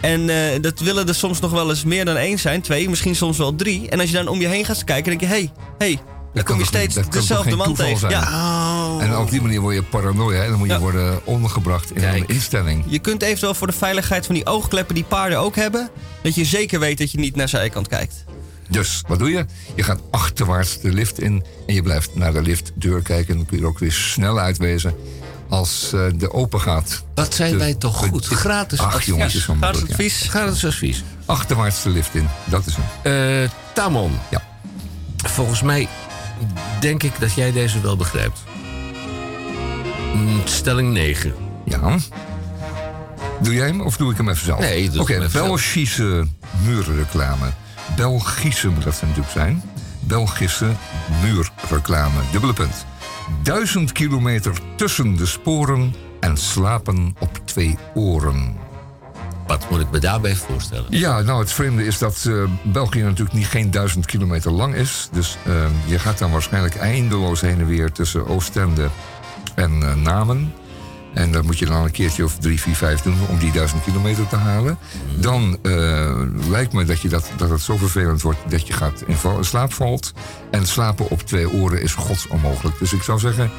[0.00, 3.16] En eh, dat willen er soms nog wel eens meer dan één zijn, twee, misschien
[3.16, 3.88] soms wel drie.
[3.88, 5.98] En als je dan om je heen gaat kijken, denk je: hé, hey, hey,
[6.34, 7.98] dan kom je steeds dat dezelfde man tegen.
[7.98, 8.12] zijn?
[8.12, 10.40] Ja, En op die manier word je paranoia.
[10.40, 10.48] hè.
[10.48, 10.78] Dan moet je Ja.
[10.80, 12.16] worden ondergebracht in Kijk.
[12.28, 12.84] een instelling.
[12.86, 15.90] je kunt eventueel voor de veiligheid van die oogkleppen die paarden ook hebben,
[16.22, 18.24] dat je zeker weet dat je niet naar de zijkant kijkt.
[18.70, 19.44] Dus wat doe je?
[19.74, 23.28] Je gaat achterwaarts de lift in en je blijft naar de liftdeur kijken.
[23.30, 24.94] En dan kun je er ook weer snel uitwezen
[25.48, 27.02] als eh, de open gaat.
[27.14, 28.26] Wat zijn Dus- wij toch goed?
[28.26, 29.06] Gratis Ach advies.
[29.06, 29.86] jongens, zo Gratis ja.
[29.88, 30.26] advies.
[30.28, 31.04] Gratis advies.
[31.24, 33.42] Achterwaarts de lift in, dat is hem.
[33.42, 34.18] Eh, Tamon.
[34.30, 34.42] Ja.
[35.16, 35.88] Volgens mij
[36.80, 38.38] denk ik dat jij deze wel begrijpt.
[40.14, 41.34] Mm, Stelling 9.
[41.64, 41.96] Ja.
[43.40, 44.60] Doe jij hem of doe ik hem even zelf?
[44.60, 45.46] Nee, doe Oké, hem even zelf.
[45.46, 46.26] Belgische
[46.64, 47.46] muurreclame.
[47.96, 49.62] Belgische moet dat natuurlijk zijn.
[50.00, 50.70] Belgische
[51.22, 52.20] muurreclame.
[52.32, 52.84] Dubbele punt.
[53.42, 58.56] Duizend kilometer tussen de sporen en slapen op twee oren.
[59.46, 60.86] Wat moet ik me daarbij voorstellen?
[60.88, 65.08] Ja, nou het vreemde is dat eh, België natuurlijk niet geen duizend kilometer lang is.
[65.12, 68.88] Dus eh, je gaat dan waarschijnlijk eindeloos heen en weer tussen Oostende
[69.54, 70.52] en eh, Namen.
[71.18, 73.82] En dat moet je dan een keertje of drie, vier, vijf doen om die duizend
[73.82, 74.78] kilometer te halen.
[75.16, 79.02] Dan eh, lijkt me dat, je dat, dat het zo vervelend wordt dat je gaat
[79.06, 80.12] in, val- slaap valt.
[80.50, 82.78] En slapen op twee oren is godsonmogelijk.
[82.78, 83.50] Dus ik zou zeggen,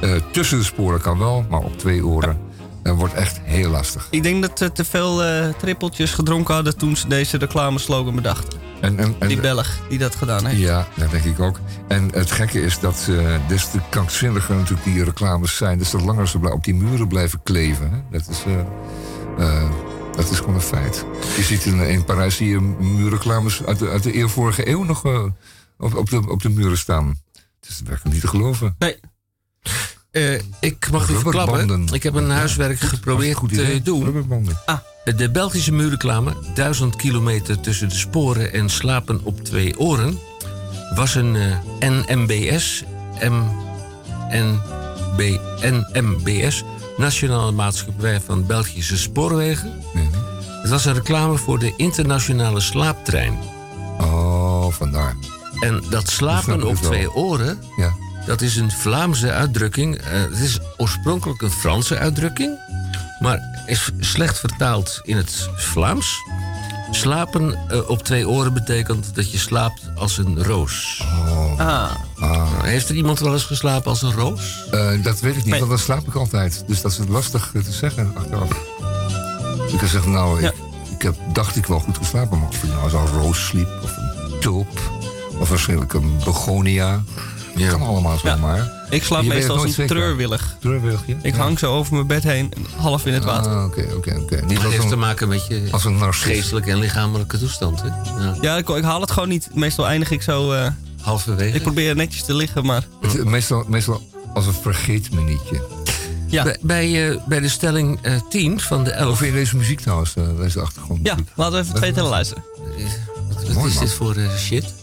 [0.00, 2.38] eh, tussen de sporen kan wel, maar op twee oren
[2.82, 4.06] eh, wordt echt heel lastig.
[4.10, 8.58] Ik denk dat ze te veel eh, trippeltjes gedronken hadden toen ze deze reclameslogan bedachten.
[8.80, 10.60] En, en, en, Die Belg die dat gedaan heeft.
[10.60, 11.60] Ja, dat denk ik ook.
[11.88, 15.78] En het gekke is dat eh des te krankzinniger natuurlijk die reclames zijn...
[15.78, 17.90] des te langer ze op die muren blijven kleven.
[17.90, 17.98] Hè?
[18.10, 18.60] Dat, is, eh,
[19.38, 19.70] eh,
[20.16, 21.04] dat is gewoon een feit.
[21.36, 24.82] Je ziet in, in Parijs zie je muurreclames uit de, uit de eeuw vorige eeuw
[24.82, 25.24] nog eh,
[25.78, 27.06] op, op, de, op de muren staan.
[27.60, 28.76] Het is werkelijk niet te geloven.
[28.78, 28.96] Nee.
[30.10, 31.86] Eh, ik mag u verklappen.
[31.92, 34.04] Ik heb een huiswerk geprobeerd te doen.
[34.04, 34.58] Rubberbanden.
[35.16, 40.18] De Belgische muurreclame, 1000 kilometer tussen de sporen en slapen op twee oren,
[40.94, 42.84] was een eh, NMBS,
[43.20, 43.42] M,
[44.30, 45.38] NB,
[45.92, 46.64] NMBS,
[46.96, 49.82] Nationale Maatschappij van Belgische Spoorwegen.
[50.62, 53.38] Het was een reclame voor de internationale slaaptrein.
[54.00, 55.16] Oh, vandaar.
[55.60, 56.90] En dat slapen op wel.
[56.90, 57.92] twee oren, Ja.
[58.28, 59.96] Dat is een Vlaamse uitdrukking.
[59.96, 62.58] Eh, het is oorspronkelijk een Franse uitdrukking,
[63.18, 66.16] maar is slecht vertaald in het Vlaams.
[66.90, 71.04] Slapen eh, op twee oren betekent dat je slaapt als een roos.
[71.56, 71.90] Ah.
[72.62, 74.64] Heeft er iemand wel eens geslapen als een roos?
[74.70, 76.64] Eh, dat weet ik niet, want dan slaap ik altijd.
[76.66, 78.50] Dus dat is lastig te zeggen achteraf.
[79.72, 80.52] Ik kan zeggen, nou, ik,
[80.94, 82.38] ik heb, dacht ik wel goed geslapen.
[82.38, 84.80] Maar of ik nou als een roos sliep, of een tulp,
[85.38, 87.02] of waarschijnlijk een begonia.
[87.58, 87.70] Ja.
[87.70, 88.72] Kan allemaal zomaar.
[88.90, 90.56] Ik slaap meestal als een treurwillig.
[90.60, 91.16] Treurwillig, ja?
[91.22, 91.40] Ik Ja.
[91.40, 93.52] hang zo over mijn bed heen, half in het water.
[93.52, 94.40] Ah, oké, oké, oké.
[94.46, 97.82] Niet heeft te een, maken met je als een geestelijke en lichamelijke toestand.
[97.82, 97.88] Hè?
[98.24, 98.36] Ja.
[98.40, 99.48] Ja, ik, ik haal het gewoon niet.
[99.54, 100.52] Meestal eindig ik zo...
[100.52, 100.66] eh,
[101.00, 101.56] Halverwege.
[101.56, 102.86] ik probeer netjes te liggen, maar...
[103.00, 104.02] Het- meestal, meestal
[104.34, 105.62] als een vergeetmenietje.
[106.26, 109.10] Ja, Bij, bij, eh, bij de stelling eh 10 van de 11.
[109.12, 111.00] Of vind je deze muziek trouwens, eh, deze achtergrond?
[111.02, 112.42] ja laten we even twee tellen luisteren.
[113.28, 113.84] Wat Mooi, is man.
[113.84, 114.74] dit voor shit?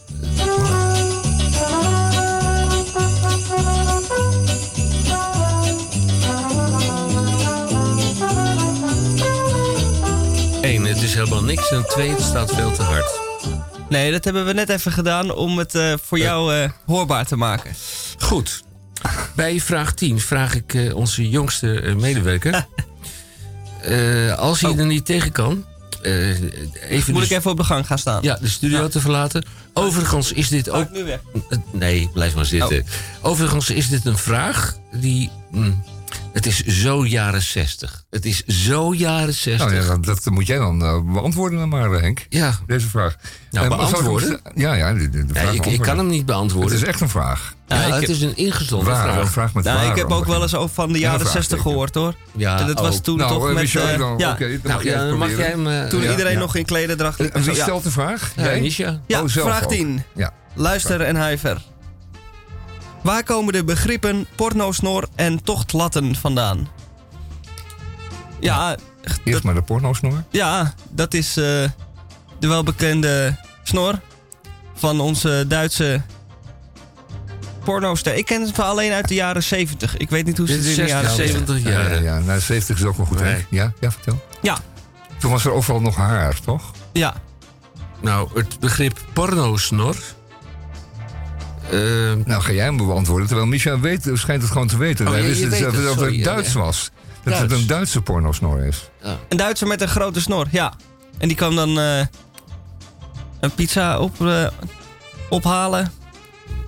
[10.66, 11.72] Eén, het is helemaal niks.
[11.72, 13.20] En twee, het staat veel te hard.
[13.90, 17.36] Nee, dat hebben we net even gedaan om het eh, voor jou eh, hoorbaar te
[17.36, 17.76] maken.
[18.20, 18.64] Goed.
[19.36, 22.54] Bij vraag 10 vraag ik eh, onze jongste eh, medewerker.
[23.82, 24.80] eh, als hij Oh.
[24.80, 25.66] er niet tegen kan.
[26.02, 26.30] eh,
[26.92, 28.24] even Moet ik even op de gang gaan staan?
[28.24, 29.46] ja, de studio te verlaten.
[29.74, 31.20] Overigens is dit ook nu weg?
[31.72, 32.78] Nee, blijf maar zitten.
[33.22, 33.32] Oh.
[33.32, 35.30] Overigens is dit een vraag die.
[35.52, 35.84] mm,
[36.36, 38.03] het is zo jaren 60.
[38.10, 39.57] Het is zo jaren 60.
[39.70, 42.26] Nou ja, dat, dat moet jij dan eh, beantwoorden dan maar, Henk.
[42.30, 42.53] Ja.
[42.68, 43.16] Deze vraag.
[43.52, 44.40] Nou, Eh, ik beantwoorden?
[44.56, 45.80] Ja, ja, de, vraag ik, ik beantwoorden.
[45.86, 46.76] kan hem niet Het beantwoorden.
[46.76, 47.53] is echt een vraag.
[47.68, 49.18] ja, Ja, ik het heb- is een ingezonde Waar, vraag.
[49.22, 51.32] een vraag met Nou, waar ik heb ook wel eens over van de jaren vraag
[51.32, 51.72] 60 zeker.
[51.72, 52.16] gehoord hoor.
[52.38, 53.76] Ja, en dat was toen Nou, toch eh, met...
[53.76, 55.64] Eh, dan, ja, oké, dan Nou mag jij ja, het dan mag proberen.
[55.64, 55.84] jij hem.
[55.84, 56.12] eh, toen Ja.
[56.12, 56.40] iedereen Ja.
[56.40, 57.30] nog in klederdracht.
[57.30, 58.32] En wie stelt de vraag?
[58.36, 58.62] Ja, Jij?
[58.62, 58.99] Misha.
[59.07, 59.70] Ja, Oh, vraag ook.
[59.70, 60.03] 10.
[60.16, 60.32] Ja.
[60.53, 61.62] Luister en huiver.
[63.06, 66.68] Waar komen de begrippen pornosnor en tochtlatten vandaan?
[68.40, 70.23] Ja, Eerst dat, maar de pornosnor.
[70.30, 71.44] ja, dat is eh,
[72.40, 73.99] de welbekende snor
[74.76, 76.02] van onze Duitse
[77.64, 78.15] pornoster.
[78.15, 79.98] Ik ken het alleen uit de jaren 70.
[79.98, 82.03] Ik weet niet hoe ze het in de 60, jaren 70 Ja, ja, jaar.
[82.03, 82.19] ja.
[82.19, 83.19] Nou, 70 is ook wel goed.
[83.19, 83.32] Nee.
[83.34, 83.45] Henk.
[83.49, 84.23] Ja, ja, vertel.
[84.41, 84.57] Ja,
[85.19, 86.72] Toen was er overal nog haar, toch?
[86.94, 87.14] ja.
[88.02, 89.95] Nou, het begrip pornosnor.
[91.72, 91.80] Eh,
[92.26, 93.28] Nou, ga jij hem beantwoorden.
[93.28, 95.08] Terwijl Micha weet, schijnt het gewoon te weten.
[95.08, 96.60] Oh, Hij wist het het, dat het ja, Duits ja.
[96.60, 96.92] was.
[97.24, 98.90] Dat het een Duitse pornosnor is.
[99.30, 100.74] Een Duitser met een grote snor, ja.
[101.18, 102.00] En die kwam dan eh,
[103.40, 104.48] een pizza op, eh,
[105.30, 105.92] ophalen.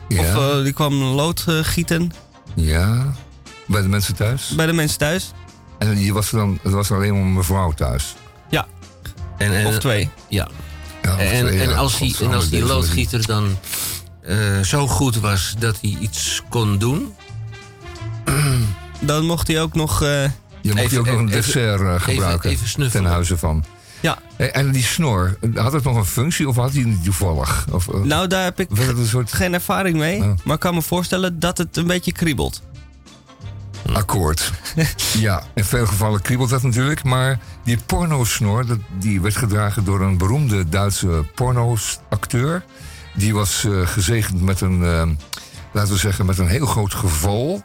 [0.07, 2.11] Ja, Of eh, die kwam lood gieten
[2.56, 3.14] ja.
[3.68, 4.53] Bij de mensen thuis.
[4.56, 5.32] bij de mensen thuis.
[5.78, 8.15] En die was er dan, het was alleen maar een mevrouw thuis.
[8.49, 8.68] Ja,
[9.38, 10.10] en, en, of twee.
[10.28, 10.48] Ja.
[11.02, 11.76] Ja, of En, twee, en ja.
[11.76, 13.57] als die, en als die loodgieter dan
[14.27, 17.13] eh, zo goed was dat hij iets kon doen.
[18.99, 20.01] Dan mocht hij ook nog...
[20.01, 20.23] eh,
[20.61, 23.03] Je mag Even- ook nog een dessert eh, gebruiken even snuffelen.
[23.03, 23.63] ten huize van.
[23.99, 27.65] ja, En die snor, had het nog een functie of had hij niet toevallig?
[27.71, 30.21] Of, nou daar heb ik een soort geen ervaring mee.
[30.21, 30.33] Oh.
[30.43, 32.61] Maar ik kan me voorstellen dat het een beetje kriebelt.
[33.93, 34.51] akkoord?
[35.19, 37.03] ja, in veel gevallen kriebelt dat natuurlijk.
[37.03, 42.63] Maar die pornosnor, dat, die werd gedragen door een beroemde Duitse pornoacteur.
[43.18, 45.10] Die was eh, gezegend met een, eh,
[45.72, 47.61] laten we zeggen, met een heel groot geval.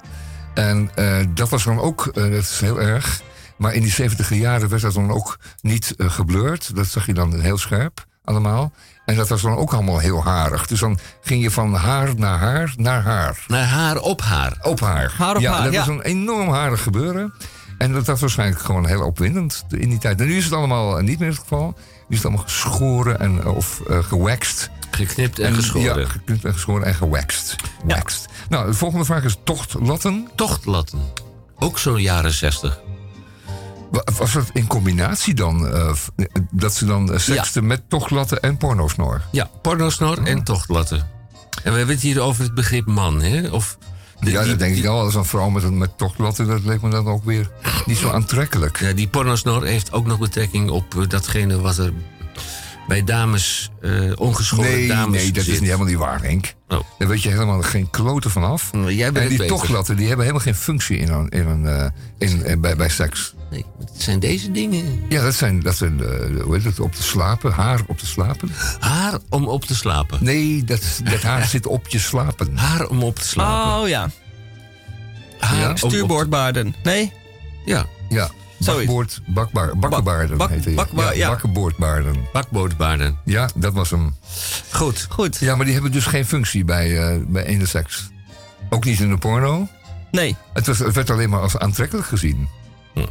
[0.54, 3.22] En eh, dat was dan ook, eh, dat is heel erg.
[3.56, 6.74] Maar in die 70 jaren werd dat dan ook niet geblurred.
[6.74, 8.72] Dat zag je dan heel scherp allemaal.
[9.04, 10.66] En dat was dan ook allemaal heel harig.
[10.66, 13.44] Dus dan ging je van haar naar haar naar haar.
[13.48, 14.58] Naar haar op haar.
[14.62, 15.14] Op haar.
[15.18, 15.78] Haar op ja, haar, dat ja.
[15.78, 17.32] was een enorm harig gebeuren.
[17.78, 20.20] En dat was waarschijnlijk gewoon heel opwindend in die tijd.
[20.20, 21.66] En nu is het allemaal niet meer het geval.
[21.66, 24.70] Nu is het allemaal geschoren en, of eh gewaxed.
[24.96, 26.00] Geknipt en geschoren.
[26.00, 27.56] Ja, geknipt en geschoren en gewaxed.
[27.84, 28.26] Waxed.
[28.48, 30.28] Nou, de volgende vraag is tochtlatten.
[30.36, 30.98] Tochtlatten.
[31.58, 32.80] Ook zo'n jaren 60.
[33.90, 35.68] Wa- Was dat in combinatie dan?
[35.68, 35.92] eh,
[36.50, 39.22] dat ze dan eh, seksten met tochtlatten en pornosnor?
[39.30, 40.98] Ja, pornosnor en tochtlatten.
[41.62, 43.48] En we hebben het hier over het begrip man, hè?
[43.48, 43.78] Of
[44.20, 45.00] de- ja, die- dat denk die- ik al.
[45.00, 47.50] Als een vrouw met, een- met tochtlatten, dat leek me dan ook weer
[47.86, 48.80] niet zo aantrekkelijk.
[48.80, 51.92] Ja, die pornosnor heeft ook nog betrekking op eh, datgene wat er
[52.88, 55.52] bij dames, eh ongeschoren Nee, dames nee, dat zit.
[55.52, 56.54] is niet helemaal niet waar, Henk.
[56.68, 56.80] Oh.
[56.98, 58.70] Daar weet je helemaal geen kloten van af.
[58.88, 61.86] Jij bent En die tochtlatten, die hebben helemaal geen functie in een, in een, eh,
[62.18, 63.34] in, in- bij, bij seks.
[63.50, 64.84] Nee, het zijn deze dingen.
[65.08, 68.06] Ja, dat zijn, dat zijn eh, hoe heet het, op te slapen, haar op te
[68.06, 68.50] slapen.
[68.80, 70.18] Haar om op te slapen.
[70.20, 72.56] Nee, dat, dat haar zit op je slapen.
[72.66, 73.82] Haar om op te slapen.
[73.82, 74.10] Oh ja,
[75.38, 76.74] Haar Ja, stuurboordbaarden.
[76.82, 77.12] Nee?
[77.64, 78.30] Ja, Ja.
[78.64, 82.16] Bakboord, bakbaar, bakkenbaarden bak, heette bak, bak, ja, Bakkenboordbaarden.
[82.32, 83.18] Bakboordbaarden.
[83.24, 84.14] Ja, dat was hem.
[84.70, 85.06] Goed.
[85.10, 85.38] Goed.
[85.38, 88.10] Ja, maar die hebben dus geen functie bij, eh, bij ene seks.
[88.68, 89.68] Ook niet in de porno.
[90.10, 90.36] Nee.
[90.52, 92.48] Het, was, het werd alleen maar als aantrekkelijk gezien.
[92.94, 93.06] Hm.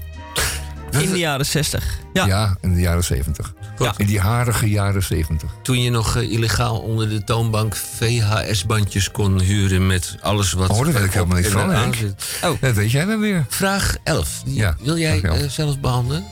[1.00, 2.00] In de jaren 60.
[2.14, 3.54] Ja, in de jaren 70.
[3.98, 5.50] In die harige jaren zeventig.
[5.62, 10.70] Toen je nog eh, illegaal onder de toonbank VHS-bandjes kon huren met alles wat...
[10.70, 11.94] Oh, daar weet ik helemaal niks van,
[12.44, 12.62] Oh.
[12.62, 13.46] Dat weet jij dan weer.
[13.50, 14.42] Vraag 11.
[14.80, 16.24] Wil jij zelfs eh, zelf behandelen?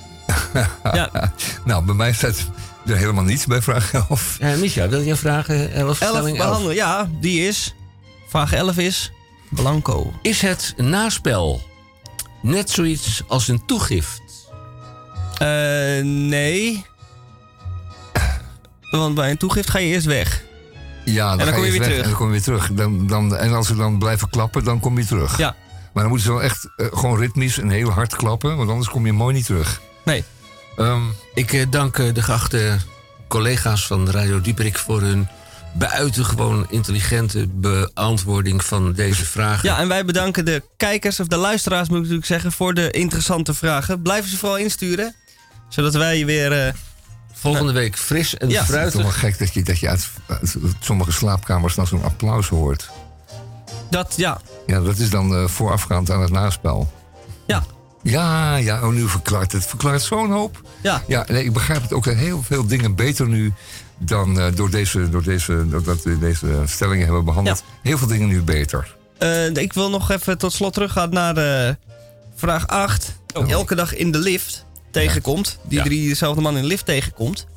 [0.84, 1.34] ja.
[1.66, 2.46] nou, bij mij staat
[2.86, 4.38] er helemaal niets bij vraag 11.
[4.40, 6.76] Ja, eh, Micha, wil jij vraag 11, 11 behandelen?
[6.76, 7.76] Ja, die is...
[8.28, 9.12] Vraag 11 is...
[9.50, 10.14] Blanco.
[10.22, 11.62] Is het naspel
[12.42, 14.22] net zoiets als een toegift?
[15.40, 16.86] eh nee.
[18.92, 20.44] Want bij een toegift ga je eerst weg.
[21.06, 22.04] Ja, dan, En dan ga kom je weer weg terug.
[22.04, 22.72] En dan kom je weer terug.
[22.74, 25.38] Dan, dan, en als ze dan blijven klappen, dan kom je terug.
[25.38, 25.56] Ja.
[25.94, 28.90] Maar dan moeten ze wel echt eh, gewoon ritmisch en heel hard klappen, want anders
[28.90, 29.82] kom je mooi niet terug.
[30.06, 30.24] Nee.
[30.78, 31.02] Ehm,
[31.34, 32.78] Ik eh, dank eh, de geachte
[33.28, 35.28] collega's van Radio Dieperik voor hun
[35.74, 39.70] buitengewoon intelligente beantwoording van deze vragen.
[39.70, 42.92] Ja, en wij bedanken de kijkers, of de luisteraars moet ik natuurlijk zeggen, voor de
[42.92, 44.02] interessante vragen.
[44.02, 45.16] Blijven ze vooral insturen,
[45.70, 46.74] zodat wij weer...
[47.40, 48.60] Volgende week fris en Ja.
[48.66, 49.20] het is toch wel fruitig.
[49.20, 52.90] gek dat je, dat je uit, uit sommige slaapkamers dan zo'n applaus hoort.
[53.90, 54.42] dat, ja.
[54.66, 56.92] Ja, dat is dan eh, voorafgaand aan het naspel.
[57.48, 57.64] Ja.
[58.04, 59.66] Ja, ja, oh, nu verklaart het.
[59.66, 60.62] verklaart zo'n hoop.
[60.82, 61.04] Ja.
[61.08, 63.54] Ja, nee, ik begrijp het ook heel veel dingen beter nu
[63.98, 67.64] dan eh, door deze, door deze, doordat we deze stellingen hebben behandeld.
[67.84, 68.96] Heel veel dingen nu beter.
[69.18, 71.74] Eh, ik wil nog even tot slot teruggaan naar eh,
[72.36, 73.18] vraag 8.
[73.48, 75.60] Elke dag in de lift tegenkomt.
[75.64, 77.48] Die drie dezelfde man in de lift tegenkomt.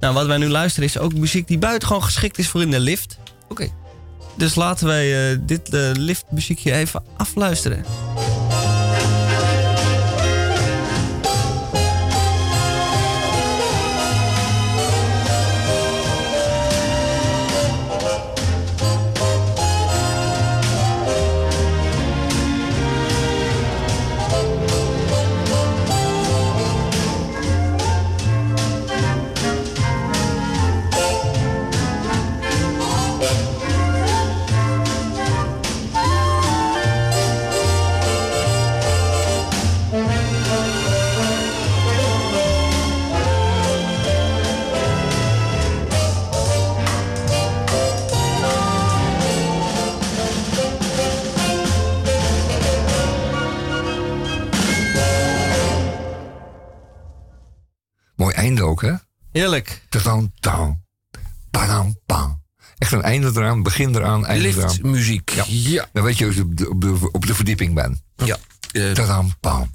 [0.00, 2.80] Nou, wat wij nu luisteren is ook muziek die buitengewoon geschikt is voor in de
[2.80, 3.18] lift.
[3.48, 3.68] Oké.
[4.36, 7.84] Dus laten wij eh, dit eh, liftmuziekje even afluisteren.
[58.70, 58.92] Ook, hè?
[59.32, 59.82] Heerlijk.
[59.88, 60.84] Tadam, tam,
[61.50, 62.42] padam, pam.
[62.78, 64.68] Echt een einde eraan, begin eraan, einde eraan.
[64.68, 65.30] Liftmuziek.
[65.30, 65.44] Ja.
[65.46, 65.88] ja.
[65.92, 68.02] Dan weet je dat je op de, op de, op de verdieping bent.
[68.72, 69.70] Eh, Tadam, pam,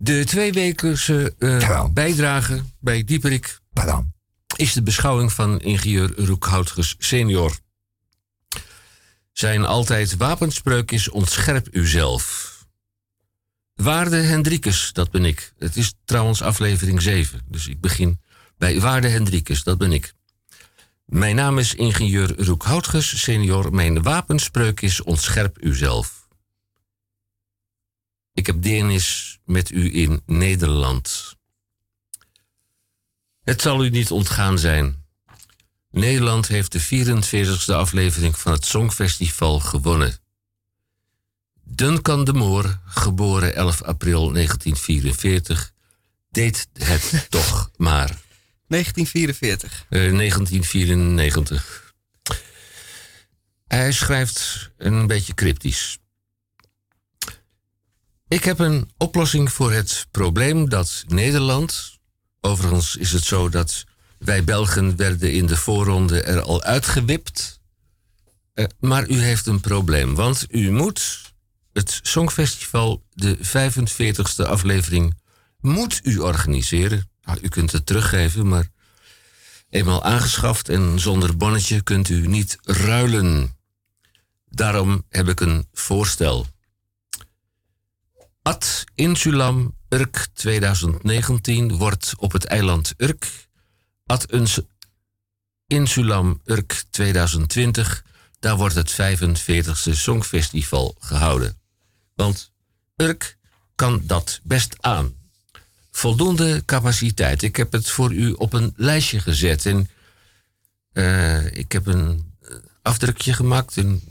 [0.00, 1.88] de tweewekelijkse eh, Ja.
[1.88, 4.12] bijdrage bij Dieperik padam.
[4.56, 7.56] is de beschouwing van ingenieur Roekhoutges senior.
[9.32, 12.56] Zijn altijd wapenspreuk is ontscherp uzelf.
[13.82, 15.52] Waarde Hendrikus, dat ben ik.
[15.58, 18.20] Het is trouwens aflevering 7, dus ik begin
[18.56, 20.14] bij Waarde Hendrikus, dat ben ik.
[21.04, 23.74] Mijn naam is ingenieur Roekhoutges senior.
[23.74, 26.28] Mijn wapenspreuk is ontscherp uzelf.
[28.32, 31.36] Ik heb deernis met u in Nederland.
[33.42, 35.04] Het zal u niet ontgaan zijn.
[35.90, 40.18] Nederland heeft de 44e aflevering van het Songfestival gewonnen.
[41.70, 45.72] Duncan de Moor, geboren 11 april 1944,
[46.30, 48.16] deed het toch maar.
[48.66, 49.86] 1944.
[49.88, 51.94] Eh, 1994.
[53.66, 55.98] Hij schrijft een beetje cryptisch.
[58.28, 61.98] Ik heb een oplossing voor het probleem dat Nederland.
[62.40, 63.84] Overigens is het zo dat
[64.18, 67.60] wij Belgen werden in de voorronde er al uitgewipt.
[68.54, 71.27] Eh, maar u heeft een probleem, want u moet
[71.78, 75.14] het Songfestival, de 45ste aflevering,
[75.60, 77.10] moet u organiseren.
[77.22, 78.68] Nou, u kunt het teruggeven, maar
[79.70, 83.56] eenmaal aangeschaft en zonder bonnetje kunt u niet ruilen.
[84.48, 86.46] Daarom heb ik een voorstel.
[88.42, 93.48] Ad Insulam Urk 2019 wordt op het eiland Urk.
[94.06, 94.26] Ad
[95.66, 98.04] Insulam Urk 2020,
[98.40, 101.57] daar wordt het 45ste Songfestival gehouden.
[102.18, 102.52] Want
[102.96, 103.36] Urk
[103.74, 105.14] kan dat best aan.
[105.90, 107.42] Voldoende capaciteit.
[107.42, 109.66] Ik heb het voor u op een lijstje gezet.
[109.66, 109.90] En
[110.92, 113.76] eh, ik heb een eh, afdrukje gemaakt.
[113.76, 114.02] En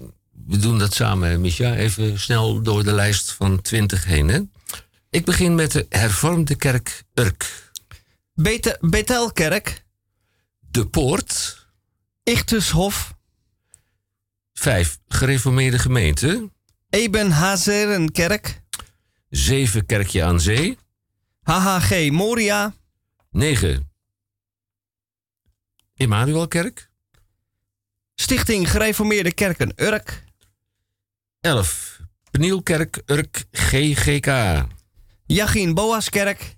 [0.45, 1.75] we doen dat samen, Micha.
[1.75, 4.27] Even snel door de lijst van 20 heen.
[4.27, 4.39] Hè?
[5.09, 7.71] Ik begin met de hervormde kerk Urk.
[8.33, 9.85] Bete- Betelkerk.
[10.59, 11.57] De Poort.
[12.23, 13.15] Ichtushof.
[14.53, 14.99] 5.
[15.07, 16.49] Gereformeerde gemeente.
[16.89, 18.61] Eben Hazerenkerk.
[19.29, 19.85] 7.
[19.85, 20.77] Kerkje aan Zee.
[21.43, 22.73] HHG Moria.
[23.31, 23.89] 9.
[25.95, 26.89] Immanuelkerk.
[28.15, 30.23] Stichting Gereformeerde Kerken Urk.
[31.41, 31.99] 11.
[32.31, 34.27] Penielkerk Urk GGK.
[35.25, 36.55] Jachien Boaskerk.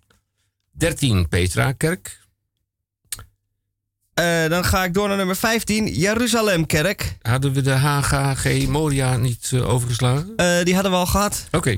[0.72, 1.28] 13.
[1.30, 2.19] Petrakerk.
[4.20, 7.18] Eh, dan ga ik door naar nummer 15, Jeruzalemkerk.
[7.22, 10.34] Hadden we de HGG Moria niet eh, overgeslagen?
[10.36, 11.46] Eh, die hadden we al gehad.
[11.52, 11.78] Oké,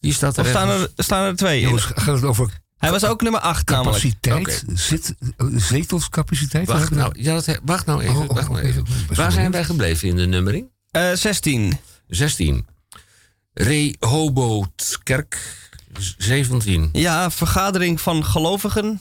[0.00, 1.60] die staat er Of staan er, staan er twee?
[1.60, 3.96] Jongens, gaat het over Hij was ook nummer 8 namelijk.
[3.96, 4.64] capaciteit?
[4.74, 5.14] Zit,
[5.56, 6.66] zetelscapaciteit?
[6.66, 8.14] Wacht nou, ja, dat, he- wacht nou even.
[8.16, 8.84] Oh, oh, wacht nou oké, even.
[9.06, 9.52] Waar zijn benieuwd.
[9.52, 10.68] wij gebleven in de nummering?
[10.90, 11.78] Eh, 16.
[12.08, 12.66] 16.
[13.54, 15.38] Rehobothkerk.
[15.98, 16.88] Z- 17.
[16.92, 19.00] Ja, vergadering van gelovigen.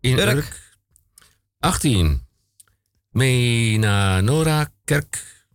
[0.00, 0.36] In Urk.
[0.36, 0.62] Urk.
[1.64, 2.26] 18.
[3.10, 5.46] Menanora Kerk.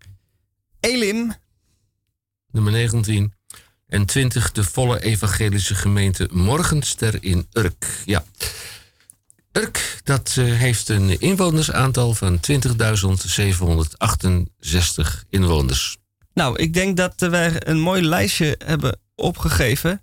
[0.79, 1.33] Elim.
[2.51, 3.33] Nummer 19.
[3.87, 4.51] En 20.
[4.51, 8.01] De volle evangelische gemeente Morgenster in Urk.
[8.05, 8.23] Ja.
[9.51, 12.51] Urk, dat eh, heeft een inwonersaantal van 20.768
[15.29, 15.97] inwoners.
[16.33, 20.01] Nou, ik denk dat eh, wij een mooi lijstje hebben opgegeven.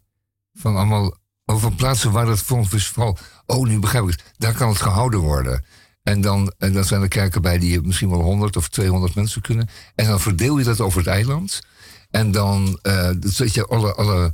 [0.55, 3.19] Van allemaal over plaatsen waar het volgens vooral.
[3.47, 4.23] Oh, nu begrijp ik het.
[4.39, 5.65] Daar kan het gehouden worden.
[6.07, 9.43] En dan, en dan zijn er kerken bij die misschien wel 100 of 200 mensen
[9.43, 9.69] kunnen.
[9.95, 11.61] En dan verdeel je dat over het eiland.
[12.11, 12.79] En dan
[13.21, 14.33] zet je alle, alle,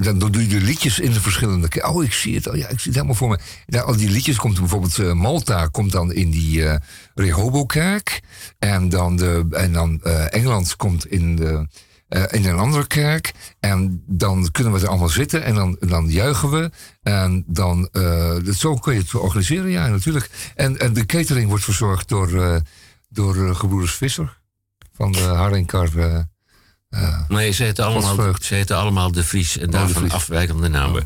[0.00, 1.90] dan doe je de liedjes in de verschillende kerken.
[1.90, 2.48] Oh, ik zie het.
[2.48, 3.38] Oh ja, ik zie het helemaal voor me.
[3.66, 6.76] Ja, al die liedjes komt bijvoorbeeld eh, Malta komt dan in die eh
[7.14, 8.20] Rehobokerk.
[8.58, 11.66] En dan, de, en dan Engeland komt in de,
[12.08, 13.32] eh, in een andere kerk.
[13.60, 16.70] En dan kunnen we er allemaal zitten en dan, dan juichen we.
[17.02, 20.30] En dan, eh, zo kun je het organiseren, ja, natuurlijk.
[20.54, 22.56] En, en de catering wordt verzorgd door, eh,
[23.08, 24.38] door gebroeders Visser
[24.92, 25.28] van de
[27.28, 30.12] Nee, ze heten allemaal, ze heten allemaal De Vries en daarvan Vries.
[30.12, 31.04] afwijkende namen.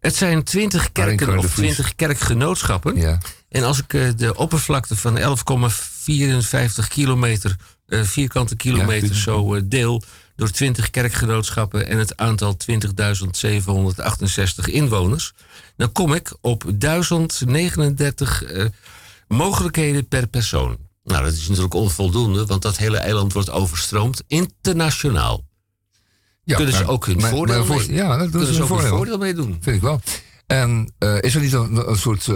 [0.00, 1.54] Het zijn 20 kerken of.
[1.54, 2.96] 20 kerkgenootschappen.
[2.96, 3.18] ja.
[3.48, 7.56] En als ik de oppervlakte van 11,54 kilometer,
[7.88, 10.02] eh, vierkante kilometer Ja, zo eh, deel
[10.36, 15.32] door 20 kerkgenootschappen en het aantal 20.768 inwoners,
[15.76, 18.64] dan kom ik op 1039 eh,
[19.28, 20.76] mogelijkheden per persoon.
[21.04, 25.46] Nou, dat is natuurlijk onvoldoende, want dat hele eiland wordt overstroomd internationaal.
[26.44, 28.88] Ja, Kunnen ze ook hun maar- voordeel maar mee- Ja, dat Kunnen ze ook voordeel.
[28.96, 29.56] voordeel mee doen?
[29.60, 30.00] Vind ik wel.
[30.46, 32.28] En is er niet een, een soort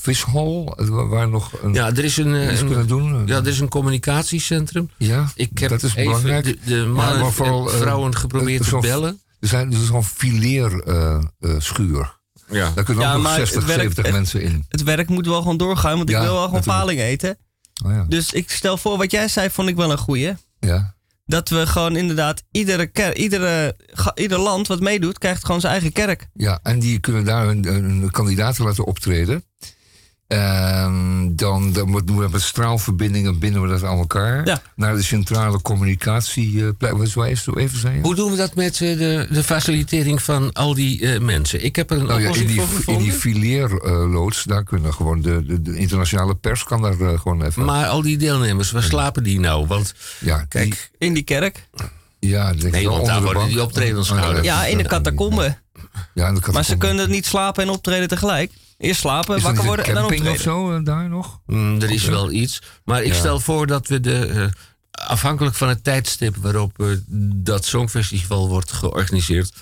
[0.00, 3.26] vishal waar, waar nog een, Ja, er is een, eh, iets een- kunnen doen?
[3.26, 4.90] ja, er is een communicatiecentrum.
[4.98, 6.66] Ja, Ik heb dat is even belangrijk.
[6.66, 9.20] de, mannen maar vooral, en eh, vrouwen geprobeerd te bellen.
[9.40, 12.18] Er zijn dus zo'n fileer eh, eh, schuur.
[12.50, 12.70] Ja.
[12.74, 14.64] Daar kunnen Ja, ook nog maar 60, het werkt 70 echt- mensen in.
[14.68, 16.84] Het werk moet wel gewoon doorgaan, want Ja, ik wil wel gewoon natuurlijk.
[16.84, 17.38] paling eten.
[17.84, 18.04] Oh, ja.
[18.08, 20.32] Dus ik stel voor, wat jij zei, vond ik wel een goeie.
[20.60, 20.98] ja.
[21.26, 23.76] Dat we gewoon inderdaad, iedere, ker, iedere,
[24.14, 26.28] ieder land wat meedoet, krijgt gewoon zijn eigen kerk.
[26.34, 29.44] Ja, en die kunnen daar hun, hun kandidaten laten optreden.
[30.30, 34.46] En dan, dan moet- doen we met straalverbindingen binden we dat aan elkaar.
[34.46, 34.62] Ja.
[34.76, 36.66] Naar de centrale communicatie.
[36.78, 38.00] eh, wat zou je zo even zeggen?
[38.02, 41.64] Hoe doen we dat met eh, de, de facilitering van al die eh, mensen?
[41.64, 45.20] Ik heb er een Nou ja, in die, voor in die fileerloods, daar kunnen gewoon
[45.20, 47.64] de, de, de internationale pers kan daar eh, gewoon even.
[47.64, 49.66] maar al die deelnemers, waar slapen die nou?
[49.66, 51.68] Want ja, kijk, In die kerk.
[52.18, 54.44] ja, denk nee, want daar worden die optredens Oh, ja, gehouden.
[54.44, 55.56] Ja, in de eh, catacombe.
[56.14, 58.52] Ja, in de Maar ze kunnen niet slapen en optreden tegelijk.
[58.80, 60.52] Eerst slapen, Is er wakker worden en dan camping optreden.
[60.54, 61.40] of zo eh, daar nog?
[61.46, 62.10] Mm, er is Oké.
[62.10, 62.62] wel iets.
[62.84, 63.18] Maar ik Ja.
[63.18, 64.26] stel voor dat we de.
[64.26, 64.44] eh,
[65.08, 66.86] afhankelijk van het tijdstip waarop eh,
[67.34, 69.52] dat Songfestival wordt georganiseerd.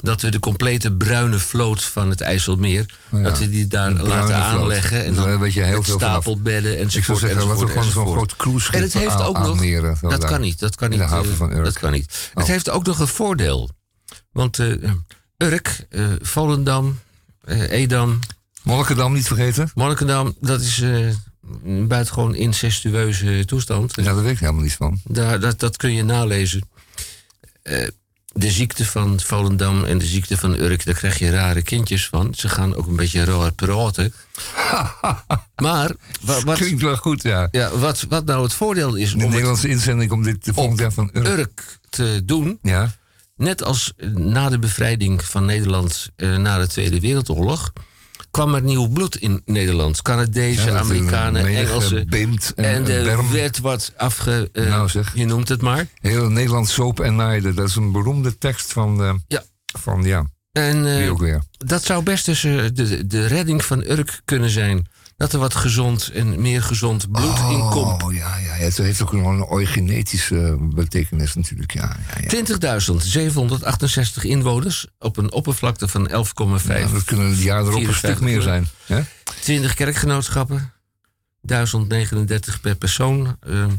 [0.00, 2.94] Dat we de complete bruine vloot van het IJsselmeer.
[3.10, 3.24] Oh ja.
[3.28, 4.30] Dat we die daar laten vloot.
[4.32, 5.04] aanleggen.
[5.04, 7.18] En Dus dan weet je heel met veel stapelbedden Ik zou enzovoort.
[7.18, 9.46] zeggen, laten we enzovoort, gewoon zo'n groot cruiseschip En het heeft ook nog.
[9.50, 10.30] aanmeren, zo Dat daar.
[10.30, 10.58] kan niet.
[10.58, 11.08] Dat kan In niet.
[11.08, 11.64] de haven eh, van Urk.
[11.64, 12.30] Dat kan niet.
[12.34, 12.48] Het Oh.
[12.50, 13.70] heeft ook nog een voordeel.
[14.32, 14.90] Want eh,
[15.38, 16.98] Urk, eh, Volendam,
[17.44, 18.18] eh, Edam,
[18.62, 19.70] Monnikendam niet vergeten?
[19.74, 21.06] Monnikendam, dat is eh,
[21.64, 23.92] een buitengewoon incestueuze toestand.
[23.96, 25.00] Ja, daar weet ik helemaal niet van.
[25.04, 26.68] Daar, dat, dat kun je nalezen.
[27.62, 27.86] Eh,
[28.34, 32.34] de ziekte van Volendam en de ziekte van Urk, daar krijg je rare kindjes van.
[32.34, 34.12] Ze gaan ook een beetje raar praten.
[35.62, 35.90] maar
[36.20, 37.48] wa- wat, Klinkt wel goed, ja.
[37.50, 40.52] ja, wat, wat nou het voordeel is De om het Nederlandse inzending om dit de
[40.52, 41.26] volgende jaar van Urk.
[41.26, 42.94] Urk te doen, Ja,
[43.36, 47.72] net als na de bevrijding van Nederland eh, na de Tweede Wereldoorlog,
[48.32, 50.02] kwam er nieuw bloed in Nederland.
[50.02, 51.98] Canadezen, Ja, Amerikanen, Engelsen.
[51.98, 52.08] en-
[52.56, 53.30] En, berm.
[53.32, 54.48] werd wat afge...
[54.52, 55.12] eh, Nou, zeg.
[55.14, 55.86] Je noemt het maar.
[56.00, 57.54] heel Nederland soap en naaide.
[57.54, 59.42] Dat is een beroemde tekst van, eh, Ja.
[59.78, 64.86] van ja, En eh, dat zou best dus de, de redding van Urk kunnen zijn.
[65.22, 68.02] Dat er wat gezond en meer gezond bloed in komt.
[68.02, 71.96] Oh, ja, ja, het heeft ook een eugenetische betekenis natuurlijk, ja.
[72.20, 72.44] ja, ja.
[74.18, 76.14] 20.768 inwoners op een oppervlakte van 11,5.
[76.66, 78.68] Ja, dat kunnen het jaar erop een stuk 54 meer zijn.
[78.86, 79.02] Hè?
[79.40, 80.72] 20 kerkgenootschappen.
[81.40, 83.36] 1039 per persoon.
[83.40, 83.70] Ehm,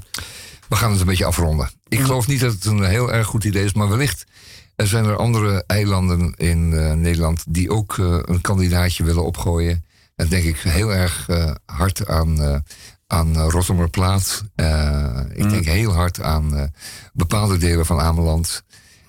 [0.68, 1.72] We gaan het een beetje afronden.
[1.88, 4.26] Ik geloof niet dat het een heel erg goed idee is, maar wellicht
[4.76, 9.84] er zijn er andere eilanden in eh, Nederland die ook eh, een kandidaatje willen opgooien.
[10.30, 12.56] Denk ik heel erg eh, hard aan, eh
[13.08, 14.44] aan Rotterdamplaat.
[14.56, 16.72] Eh, ik denk heel hard aan
[17.14, 18.64] bepaalde delen van Ameland.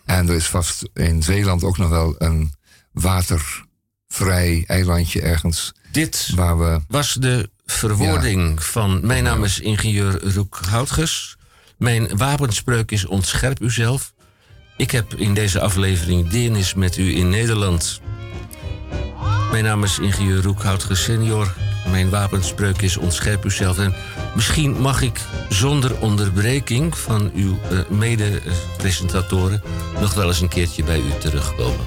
[0.04, 2.52] En er is vast in Zeeland ook nog wel een
[2.92, 5.72] watervrij eilandje ergens.
[5.90, 6.80] Dit waar we.
[6.88, 9.06] was de verwoording van...
[9.06, 11.36] Mijn naam is ingenieur Roek Houtges.
[11.78, 14.12] Mijn wapenspreuk is ontscherp uzelf.
[14.76, 18.00] Ik heb in deze aflevering deernis met u in Nederland.
[19.54, 21.54] Mijn naam is ingenieur Roek Houtges senior.
[21.90, 23.78] Mijn wapenspreuk is ontscherp uzelf.
[23.78, 23.94] En
[24.34, 29.62] misschien mag ik zonder onderbreking van uw eh, mede-presentatoren...
[30.00, 31.86] nog wel eens een keertje bij u terugkomen.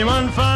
[0.00, 0.49] Anyone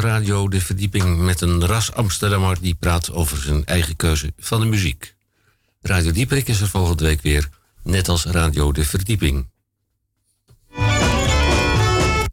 [0.00, 4.66] radio De Verdieping met een ras Amsterdammer die praat over zijn eigen keuze van de
[4.66, 5.14] muziek.
[5.82, 7.48] Radio Dieperik is er volgende week weer,
[7.82, 9.46] net als Radio De Verdieping.